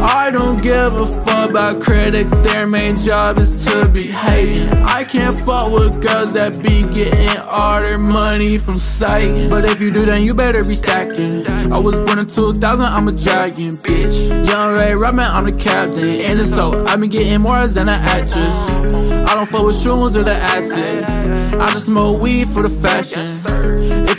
I 0.03 0.31
don't 0.31 0.63
give 0.63 0.95
a 0.95 1.05
fuck 1.25 1.51
about 1.51 1.83
critics, 1.83 2.35
their 2.39 2.67
main 2.67 2.97
job 2.97 3.39
is 3.39 3.67
to 3.67 3.87
be 3.87 4.05
hating. 4.05 4.69
I 4.69 5.05
can't 5.05 5.37
fuck 5.45 5.71
with 5.73 6.01
girls 6.01 6.33
that 6.33 6.63
be 6.63 6.83
getting 6.89 7.37
all 7.43 7.81
their 7.81 7.99
money 7.99 8.57
from 8.57 8.79
Satan. 8.79 9.51
But 9.51 9.67
if 9.67 9.79
you 9.81 9.91
do, 9.91 10.07
then 10.07 10.23
you 10.23 10.35
better 10.35 10.65
be 10.65 10.75
stacking. 10.75 11.47
I 11.71 11.79
was 11.79 11.99
born 11.99 12.19
in 12.19 12.27
2000, 12.27 12.85
I'm 12.85 13.09
a 13.09 13.13
dragon, 13.13 13.77
bitch. 13.77 14.49
Young 14.49 14.73
Ray 14.75 14.95
Robin, 14.95 15.21
I'm 15.21 15.45
the 15.45 15.53
captain. 15.53 16.09
And 16.09 16.41
it's 16.41 16.51
so, 16.51 16.85
i 16.87 16.97
been 16.97 17.11
getting 17.11 17.41
more 17.43 17.67
than 17.67 17.89
an 17.91 18.01
actress. 18.01 18.57
I 19.29 19.35
don't 19.35 19.49
fuck 19.49 19.65
with 19.65 19.77
shrooms 19.77 20.17
or 20.17 20.23
the 20.23 20.35
acid. 20.35 21.05
I 21.61 21.67
just 21.69 21.87
smoke 21.87 22.21
weed 22.21 22.49
for 22.49 22.63
the 22.63 22.71
fashion. 22.71 23.27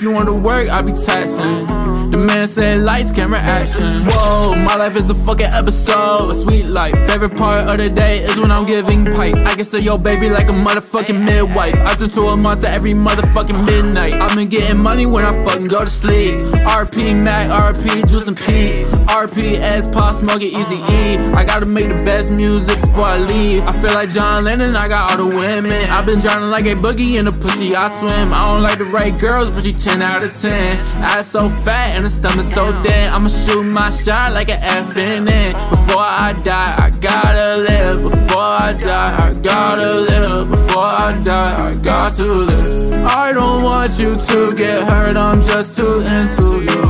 If 0.02 0.06
you 0.06 0.14
want 0.14 0.30
to 0.30 0.34
work, 0.34 0.68
I 0.68 0.82
be 0.82 0.94
taxing. 0.94 1.91
The 2.12 2.18
man 2.18 2.46
said 2.46 2.82
lights, 2.82 3.10
camera, 3.10 3.40
action. 3.40 4.04
Whoa, 4.06 4.54
my 4.66 4.76
life 4.76 4.98
is 4.98 5.10
a 5.10 5.16
fucking 5.16 5.46
episode, 5.46 6.32
a 6.32 6.36
sweet 6.36 6.66
life. 6.66 6.94
Favorite 7.08 7.38
part 7.38 7.72
of 7.72 7.78
the 7.78 7.90
day 7.90 8.20
is 8.20 8.38
when 8.38 8.52
I'm 8.52 8.66
giving 8.66 9.06
pipe. 9.06 9.36
I 9.36 9.56
can 9.56 9.64
say 9.64 9.80
yo 9.80 9.98
baby 9.98 10.30
like 10.30 10.50
a 10.50 10.52
motherfucking 10.52 11.24
midwife. 11.24 11.76
I 11.76 11.96
turn 11.96 12.10
to 12.10 12.22
a 12.28 12.36
monster 12.36 12.68
every 12.68 12.94
motherfucking 12.94 13.66
midnight. 13.66 14.16
I've 14.16 14.36
been 14.36 14.50
getting 14.50 14.78
money 14.84 15.06
when 15.06 15.24
I 15.24 15.32
fucking 15.46 15.70
go 15.70 15.86
to 15.86 15.90
sleep. 15.90 16.38
RP 16.68 17.16
Mac, 17.16 17.48
RP 17.48 18.10
Juice 18.10 18.28
and 18.28 18.36
Pete. 18.36 18.86
RP 19.08 19.54
S 19.60 19.88
Pop 19.88 20.14
Smoke 20.16 20.42
Easy 20.42 20.76
E. 20.76 21.18
I 21.34 21.46
gotta 21.46 21.66
make 21.66 21.88
the 21.88 22.04
best 22.04 22.30
music 22.30 22.82
before 22.82 23.06
I 23.06 23.20
leave. 23.20 23.64
I 23.64 23.72
feel 23.72 23.94
like 23.94 24.10
John 24.10 24.44
Lennon, 24.44 24.76
I 24.76 24.90
got 24.90 25.12
all 25.12 25.30
the 25.30 25.34
women. 25.34 25.90
I've 25.90 26.06
been 26.06 26.20
drowning 26.20 26.50
like 26.50 26.66
a 26.66 26.76
boogie 26.76 27.18
in 27.18 27.24
the 27.24 27.32
pussy 27.32 27.74
I 27.74 27.88
swim. 27.88 28.34
I 28.34 28.52
don't 28.52 28.64
like 28.64 28.80
the 28.80 28.86
right 28.86 29.18
girls, 29.18 29.50
but 29.50 29.64
she 29.64 29.72
10 29.72 30.02
out 30.02 30.24
of 30.24 30.36
10. 30.38 30.78
Ass 31.02 31.28
so 31.28 31.48
fat 31.48 32.01
and 32.02 32.08
the 32.08 32.10
stomach 32.10 32.46
so 32.46 32.72
dead. 32.84 33.10
I'ma 33.14 33.28
shoot 33.28 33.64
my 33.64 33.92
shot 33.92 34.34
like 34.34 34.50
an 34.50 34.60
FNN. 34.62 35.54
Before 35.70 36.02
I 36.02 36.34
die, 36.44 36.76
I 36.86 36.90
gotta 36.90 37.58
live. 37.58 38.02
Before 38.02 38.50
I 38.68 38.74
die, 38.74 39.28
I 39.28 39.34
gotta 39.34 40.00
live. 40.10 40.50
Before 40.50 40.84
I 40.84 41.22
die, 41.24 41.70
I 41.70 41.76
got 41.76 42.16
to 42.16 42.26
live. 42.26 43.06
I 43.06 43.32
don't 43.34 43.64
want 43.64 44.00
you 44.00 44.16
to 44.16 44.56
get 44.56 44.84
hurt, 44.90 45.16
I'm 45.16 45.42
just 45.42 45.78
too 45.78 46.02
into 46.02 46.64
you. 46.70 46.84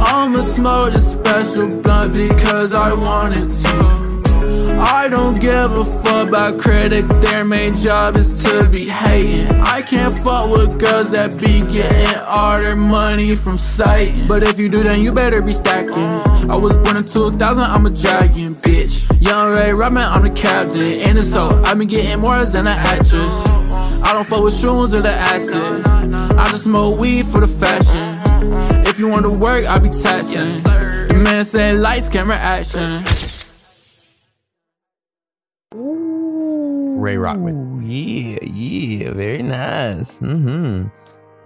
I'ma 0.00 0.40
smoke 0.40 0.94
this 0.94 1.12
special 1.12 1.80
blunt 1.80 2.14
because 2.14 2.74
I 2.74 2.92
wanted 2.94 3.50
to. 3.54 4.07
I 4.80 5.08
don't 5.08 5.40
give 5.40 5.72
a 5.72 5.84
fuck 5.84 6.28
about 6.28 6.58
critics, 6.60 7.12
their 7.16 7.44
main 7.44 7.74
job 7.76 8.16
is 8.16 8.44
to 8.44 8.68
be 8.68 8.86
hating. 8.88 9.48
I 9.60 9.82
can't 9.82 10.16
fuck 10.22 10.50
with 10.50 10.78
girls 10.78 11.10
that 11.10 11.36
be 11.36 11.60
getting 11.66 12.18
all 12.20 12.58
their 12.60 12.76
money 12.76 13.34
from 13.34 13.58
sight. 13.58 14.22
But 14.28 14.42
if 14.44 14.58
you 14.58 14.68
do, 14.68 14.82
then 14.82 15.00
you 15.00 15.12
better 15.12 15.42
be 15.42 15.52
stacking. 15.52 16.04
I 16.48 16.56
was 16.56 16.76
born 16.76 16.96
in 16.96 17.04
2000, 17.04 17.62
I'm 17.62 17.86
a 17.86 17.90
dragon, 17.90 18.54
bitch. 18.54 19.04
Young 19.20 19.50
Ray 19.52 19.72
Robin, 19.72 19.98
I'm 19.98 20.22
the 20.22 20.30
captain. 20.30 21.00
And 21.00 21.18
it's 21.18 21.30
so, 21.30 21.60
i 21.64 21.74
been 21.74 21.88
getting 21.88 22.20
more 22.20 22.44
than 22.44 22.66
an 22.66 22.78
actress. 22.78 23.34
I 24.02 24.12
don't 24.12 24.26
fuck 24.26 24.42
with 24.42 24.54
shrooms 24.54 24.94
or 24.94 25.00
the 25.00 25.10
acid. 25.10 25.86
I 25.86 26.46
just 26.50 26.64
smoke 26.64 26.98
weed 26.98 27.26
for 27.26 27.40
the 27.40 27.46
fashion. 27.46 28.86
If 28.86 28.98
you 28.98 29.08
want 29.08 29.24
to 29.24 29.30
work, 29.30 29.66
I 29.66 29.78
be 29.78 29.90
taxing. 29.90 30.62
The 31.08 31.14
man 31.14 31.44
said 31.44 31.78
lights, 31.78 32.08
camera, 32.08 32.36
action. 32.36 33.04
Ray 36.98 37.16
Rockman. 37.16 37.54
Ooh, 37.54 37.80
yeah, 37.80 38.38
yeah, 38.42 39.12
very 39.12 39.42
nice. 39.42 40.18
Mm-hmm. 40.20 40.88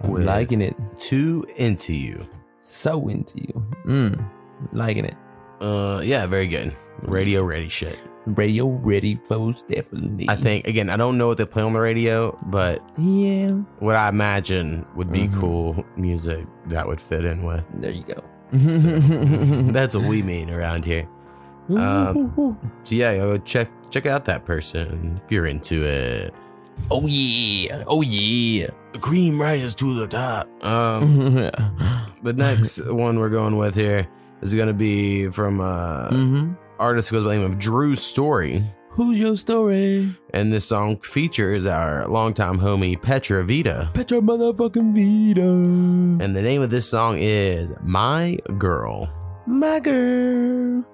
I'm 0.03 0.25
liking 0.25 0.61
it. 0.61 0.75
Too 0.99 1.45
Into 1.57 1.93
You. 1.93 2.25
So 2.61 3.07
into 3.07 3.39
you. 3.39 3.65
Mm, 3.85 4.29
liking 4.71 5.05
it. 5.05 5.15
Uh, 5.61 6.01
yeah, 6.03 6.25
very 6.25 6.47
good. 6.47 6.73
Radio 7.03 7.43
ready 7.43 7.69
shit. 7.69 8.01
Radio 8.25 8.67
ready, 8.67 9.19
folks, 9.27 9.61
definitely. 9.63 10.25
I 10.29 10.35
think 10.37 10.65
again, 10.67 10.89
I 10.89 10.95
don't 10.97 11.17
know 11.17 11.27
what 11.27 11.37
they 11.37 11.45
play 11.45 11.61
on 11.63 11.73
the 11.73 11.79
radio, 11.79 12.37
but 12.47 12.81
Yeah. 12.97 13.51
what 13.79 13.95
I 13.97 14.07
imagine 14.09 14.85
would 14.95 15.11
be 15.11 15.27
Mhm. 15.27 15.39
cool 15.39 15.85
music 15.97 16.45
that 16.67 16.87
would 16.87 17.01
fit 17.01 17.25
in 17.25 17.43
with. 17.43 17.65
There 17.81 17.91
you 17.91 18.03
go. 18.03 18.23
That's 19.71 19.95
what 19.95 20.05
we 20.05 20.21
mean 20.23 20.49
around 20.49 20.85
here. 20.85 21.07
Um, 21.69 22.57
so 22.83 22.95
yeah, 22.95 23.15
go 23.17 23.37
check 23.39 23.69
check 23.93 24.05
out 24.07 24.25
that 24.25 24.43
person 24.43 25.21
if 25.23 25.31
you're 25.31 25.45
into 25.45 25.83
it. 25.85 26.33
Oh 26.89 27.05
yeah, 27.05 27.83
oh 27.85 28.01
yeah. 28.01 28.67
The 28.93 28.99
cream 28.99 29.39
rises 29.39 29.75
to 29.75 29.93
the 29.99 30.07
top. 30.07 30.47
Um, 30.65 31.35
the 32.23 32.33
next 32.35 32.77
one 32.91 33.19
we're 33.19 33.29
going 33.29 33.55
with 33.57 33.75
here 33.75 34.07
is 34.41 34.53
going 34.55 34.67
to 34.67 34.73
be 34.73 35.29
from 35.29 35.61
uh, 35.61 36.09
Mhm. 36.09 36.57
artist 36.79 37.09
who 37.09 37.17
goes 37.17 37.23
by 37.23 37.29
the 37.35 37.39
name 37.41 37.51
of 37.51 37.59
Drew 37.59 37.95
Story. 37.95 38.63
Who's 38.89 39.17
your 39.19 39.35
story? 39.37 40.15
And 40.35 40.51
this 40.53 40.65
song 40.65 40.97
features 40.97 41.65
our 41.65 42.07
longtime 42.07 42.57
homie 42.59 42.99
Petravita. 42.99 43.91
Petra 43.93 44.19
motherfucking 44.19 44.93
Vita. 44.93 46.23
And 46.23 46.35
the 46.35 46.41
name 46.43 46.61
of 46.61 46.69
this 46.69 46.87
song 46.87 47.17
is 47.19 47.71
My 47.83 48.37
Girl. 48.59 49.09
My 49.47 49.79
girl. 49.79 50.85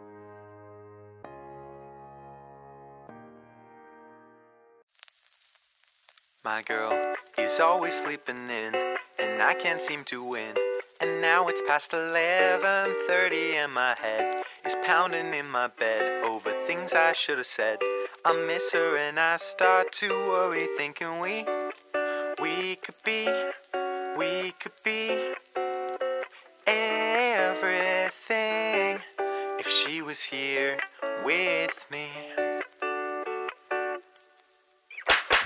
My 6.55 6.63
girl 6.63 7.13
is 7.37 7.59
always 7.59 7.93
sleeping 8.01 8.49
in, 8.49 8.73
and 9.19 9.39
I 9.39 9.53
can't 9.53 9.79
seem 9.79 10.03
to 10.05 10.23
win. 10.23 10.55
And 10.99 11.21
now 11.21 11.47
it's 11.47 11.61
past 11.67 11.91
11:30 11.91 13.53
and 13.61 13.71
my 13.71 13.95
head 14.01 14.41
is 14.65 14.73
pounding 14.83 15.35
in 15.35 15.45
my 15.47 15.67
bed 15.67 16.25
over 16.25 16.49
things 16.65 16.91
I 16.91 17.13
should 17.13 17.37
have 17.37 17.45
said. 17.45 17.77
I 18.25 18.33
miss 18.33 18.71
her 18.71 18.97
and 18.97 19.19
I 19.19 19.37
start 19.37 19.91
to 20.01 20.09
worry, 20.25 20.67
thinking 20.75 21.19
we, 21.19 21.45
we 22.41 22.77
could 22.77 22.99
be, 23.05 23.27
we 24.17 24.51
could 24.59 24.79
be 24.83 25.35
everything 26.65 27.83
if 29.59 29.67
she 29.67 30.01
was 30.01 30.19
here 30.19 30.79
with 31.23 31.85
me. 31.91 32.09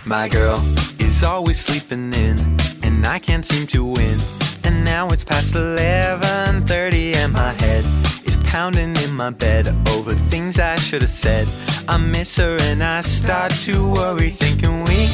My 0.05 0.27
girl 0.27 0.61
is 0.99 1.23
always 1.23 1.57
sleeping 1.57 2.13
in, 2.13 2.38
and 2.84 3.07
I 3.07 3.19
can't 3.19 3.45
seem 3.45 3.65
to 3.67 3.85
win. 3.85 4.19
And 4.65 4.84
now 4.84 5.07
it's 5.07 5.23
past 5.23 5.55
11:30, 5.55 7.15
and 7.15 7.31
my 7.31 7.53
head 7.53 7.85
is 8.25 8.35
pounding 8.43 8.97
in 8.97 9.13
my 9.13 9.30
bed 9.30 9.73
over 9.95 10.13
things 10.13 10.59
I 10.59 10.75
should 10.75 11.03
have 11.03 11.09
said. 11.09 11.47
I 11.88 11.95
miss 11.97 12.35
her, 12.35 12.57
and 12.63 12.84
I 12.84 12.99
start 12.99 13.53
to 13.65 13.91
worry, 13.91 14.30
thinking 14.30 14.84
we, 14.84 15.07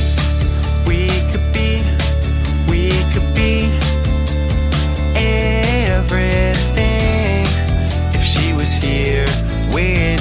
we 0.87 1.07
could 1.31 1.53
be, 1.53 1.83
we 2.67 2.89
could 3.13 3.35
be 3.35 3.69
everything 5.85 7.45
if 8.15 8.23
she 8.23 8.53
was 8.53 8.71
here 8.73 9.27
with 9.71 10.18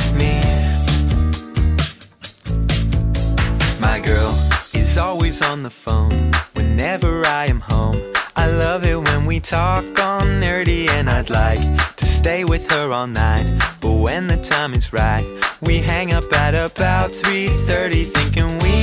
always 5.28 5.42
on 5.42 5.62
the 5.62 5.68
phone 5.68 6.32
whenever 6.54 7.26
I 7.26 7.44
am 7.50 7.60
home. 7.60 8.00
I 8.34 8.46
love 8.46 8.86
it 8.86 8.96
when 8.96 9.26
we 9.26 9.40
talk 9.40 9.84
on 10.00 10.40
nerdy, 10.40 10.88
and 10.88 11.10
I'd 11.10 11.28
like 11.28 11.60
to 11.96 12.06
stay 12.06 12.44
with 12.44 12.70
her 12.72 12.90
all 12.92 13.06
night. 13.06 13.46
But 13.82 13.92
when 13.92 14.26
the 14.26 14.38
time 14.38 14.72
is 14.72 14.90
right, 14.90 15.26
we 15.60 15.80
hang 15.80 16.14
up 16.14 16.32
at 16.32 16.54
about 16.54 17.10
3:30, 17.10 18.04
thinking 18.04 18.48
we 18.64 18.76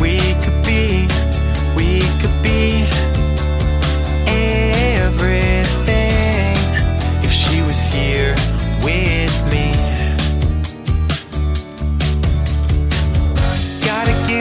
we 0.00 0.18
could 0.42 0.62
be, 0.62 1.08
we 1.74 1.98
could 2.20 2.38
be 2.44 2.79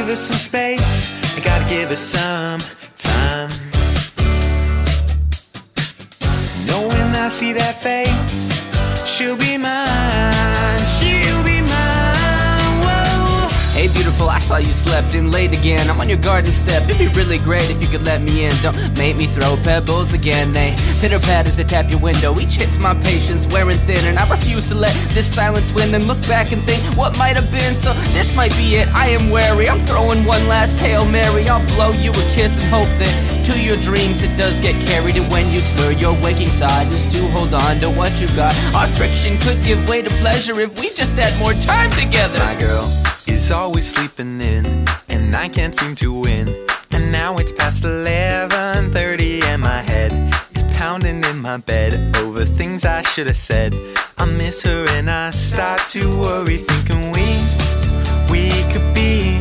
her 0.09 0.15
some 0.15 0.37
space, 0.37 1.09
I 1.37 1.39
gotta 1.39 1.69
give 1.69 1.89
her 1.89 1.95
some 1.95 2.59
time. 2.97 3.49
Knowing 6.65 7.15
I 7.15 7.29
see 7.29 7.53
that 7.53 7.75
face, 7.81 9.07
she'll 9.07 9.37
be 9.37 9.57
mine, 9.57 10.79
she'll 10.97 11.43
be. 11.43 11.48
Beautiful, 13.93 14.29
I 14.29 14.39
saw 14.39 14.57
you 14.57 14.71
slept 14.71 15.13
in 15.15 15.31
late 15.31 15.53
again. 15.53 15.89
I'm 15.89 15.99
on 15.99 16.09
your 16.09 16.17
garden 16.17 16.51
step. 16.51 16.83
It'd 16.83 16.97
be 16.97 17.07
really 17.19 17.37
great 17.37 17.69
if 17.69 17.81
you 17.81 17.87
could 17.87 18.05
let 18.05 18.21
me 18.21 18.45
in. 18.45 18.53
Don't 18.61 18.75
make 18.97 19.15
me 19.17 19.27
throw 19.27 19.55
pebbles 19.57 20.13
again. 20.13 20.53
They 20.53 20.75
pitter 20.99 21.19
patters 21.19 21.57
that 21.57 21.69
tap 21.69 21.89
your 21.89 21.99
window. 21.99 22.37
Each 22.39 22.55
hits 22.55 22.77
my 22.77 22.93
patience, 22.95 23.47
wearing 23.51 23.77
thin, 23.79 24.05
and 24.07 24.17
I 24.17 24.29
refuse 24.29 24.69
to 24.69 24.75
let 24.75 24.93
this 25.09 25.31
silence 25.33 25.73
win. 25.73 25.91
Then 25.91 26.05
look 26.05 26.21
back 26.27 26.51
and 26.51 26.61
think 26.63 26.81
what 26.97 27.17
might 27.17 27.35
have 27.35 27.49
been. 27.51 27.73
So 27.75 27.93
this 28.13 28.35
might 28.35 28.55
be 28.57 28.75
it. 28.75 28.87
I 28.89 29.07
am 29.07 29.29
wary. 29.29 29.69
I'm 29.69 29.79
throwing 29.79 30.25
one 30.25 30.47
last 30.47 30.79
hail 30.79 31.05
mary. 31.05 31.47
I'll 31.47 31.65
blow 31.75 31.91
you 31.91 32.11
a 32.11 32.25
kiss 32.35 32.61
and 32.61 32.69
hope 32.69 32.91
that 32.99 33.45
to 33.45 33.61
your 33.61 33.77
dreams 33.77 34.21
it 34.23 34.35
does 34.37 34.59
get 34.59 34.79
carried. 34.85 35.17
And 35.17 35.29
when 35.31 35.49
you 35.51 35.61
slur 35.61 35.91
your 35.91 36.13
waking 36.21 36.49
thought 36.59 36.87
is 36.93 37.07
to 37.07 37.27
hold 37.29 37.53
on 37.53 37.79
to 37.79 37.89
what 37.89 38.19
you 38.19 38.27
got. 38.35 38.55
Our 38.73 38.87
friction 38.87 39.37
could 39.39 39.61
give 39.63 39.87
way 39.87 40.01
to 40.01 40.09
pleasure 40.21 40.59
if 40.59 40.79
we 40.79 40.89
just 40.89 41.17
had 41.17 41.37
more 41.39 41.53
time 41.53 41.91
together. 41.91 42.39
My 42.39 42.55
girl 42.55 42.91
is 43.39 43.51
always 43.51 43.89
sleeping 43.89 44.41
in, 44.41 44.85
and 45.07 45.33
I 45.33 45.47
can't 45.47 45.73
seem 45.73 45.95
to 45.95 46.11
win. 46.11 46.47
And 46.91 47.09
now 47.11 47.37
it's 47.37 47.53
past 47.53 47.83
11:30, 47.83 49.41
and 49.43 49.61
my 49.61 49.81
head 49.81 50.11
is 50.53 50.63
pounding 50.77 51.23
in 51.23 51.37
my 51.39 51.57
bed 51.57 52.17
over 52.17 52.43
things 52.43 52.83
I 52.83 53.01
should 53.01 53.27
have 53.27 53.37
said. 53.51 53.73
I 54.17 54.25
miss 54.25 54.63
her, 54.63 54.85
and 54.97 55.09
I 55.09 55.29
start 55.31 55.81
to 55.95 56.01
worry, 56.23 56.57
thinking 56.57 57.01
we 57.15 57.27
we 58.29 58.43
could 58.71 58.93
be, 58.93 59.38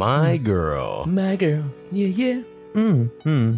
My 0.00 0.38
girl. 0.38 1.04
My 1.06 1.36
girl. 1.36 1.62
Yeah, 1.90 2.06
yeah. 2.08 2.42
Mm, 2.72 3.10
hmm. 3.22 3.56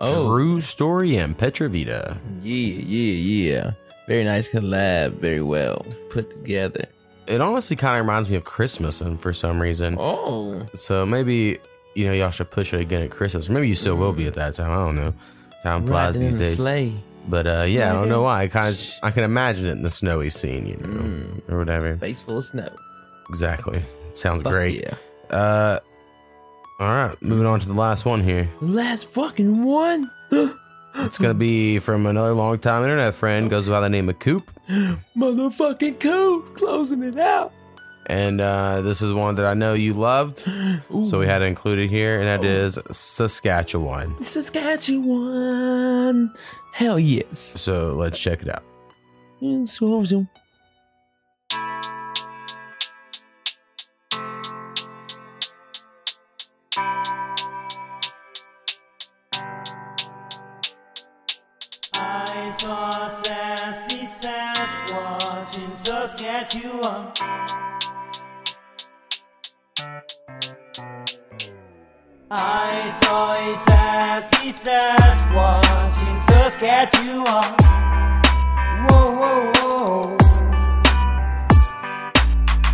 Oh. 0.00 0.28
Drew 0.36 0.58
Story 0.58 1.16
and 1.16 1.38
Petravita. 1.38 2.18
Yeah, 2.42 2.82
yeah, 2.82 3.12
yeah. 3.54 3.70
Very 4.08 4.24
nice 4.24 4.48
collab. 4.48 5.12
Very 5.20 5.42
well 5.42 5.86
put 6.10 6.30
together. 6.30 6.86
It 7.28 7.40
honestly 7.40 7.76
kind 7.76 8.00
of 8.00 8.06
reminds 8.06 8.28
me 8.28 8.34
of 8.36 8.42
Christmas, 8.44 9.00
and 9.00 9.20
for 9.20 9.32
some 9.32 9.62
reason. 9.62 9.96
Oh. 9.98 10.66
So 10.74 11.06
maybe 11.06 11.58
you 11.94 12.06
know 12.06 12.12
y'all 12.12 12.30
should 12.32 12.50
push 12.50 12.74
it 12.74 12.80
again 12.80 13.02
at 13.02 13.10
Christmas. 13.10 13.48
Or 13.48 13.52
maybe 13.52 13.68
you 13.68 13.74
still 13.76 13.96
will 13.96 14.12
be 14.12 14.26
at 14.26 14.34
that 14.34 14.54
time. 14.54 14.70
I 14.72 14.76
don't 14.76 14.96
know. 14.96 15.14
Time 15.62 15.86
flies 15.86 16.16
Riding 16.16 16.22
these 16.22 16.36
days. 16.36 16.56
sleigh. 16.56 16.92
But 17.28 17.46
uh, 17.46 17.64
yeah, 17.68 17.90
I 17.90 17.94
don't 17.94 18.08
know 18.08 18.22
why. 18.22 18.42
I 18.42 18.48
kind 18.48 18.74
of 18.74 18.80
I 19.02 19.10
can 19.12 19.22
imagine 19.24 19.66
it 19.66 19.72
in 19.72 19.82
the 19.82 19.90
snowy 19.90 20.30
scene, 20.30 20.66
you 20.66 20.76
know, 20.78 20.88
Mm. 20.88 21.48
or 21.50 21.58
whatever. 21.58 21.96
Face 21.96 22.22
full 22.22 22.38
of 22.38 22.44
snow. 22.44 22.68
Exactly. 23.28 23.84
Sounds 24.14 24.42
Fuck 24.42 24.52
great. 24.52 24.80
yeah. 24.82 24.94
Uh, 25.30 25.80
all 26.78 26.88
right. 26.88 27.16
Moving 27.22 27.46
on 27.46 27.60
to 27.60 27.66
the 27.66 27.74
last 27.74 28.04
one 28.04 28.22
here. 28.22 28.50
Last 28.60 29.08
fucking 29.08 29.64
one. 29.64 30.10
It's 30.98 31.18
gonna 31.18 31.34
be 31.34 31.78
from 31.78 32.06
another 32.06 32.32
longtime 32.32 32.82
internet 32.82 33.14
friend. 33.14 33.50
Goes 33.50 33.68
by 33.68 33.80
the 33.80 33.90
name 33.90 34.08
of 34.08 34.18
Coop. 34.18 34.50
Motherfucking 35.14 36.00
Coop 36.00 36.56
closing 36.56 37.02
it 37.02 37.18
out. 37.18 37.52
And 38.06 38.40
uh, 38.40 38.80
this 38.80 39.02
is 39.02 39.12
one 39.12 39.34
that 39.34 39.44
I 39.44 39.52
know 39.52 39.74
you 39.74 39.92
loved, 39.92 40.38
so 41.04 41.18
we 41.18 41.26
had 41.26 41.40
to 41.40 41.44
include 41.44 41.80
it 41.80 41.88
here, 41.88 42.20
and 42.20 42.24
that 42.24 42.46
is 42.46 42.78
Saskatchewan. 42.92 44.24
Saskatchewan. 44.24 46.32
Hell 46.72 46.98
yes. 46.98 47.38
So 47.38 47.92
let's 47.92 48.18
check 48.18 48.40
it 48.42 48.48
out. 48.48 48.64
Saskatchewan. 66.48 67.12
I 72.30 72.90
saw 73.02 73.34
a 73.34 73.58
sassy 73.66 74.52
Sasquatch 74.52 75.98
in 76.06 76.16
Saskatchewan. 76.28 77.54
Whoa, 78.86 79.10
whoa, 79.20 79.52
whoa. 79.56 80.16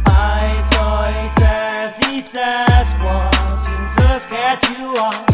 I 0.07 0.63
saw 0.73 1.09
a 1.09 1.41
sassy 1.41 2.23
Sasquatch 2.23 3.67
in 3.69 3.83
Saskatchewan. 3.97 5.32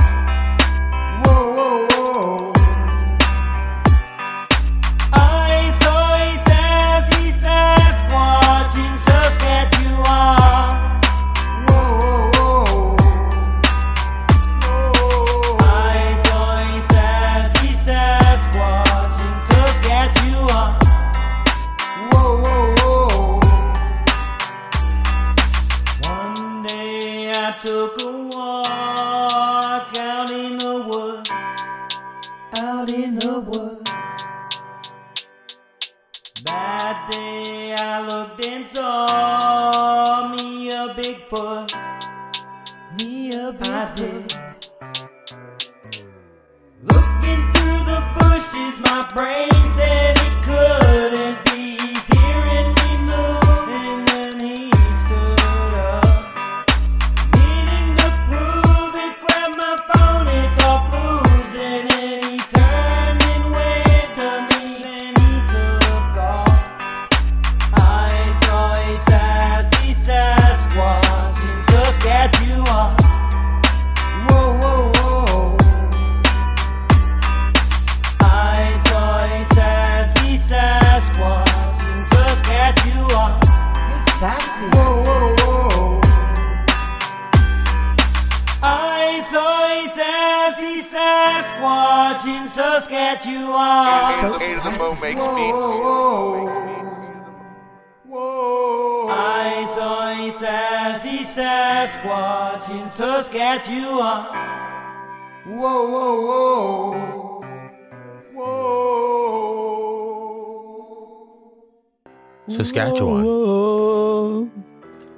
Saskatchewan. 112.58 113.24
Whoa. 113.24 114.50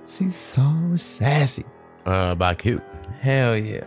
She's 0.06 0.36
so 0.36 0.76
sassy. 0.96 1.64
Uh, 2.04 2.34
by 2.34 2.54
Coop. 2.54 2.82
Hell 3.20 3.56
yeah. 3.56 3.84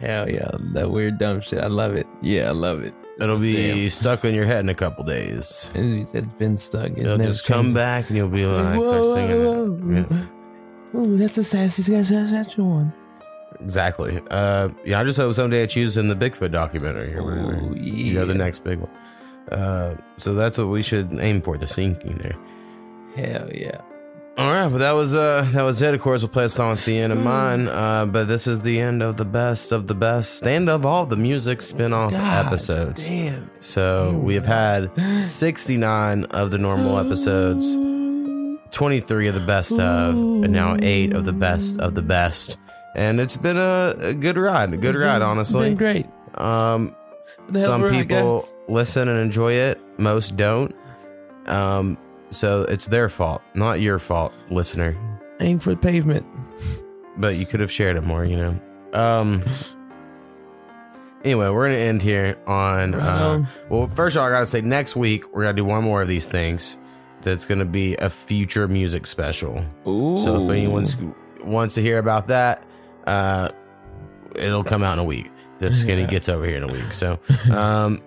Hell 0.00 0.28
yeah. 0.30 0.50
That 0.72 0.90
weird 0.90 1.18
dumb 1.18 1.40
shit. 1.40 1.60
I 1.62 1.66
love 1.66 1.94
it. 1.94 2.06
Yeah, 2.20 2.48
I 2.48 2.52
love 2.52 2.82
it. 2.82 2.94
It'll 3.20 3.38
be 3.38 3.54
Damn. 3.54 3.90
stuck 3.90 4.24
in 4.24 4.34
your 4.34 4.44
head 4.44 4.60
in 4.60 4.68
a 4.68 4.74
couple 4.74 5.04
days. 5.04 5.72
It's 5.74 6.12
been 6.38 6.58
stuck. 6.58 6.90
It's 6.90 7.00
It'll 7.00 7.16
just 7.18 7.46
come 7.46 7.66
changed. 7.66 7.74
back 7.74 8.08
and 8.08 8.16
you'll 8.16 8.28
be 8.28 8.44
like, 8.44 8.78
Whoa, 8.78 8.84
start 8.84 9.04
singing 9.16 9.44
whoa, 9.44 10.00
it. 10.00 10.06
Yeah. 10.10 11.00
Ooh, 11.00 11.16
that's 11.16 11.38
a 11.38 11.44
sassy 11.44 11.82
Saskatchewan. 11.82 12.92
Exactly. 13.60 14.20
Uh, 14.30 14.68
yeah, 14.84 15.00
I 15.00 15.04
just 15.04 15.18
hope 15.18 15.34
someday 15.34 15.62
it's 15.62 15.74
used 15.76 15.96
in 15.96 16.08
the 16.08 16.14
Bigfoot 16.14 16.52
documentary 16.52 17.14
or 17.14 17.22
whatever. 17.24 17.74
You 17.76 18.14
know, 18.14 18.26
the 18.26 18.34
next 18.34 18.62
big 18.64 18.80
one. 18.80 18.90
Uh, 19.50 19.96
so 20.18 20.34
that's 20.34 20.58
what 20.58 20.68
we 20.68 20.82
should 20.82 21.18
aim 21.20 21.40
for, 21.40 21.56
the 21.56 21.66
sinking 21.66 22.18
there. 22.18 22.36
Hell 23.16 23.50
yeah. 23.52 23.80
All 24.38 24.52
right, 24.52 24.68
but 24.70 24.78
that 24.78 24.92
was 24.92 25.14
uh 25.14 25.48
that 25.52 25.62
was 25.62 25.80
it. 25.80 25.94
Of 25.94 26.02
course, 26.02 26.20
we'll 26.22 26.28
play 26.28 26.44
a 26.44 26.48
song 26.50 26.72
at 26.72 26.78
the 26.80 26.98
end 26.98 27.10
of 27.12 27.18
mine. 27.22 27.68
Uh, 27.68 28.04
but 28.04 28.28
this 28.28 28.46
is 28.46 28.60
the 28.60 28.78
end 28.80 29.02
of 29.02 29.16
the 29.16 29.24
best 29.24 29.72
of 29.72 29.86
the 29.86 29.94
best 29.94 30.44
and 30.46 30.68
of 30.68 30.84
all 30.84 31.06
the 31.06 31.16
music 31.16 31.62
spin-off 31.62 32.12
God 32.12 32.46
episodes. 32.46 33.06
damn. 33.06 33.50
So 33.62 34.12
we 34.12 34.34
have 34.34 34.44
had 34.44 34.90
69 35.22 36.24
of 36.24 36.50
the 36.50 36.58
normal 36.58 36.98
episodes, 36.98 37.74
23 38.72 39.28
of 39.28 39.34
the 39.34 39.46
best 39.46 39.72
of, 39.78 40.14
and 40.14 40.52
now 40.52 40.76
eight 40.82 41.14
of 41.14 41.24
the 41.24 41.32
best 41.32 41.80
of 41.80 41.94
the 41.94 42.02
best. 42.02 42.58
And 42.94 43.20
it's 43.20 43.36
been 43.38 43.56
a, 43.56 43.94
a 43.98 44.12
good 44.14 44.36
ride, 44.36 44.72
a 44.74 44.76
good 44.76 44.94
ride, 44.96 45.22
honestly. 45.22 45.70
been 45.70 45.78
great. 45.78 46.06
Um, 46.34 46.94
Been 47.46 47.56
a 47.56 47.58
hell 47.60 47.68
some 47.68 47.84
of 47.84 47.90
a 47.90 47.94
ride, 47.94 48.08
people 48.08 48.44
listen 48.68 49.08
and 49.08 49.18
enjoy 49.18 49.52
it, 49.52 49.80
most 49.98 50.36
don't. 50.36 50.74
Um, 51.46 51.96
so 52.30 52.62
it's 52.62 52.86
their 52.86 53.08
fault, 53.08 53.42
not 53.54 53.80
your 53.80 53.98
fault, 53.98 54.32
listener. 54.50 54.96
Aim 55.40 55.58
for 55.58 55.70
the 55.70 55.76
pavement. 55.76 56.24
But 57.18 57.36
you 57.36 57.46
could 57.46 57.60
have 57.60 57.70
shared 57.72 57.96
it 57.96 58.02
more, 58.02 58.24
you 58.24 58.36
know. 58.36 58.60
Um. 58.92 59.42
Anyway, 61.24 61.48
we're 61.48 61.66
gonna 61.66 61.78
end 61.78 62.02
here 62.02 62.36
on. 62.46 62.94
Uh, 62.94 63.44
well, 63.68 63.88
first 63.88 64.16
of 64.16 64.22
all, 64.22 64.28
I 64.28 64.30
gotta 64.30 64.46
say, 64.46 64.60
next 64.60 64.94
week 64.96 65.24
we're 65.34 65.42
gonna 65.42 65.54
do 65.54 65.64
one 65.64 65.82
more 65.82 66.02
of 66.02 66.08
these 66.08 66.28
things. 66.28 66.76
That's 67.22 67.44
gonna 67.46 67.64
be 67.64 67.96
a 67.96 68.08
future 68.08 68.68
music 68.68 69.06
special. 69.06 69.64
Ooh. 69.86 70.16
So 70.18 70.44
if 70.44 70.50
anyone 70.50 70.86
wants 71.42 71.74
to 71.76 71.82
hear 71.82 71.98
about 71.98 72.28
that, 72.28 72.62
uh, 73.06 73.48
it'll 74.36 74.62
come 74.64 74.82
out 74.84 74.92
in 74.94 74.98
a 75.00 75.04
week. 75.04 75.30
If 75.58 75.74
Skinny 75.74 76.02
Yeah. 76.02 76.08
gets 76.08 76.28
over 76.28 76.44
here 76.44 76.58
in 76.58 76.62
a 76.64 76.72
week, 76.72 76.92
so 76.92 77.18
um, 77.52 78.00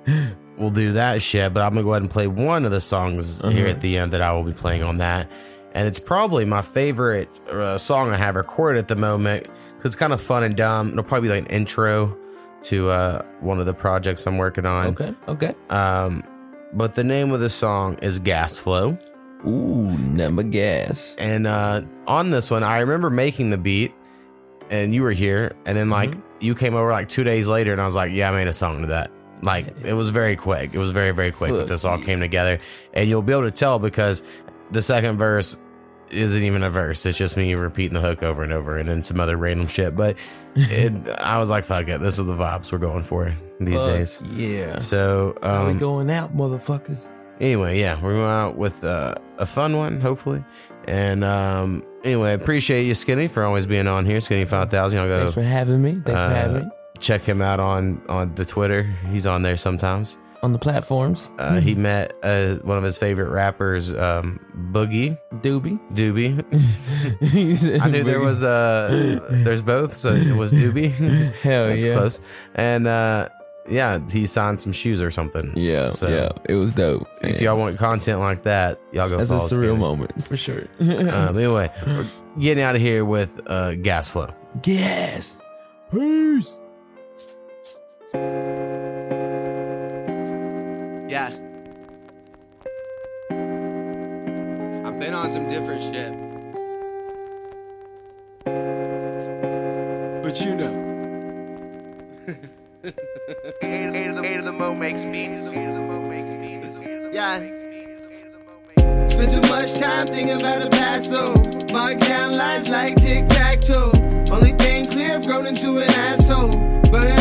we'll 0.60 0.70
do 0.70 0.94
that 0.94 1.22
shit. 1.22 1.54
But 1.54 1.64
I'm 1.64 1.74
gonna 1.74 1.84
go 1.84 1.92
ahead 1.94 2.04
and 2.04 2.12
play 2.12 2.28
one 2.28 2.66
of 2.66 2.72
the 2.72 2.82
songs 2.82 3.40
here 3.42 3.66
Uh-huh. 3.66 3.70
at 3.70 3.82
the 3.82 3.98
end 3.98 4.12
that 4.14 4.22
I 4.22 4.32
will 4.34 4.44
be 4.44 4.54
playing 4.54 4.84
on 4.84 4.98
that, 4.98 5.30
and 5.74 5.88
it's 5.88 6.00
probably 6.00 6.46
my 6.46 6.62
favorite 6.62 7.30
uh, 7.50 7.78
song 7.78 8.12
I 8.12 8.18
have 8.18 8.36
recorded 8.36 8.80
at 8.80 8.88
the 8.88 8.96
moment 8.96 9.44
because 9.78 9.90
it's 9.92 9.96
kind 9.96 10.14
of 10.14 10.22
fun 10.22 10.44
and 10.44 10.56
dumb. 10.56 10.90
It'll 10.92 11.04
probably 11.04 11.30
be 11.30 11.36
like 11.36 11.46
an 11.46 11.52
intro 11.56 12.16
to 12.64 12.90
uh, 12.90 13.22
one 13.40 13.60
of 13.60 13.66
the 13.66 13.74
projects 13.74 14.28
I'm 14.28 14.38
working 14.38 14.66
on. 14.66 14.88
Okay. 14.88 15.14
Okay. 15.30 15.54
Um, 15.70 16.24
but 16.74 16.94
the 16.94 17.04
name 17.06 17.32
of 17.32 17.40
the 17.40 17.50
song 17.50 17.98
is 18.02 18.20
Gas 18.20 18.60
Flow. 18.60 18.98
Ooh, 19.48 19.98
number 19.98 20.44
gas. 20.44 21.16
And 21.18 21.48
uh, 21.48 21.82
on 22.06 22.30
this 22.32 22.52
one, 22.52 22.62
I 22.64 22.80
remember 22.80 23.10
making 23.10 23.50
the 23.52 23.58
beat, 23.58 23.94
and 24.70 24.94
you 24.94 25.02
were 25.04 25.12
here, 25.14 25.54
and 25.66 25.78
then 25.78 25.90
like 25.90 26.12
Mm-hmm. 26.12 26.22
you 26.42 26.56
came 26.56 26.76
over 26.76 26.92
like 26.92 27.08
two 27.08 27.24
days 27.24 27.48
later, 27.48 27.72
and 27.72 27.82
I 27.82 27.86
was 27.86 27.96
like, 27.96 28.12
"Yeah, 28.12 28.30
I 28.30 28.34
made 28.34 28.48
a 28.50 28.54
song 28.54 28.82
to 28.82 28.88
that." 28.88 29.10
Like 29.42 29.74
it 29.84 29.94
was 29.94 30.10
very 30.10 30.36
quick. 30.36 30.72
It 30.74 30.80
was 30.80 30.92
very 30.92 31.12
very 31.12 31.32
quick 31.32 31.54
that 31.54 31.68
this 31.68 31.86
all 31.86 31.98
came 31.98 32.20
together, 32.20 32.60
and 32.94 33.10
you'll 33.10 33.22
be 33.22 33.32
able 33.32 33.44
to 33.44 33.52
tell 33.52 33.80
because 33.80 34.24
the 34.72 34.82
second 34.82 35.18
verse 35.18 35.58
isn't 36.12 36.44
even 36.44 36.64
a 36.64 36.70
verse. 36.70 37.06
It's 37.06 37.18
just 37.18 37.38
me 37.38 37.54
repeating 37.56 37.94
the 37.94 38.02
hook 38.02 38.24
over 38.24 38.44
and 38.44 38.52
over, 38.52 38.78
and 38.78 38.90
then 38.90 39.04
some 39.04 39.20
other 39.20 39.38
random 39.38 39.68
shit. 39.68 39.96
But 39.96 40.18
it, 40.56 41.10
I 41.20 41.38
was 41.38 41.50
like, 41.50 41.66
"Fuck 41.66 41.88
it, 41.88 42.02
this 42.02 42.20
is 42.20 42.26
the 42.26 42.36
vibes 42.36 42.72
we're 42.72 42.80
going 42.80 43.04
for 43.04 43.36
these 43.60 43.80
Fuck 43.80 43.88
days." 43.88 44.22
Yeah. 44.34 44.80
So 44.80 45.38
how 45.42 45.66
we 45.66 45.72
um, 45.72 45.78
going 45.78 46.12
out, 46.12 46.36
motherfuckers. 46.36 47.10
anyway, 47.40 47.80
yeah, 47.80 48.00
we're 48.02 48.16
going 48.16 48.30
out 48.30 48.58
with 48.58 48.84
uh, 48.84 49.16
a 49.38 49.46
fun 49.46 49.78
one, 49.78 50.00
hopefully. 50.00 50.44
And 50.86 51.24
um, 51.24 51.84
anyway, 52.04 52.34
appreciate 52.34 52.84
you, 52.84 52.96
Skinny, 52.96 53.28
for 53.28 53.44
always 53.44 53.66
being 53.66 53.88
on 53.88 54.06
here. 54.06 54.22
Skinny 54.22 54.46
five 54.46 54.72
thousand. 54.72 55.00
Y'all 55.00 55.08
go. 55.08 55.20
Thanks 55.20 55.36
for 55.36 55.44
having 55.44 55.82
me. 55.82 55.94
Thanks 55.94 56.12
uh, 56.12 56.28
for 56.28 56.36
having 56.36 56.66
me. 56.66 56.72
Check 57.00 57.22
him 57.24 57.42
out 57.42 57.60
on 57.60 58.02
on 58.10 58.36
the 58.36 58.46
Twitter. 58.46 58.84
He's 59.10 59.26
on 59.26 59.42
there 59.42 59.58
sometimes. 59.58 60.18
On 60.42 60.54
the 60.54 60.60
platforms. 60.60 61.34
Uh, 61.38 61.60
he 61.60 61.76
met 61.76 62.14
uh, 62.24 62.56
one 62.58 62.78
of 62.78 62.84
his 62.84 62.98
favorite 62.98 63.30
rappers, 63.30 63.94
um, 63.94 64.40
Boogie 64.72 65.18
Doobie. 65.42 65.80
Doobie. 65.94 67.82
I 67.82 67.90
knew 67.90 68.04
there 68.06 68.22
was 68.22 68.42
uh 68.44 69.20
there's 69.30 69.62
both, 69.62 69.98
so 69.98 70.14
it 70.14 70.36
was 70.36 70.54
Doobie. 70.54 70.92
Hell 71.42 71.68
That's 71.70 71.84
yeah. 71.86 71.94
close. 71.96 72.22
And 72.56 72.88
uh, 72.88 73.28
yeah, 73.68 74.00
he 74.10 74.26
signed 74.26 74.62
some 74.62 74.72
shoes 74.72 75.02
or 75.02 75.12
something. 75.12 75.52
Yeah. 75.58 75.92
So 75.92 76.08
yeah. 76.08 76.30
It 76.48 76.56
was 76.56 76.74
dope. 76.74 77.08
if 77.22 77.42
y'all 77.42 77.58
want 77.58 77.78
content 77.78 78.20
like 78.22 78.44
that, 78.44 78.80
y'all 78.94 79.10
go 79.10 79.18
That's 79.18 79.32
a 79.32 79.54
surreal 79.56 79.78
moment 79.78 80.24
for 80.26 80.38
sure. 80.38 80.68
um, 80.80 81.38
anyway, 81.38 81.70
we're 81.86 82.06
getting 82.40 82.64
out 82.64 82.76
of 82.76 82.82
here 82.82 83.04
with 83.04 83.40
uh, 83.46 83.76
gas 83.76 84.08
flow. 84.10 84.34
Gas. 84.62 85.42
Peace. 85.92 86.62
Yeah. 91.10 91.32
I've 94.86 95.00
been 95.00 95.14
on 95.14 95.32
some 95.32 95.48
different 95.48 95.84
shit. 95.84 96.14
But 100.24 100.42
you 100.42 100.56
know. 100.56 100.86
Yeah. 107.12 107.38
Spend 109.08 109.32
too 109.32 109.42
much 109.50 109.74
time 109.80 110.08
thinking 110.08 110.40
about 110.40 110.62
the 110.62 110.70
past 110.72 111.12
though. 111.12 111.74
Mark 111.74 112.00
down 112.00 112.34
lines 112.34 112.70
like 112.70 112.96
tic 112.96 113.28
tac 113.28 113.60
toe. 113.62 113.92
Only 114.32 114.52
thing 114.52 114.86
clear, 114.86 115.16
I've 115.16 115.26
grown 115.26 115.46
into 115.48 115.78
an 115.80 115.90
asshole. 115.90 116.52
Burn 116.92 117.19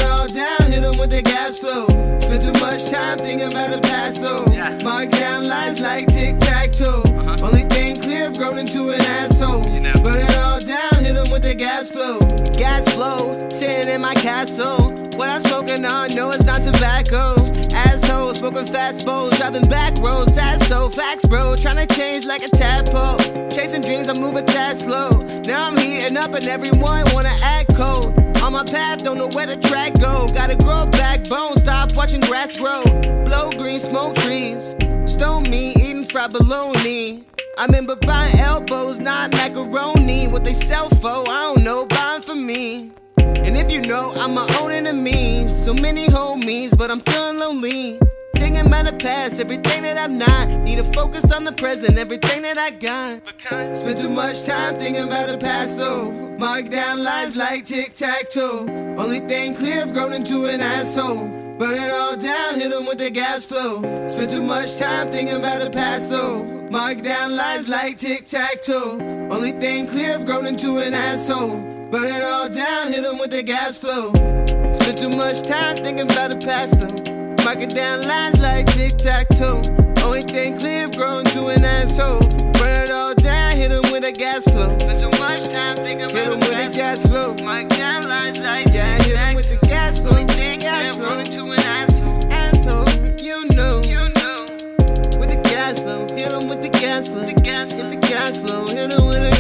with 0.99 1.11
the 1.11 1.23
gas 1.23 1.59
flow. 1.59 1.87
Spend 2.19 2.43
too 2.43 2.53
much 2.61 2.91
time 2.91 3.17
thinking 3.19 3.49
about 3.49 3.71
the 3.71 3.81
past 3.81 4.23
though. 4.23 4.45
Mark 4.85 5.11
down 5.11 5.47
lines 5.47 5.81
like 5.81 6.07
tic 6.07 6.39
tac 6.39 6.73
toe. 6.73 7.03
Uh-huh. 7.07 7.47
Only 7.47 7.63
thing 7.63 7.97
clear, 7.97 8.27
I've 8.27 8.37
grown 8.37 8.59
into 8.59 8.91
an 8.91 9.01
asshole. 9.01 9.63
Burn 9.63 10.19
it 10.19 10.37
all 10.37 10.61
down, 10.61 11.05
hit 11.05 11.17
'em 11.17 11.31
with 11.31 11.43
the 11.43 11.55
gas 11.55 11.89
flow. 11.91 12.19
Gas 12.59 12.89
flow, 12.95 13.49
sitting 13.49 13.89
in 13.95 14.01
my 14.01 14.15
castle. 14.15 14.79
What 15.17 15.29
I 15.29 15.39
smoking 15.39 15.85
on, 15.85 16.15
no, 16.15 16.31
it's 16.33 16.45
not 16.45 16.63
tobacco. 16.63 17.35
Asshole, 17.75 18.35
smoking 18.35 18.67
fast 18.67 19.07
bowls, 19.07 19.37
driving 19.39 19.69
back 19.69 19.99
roads, 19.99 20.35
so 20.67 20.89
facts, 20.91 21.25
bro. 21.25 21.57
Trying 21.57 21.87
to 21.87 21.95
change 21.95 22.27
like 22.27 22.43
a 22.43 22.49
tadpole. 22.49 23.19
Chasing 23.49 23.83
dreams, 23.83 24.09
I 24.09 24.19
move 24.21 24.37
a 24.37 24.43
tad 24.43 24.79
slow. 24.79 25.11
Now 25.47 25.69
I'm 25.69 25.77
heating 25.77 26.17
up 26.17 26.35
and 26.35 26.45
everyone 26.45 27.05
wanna 27.15 27.35
act 27.43 27.75
cold. 27.77 28.28
On 28.43 28.53
my 28.53 28.65
path, 28.65 29.05
don't 29.05 29.19
know 29.19 29.29
where 29.29 29.47
the 29.47 29.57
track 29.57 29.95
go. 30.01 30.27
Gotta 30.35 30.57
grow 30.57 30.87
backbone, 30.87 31.57
stop 31.57 31.95
watching 31.95 32.21
grass 32.21 32.59
grow. 32.59 32.83
Blow 33.25 33.51
green, 33.51 33.79
smoke 33.79 34.15
trees. 34.17 34.75
Stone 35.07 35.45
me, 35.45 35.73
eating 35.73 36.05
fried 36.05 36.31
bologna. 36.31 37.25
I 37.59 37.67
remember 37.67 37.97
buying 37.97 38.39
elbows, 38.39 39.01
not 39.01 39.33
macaroni. 39.33 40.29
What 40.29 40.45
they 40.45 40.55
sell 40.55 40.89
for, 40.89 41.25
I 41.29 41.41
don't 41.43 41.65
know, 41.65 41.87
buying 41.87 42.23
for 42.23 42.35
me. 42.37 42.93
And 43.17 43.57
if 43.57 43.71
you 43.71 43.81
know, 43.83 44.13
I'm 44.17 44.35
my 44.35 44.47
own 44.61 44.71
enemy. 44.71 45.49
So 45.49 45.75
many 45.75 46.07
homies, 46.07 46.77
but 46.77 46.91
I'm 46.91 47.01
feeling 47.01 47.39
lonely. 47.39 47.99
Thinking 48.59 48.73
about 48.73 48.87
the 48.87 49.05
past, 49.05 49.41
everything 49.41 49.83
that 49.83 49.97
I'm 49.97 50.19
not. 50.19 50.49
Need 50.49 50.79
to 50.79 50.93
focus 50.93 51.31
on 51.31 51.45
the 51.45 51.53
present, 51.53 51.97
everything 51.97 52.43
that 52.43 52.59
I 52.59 52.71
got. 52.73 53.23
Spend 53.77 53.99
too 53.99 54.09
much 54.09 54.47
time 54.47 54.77
thinking 54.81 55.05
about 55.05 55.29
the 55.29 55.39
past 55.39 55.79
though. 55.79 56.11
Mark 56.41 56.69
down 56.69 57.05
lies 57.05 57.37
like 57.37 57.67
tic 57.67 57.95
tac 57.95 58.31
toe. 58.31 58.67
Only 58.99 59.21
thing 59.21 59.55
clear, 59.55 59.83
I've 59.83 59.93
grown 59.93 60.13
into 60.13 60.47
an 60.47 60.61
asshole. 60.61 61.29
Burn 61.57 61.75
it 61.75 61.93
all 61.93 62.17
down, 62.17 62.59
hit 62.59 62.73
'em 62.73 62.87
with 62.87 62.99
the 62.99 63.11
gas 63.11 63.45
flow. 63.45 63.77
Spend 64.09 64.29
too 64.29 64.43
much 64.43 64.77
time 64.77 65.13
thinking 65.13 65.37
about 65.37 65.63
the 65.63 65.71
past 65.71 66.11
though. 66.11 66.43
Mark 66.69 67.03
down 67.03 67.37
lies 67.37 67.69
like 67.69 67.97
tic 67.97 68.27
tac 68.27 68.63
toe. 68.63 68.99
Only 69.31 69.53
thing 69.53 69.87
clear, 69.87 70.15
I've 70.15 70.27
grown 70.27 70.47
into 70.47 70.79
an 70.79 70.95
asshole. 70.95 71.61
Burn 71.93 72.07
it 72.07 72.25
all 72.25 72.49
down, 72.49 72.93
hit 72.93 73.05
'em 73.05 73.19
with 73.19 73.31
the 73.31 73.43
gas 73.45 73.79
flow. 73.79 74.13
Spend 74.73 74.99
too 74.99 75.17
much 75.17 75.43
time 75.43 75.77
thinking 75.77 76.11
about 76.11 76.33
the 76.33 76.39
past 76.45 76.81
though. 76.81 77.18
Marking 77.49 77.71
down 77.71 78.03
lines 78.03 78.39
like 78.41 78.67
tic 78.67 78.99
tac 78.99 79.27
toe. 79.31 79.63
Only 80.05 80.21
thing 80.21 80.59
clear, 80.59 80.87
grown 80.91 81.25
to 81.33 81.47
an 81.47 81.65
asshole. 81.65 82.21
Burn 82.61 82.77
it 82.85 82.91
all 82.91 83.15
down, 83.15 83.57
hit 83.57 83.73
'em 83.73 83.91
with 83.91 84.05
a 84.07 84.13
gas 84.13 84.45
flow. 84.45 84.77
Spend 84.77 85.01
too 85.01 85.09
much 85.19 85.49
time 85.49 85.77
thinking 85.77 86.11
about 86.11 86.15
hit 86.15 86.29
'em 86.29 86.41
with 86.41 86.53
the 86.53 86.77
gas 86.77 87.01
flow. 87.09 87.35
Mark 87.43 87.71
down 87.71 88.03
lines 88.03 88.39
like 88.39 88.69
yeah, 88.75 89.03
hit 89.03 89.17
'em 89.17 89.35
with 89.35 89.49
the 89.49 89.67
gas 89.67 89.99
flow. 89.99 90.11
Only 90.11 90.27
thing 90.35 90.69
I've 90.69 90.99
grown 90.99 91.25
to 91.25 91.53
an 91.53 91.61
asshole. 91.61 92.21
Asshole, 92.31 92.85
you 93.25 93.47
know, 93.57 93.81
you 93.81 94.03
know. 94.21 94.41
With 95.19 95.31
the 95.33 95.41
gas 95.49 95.81
flow, 95.81 96.05
hit 96.15 96.31
'em 96.31 96.51
with 96.51 96.61
the 96.61 96.69
gas 96.69 97.09
flow. 97.09 97.25
The 97.25 97.33
gas, 97.33 97.73
hit 97.73 97.89
the 97.89 98.09
gas 98.13 98.37
flow, 98.41 98.67
hit 98.67 98.93
'em 98.93 99.07
with 99.09 99.25
the 99.25 99.38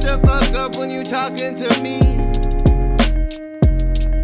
shut 0.00 0.20
the 0.20 0.26
fuck 0.26 0.54
up 0.54 0.76
when 0.76 0.90
you 0.90 1.02
talking 1.02 1.54
to 1.54 1.68
me. 1.82 1.98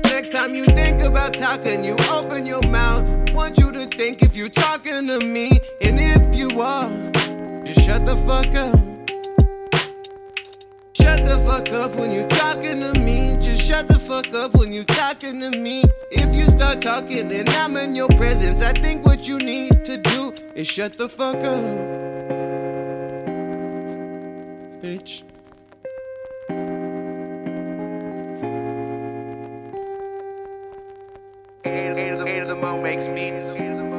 Next 0.05 0.31
time 0.31 0.55
you 0.55 0.65
think 0.66 1.01
about 1.01 1.32
talking, 1.35 1.85
you 1.85 1.97
open 2.11 2.47
your 2.47 2.62
mouth. 2.62 3.05
Want 3.32 3.59
you 3.59 3.73
to 3.73 3.86
think 3.86 4.23
if 4.23 4.36
you 4.36 4.49
talking 4.49 5.07
to 5.07 5.19
me, 5.20 5.51
and 5.81 5.99
if 5.99 6.36
you 6.36 6.61
are, 6.61 6.89
just 7.65 7.86
shut 7.86 8.05
the 8.05 8.16
fuck 8.16 8.55
up. 8.55 8.78
Shut 10.94 11.24
the 11.24 11.39
fuck 11.47 11.70
up 11.70 11.97
when 11.97 12.11
you 12.11 12.27
talking 12.27 12.81
to 12.81 12.93
me. 12.99 13.36
Just 13.40 13.66
shut 13.66 13.89
the 13.89 13.99
fuck 13.99 14.35
up 14.35 14.55
when 14.55 14.73
you 14.73 14.85
talking 14.85 15.40
to 15.40 15.51
me. 15.51 15.85
If 16.11 16.35
you 16.35 16.44
start 16.44 16.82
talking 16.82 17.32
and 17.32 17.49
I'm 17.49 17.77
in 17.77 17.94
your 17.94 18.09
presence, 18.09 18.62
I 18.62 18.73
think 18.73 19.05
what 19.05 19.27
you 19.27 19.39
need 19.39 19.85
to 19.85 19.97
do 19.97 20.32
is 20.55 20.69
shut 20.69 20.93
the 20.94 21.09
fuck 21.09 21.36
up. 21.36 22.03
Bitch. 24.82 25.23
And, 31.64 32.20
the, 32.20 32.26
and 32.26 32.51
the 32.51 32.56
mo 32.56 32.80
makes 32.80 33.06
beats. 33.09 33.91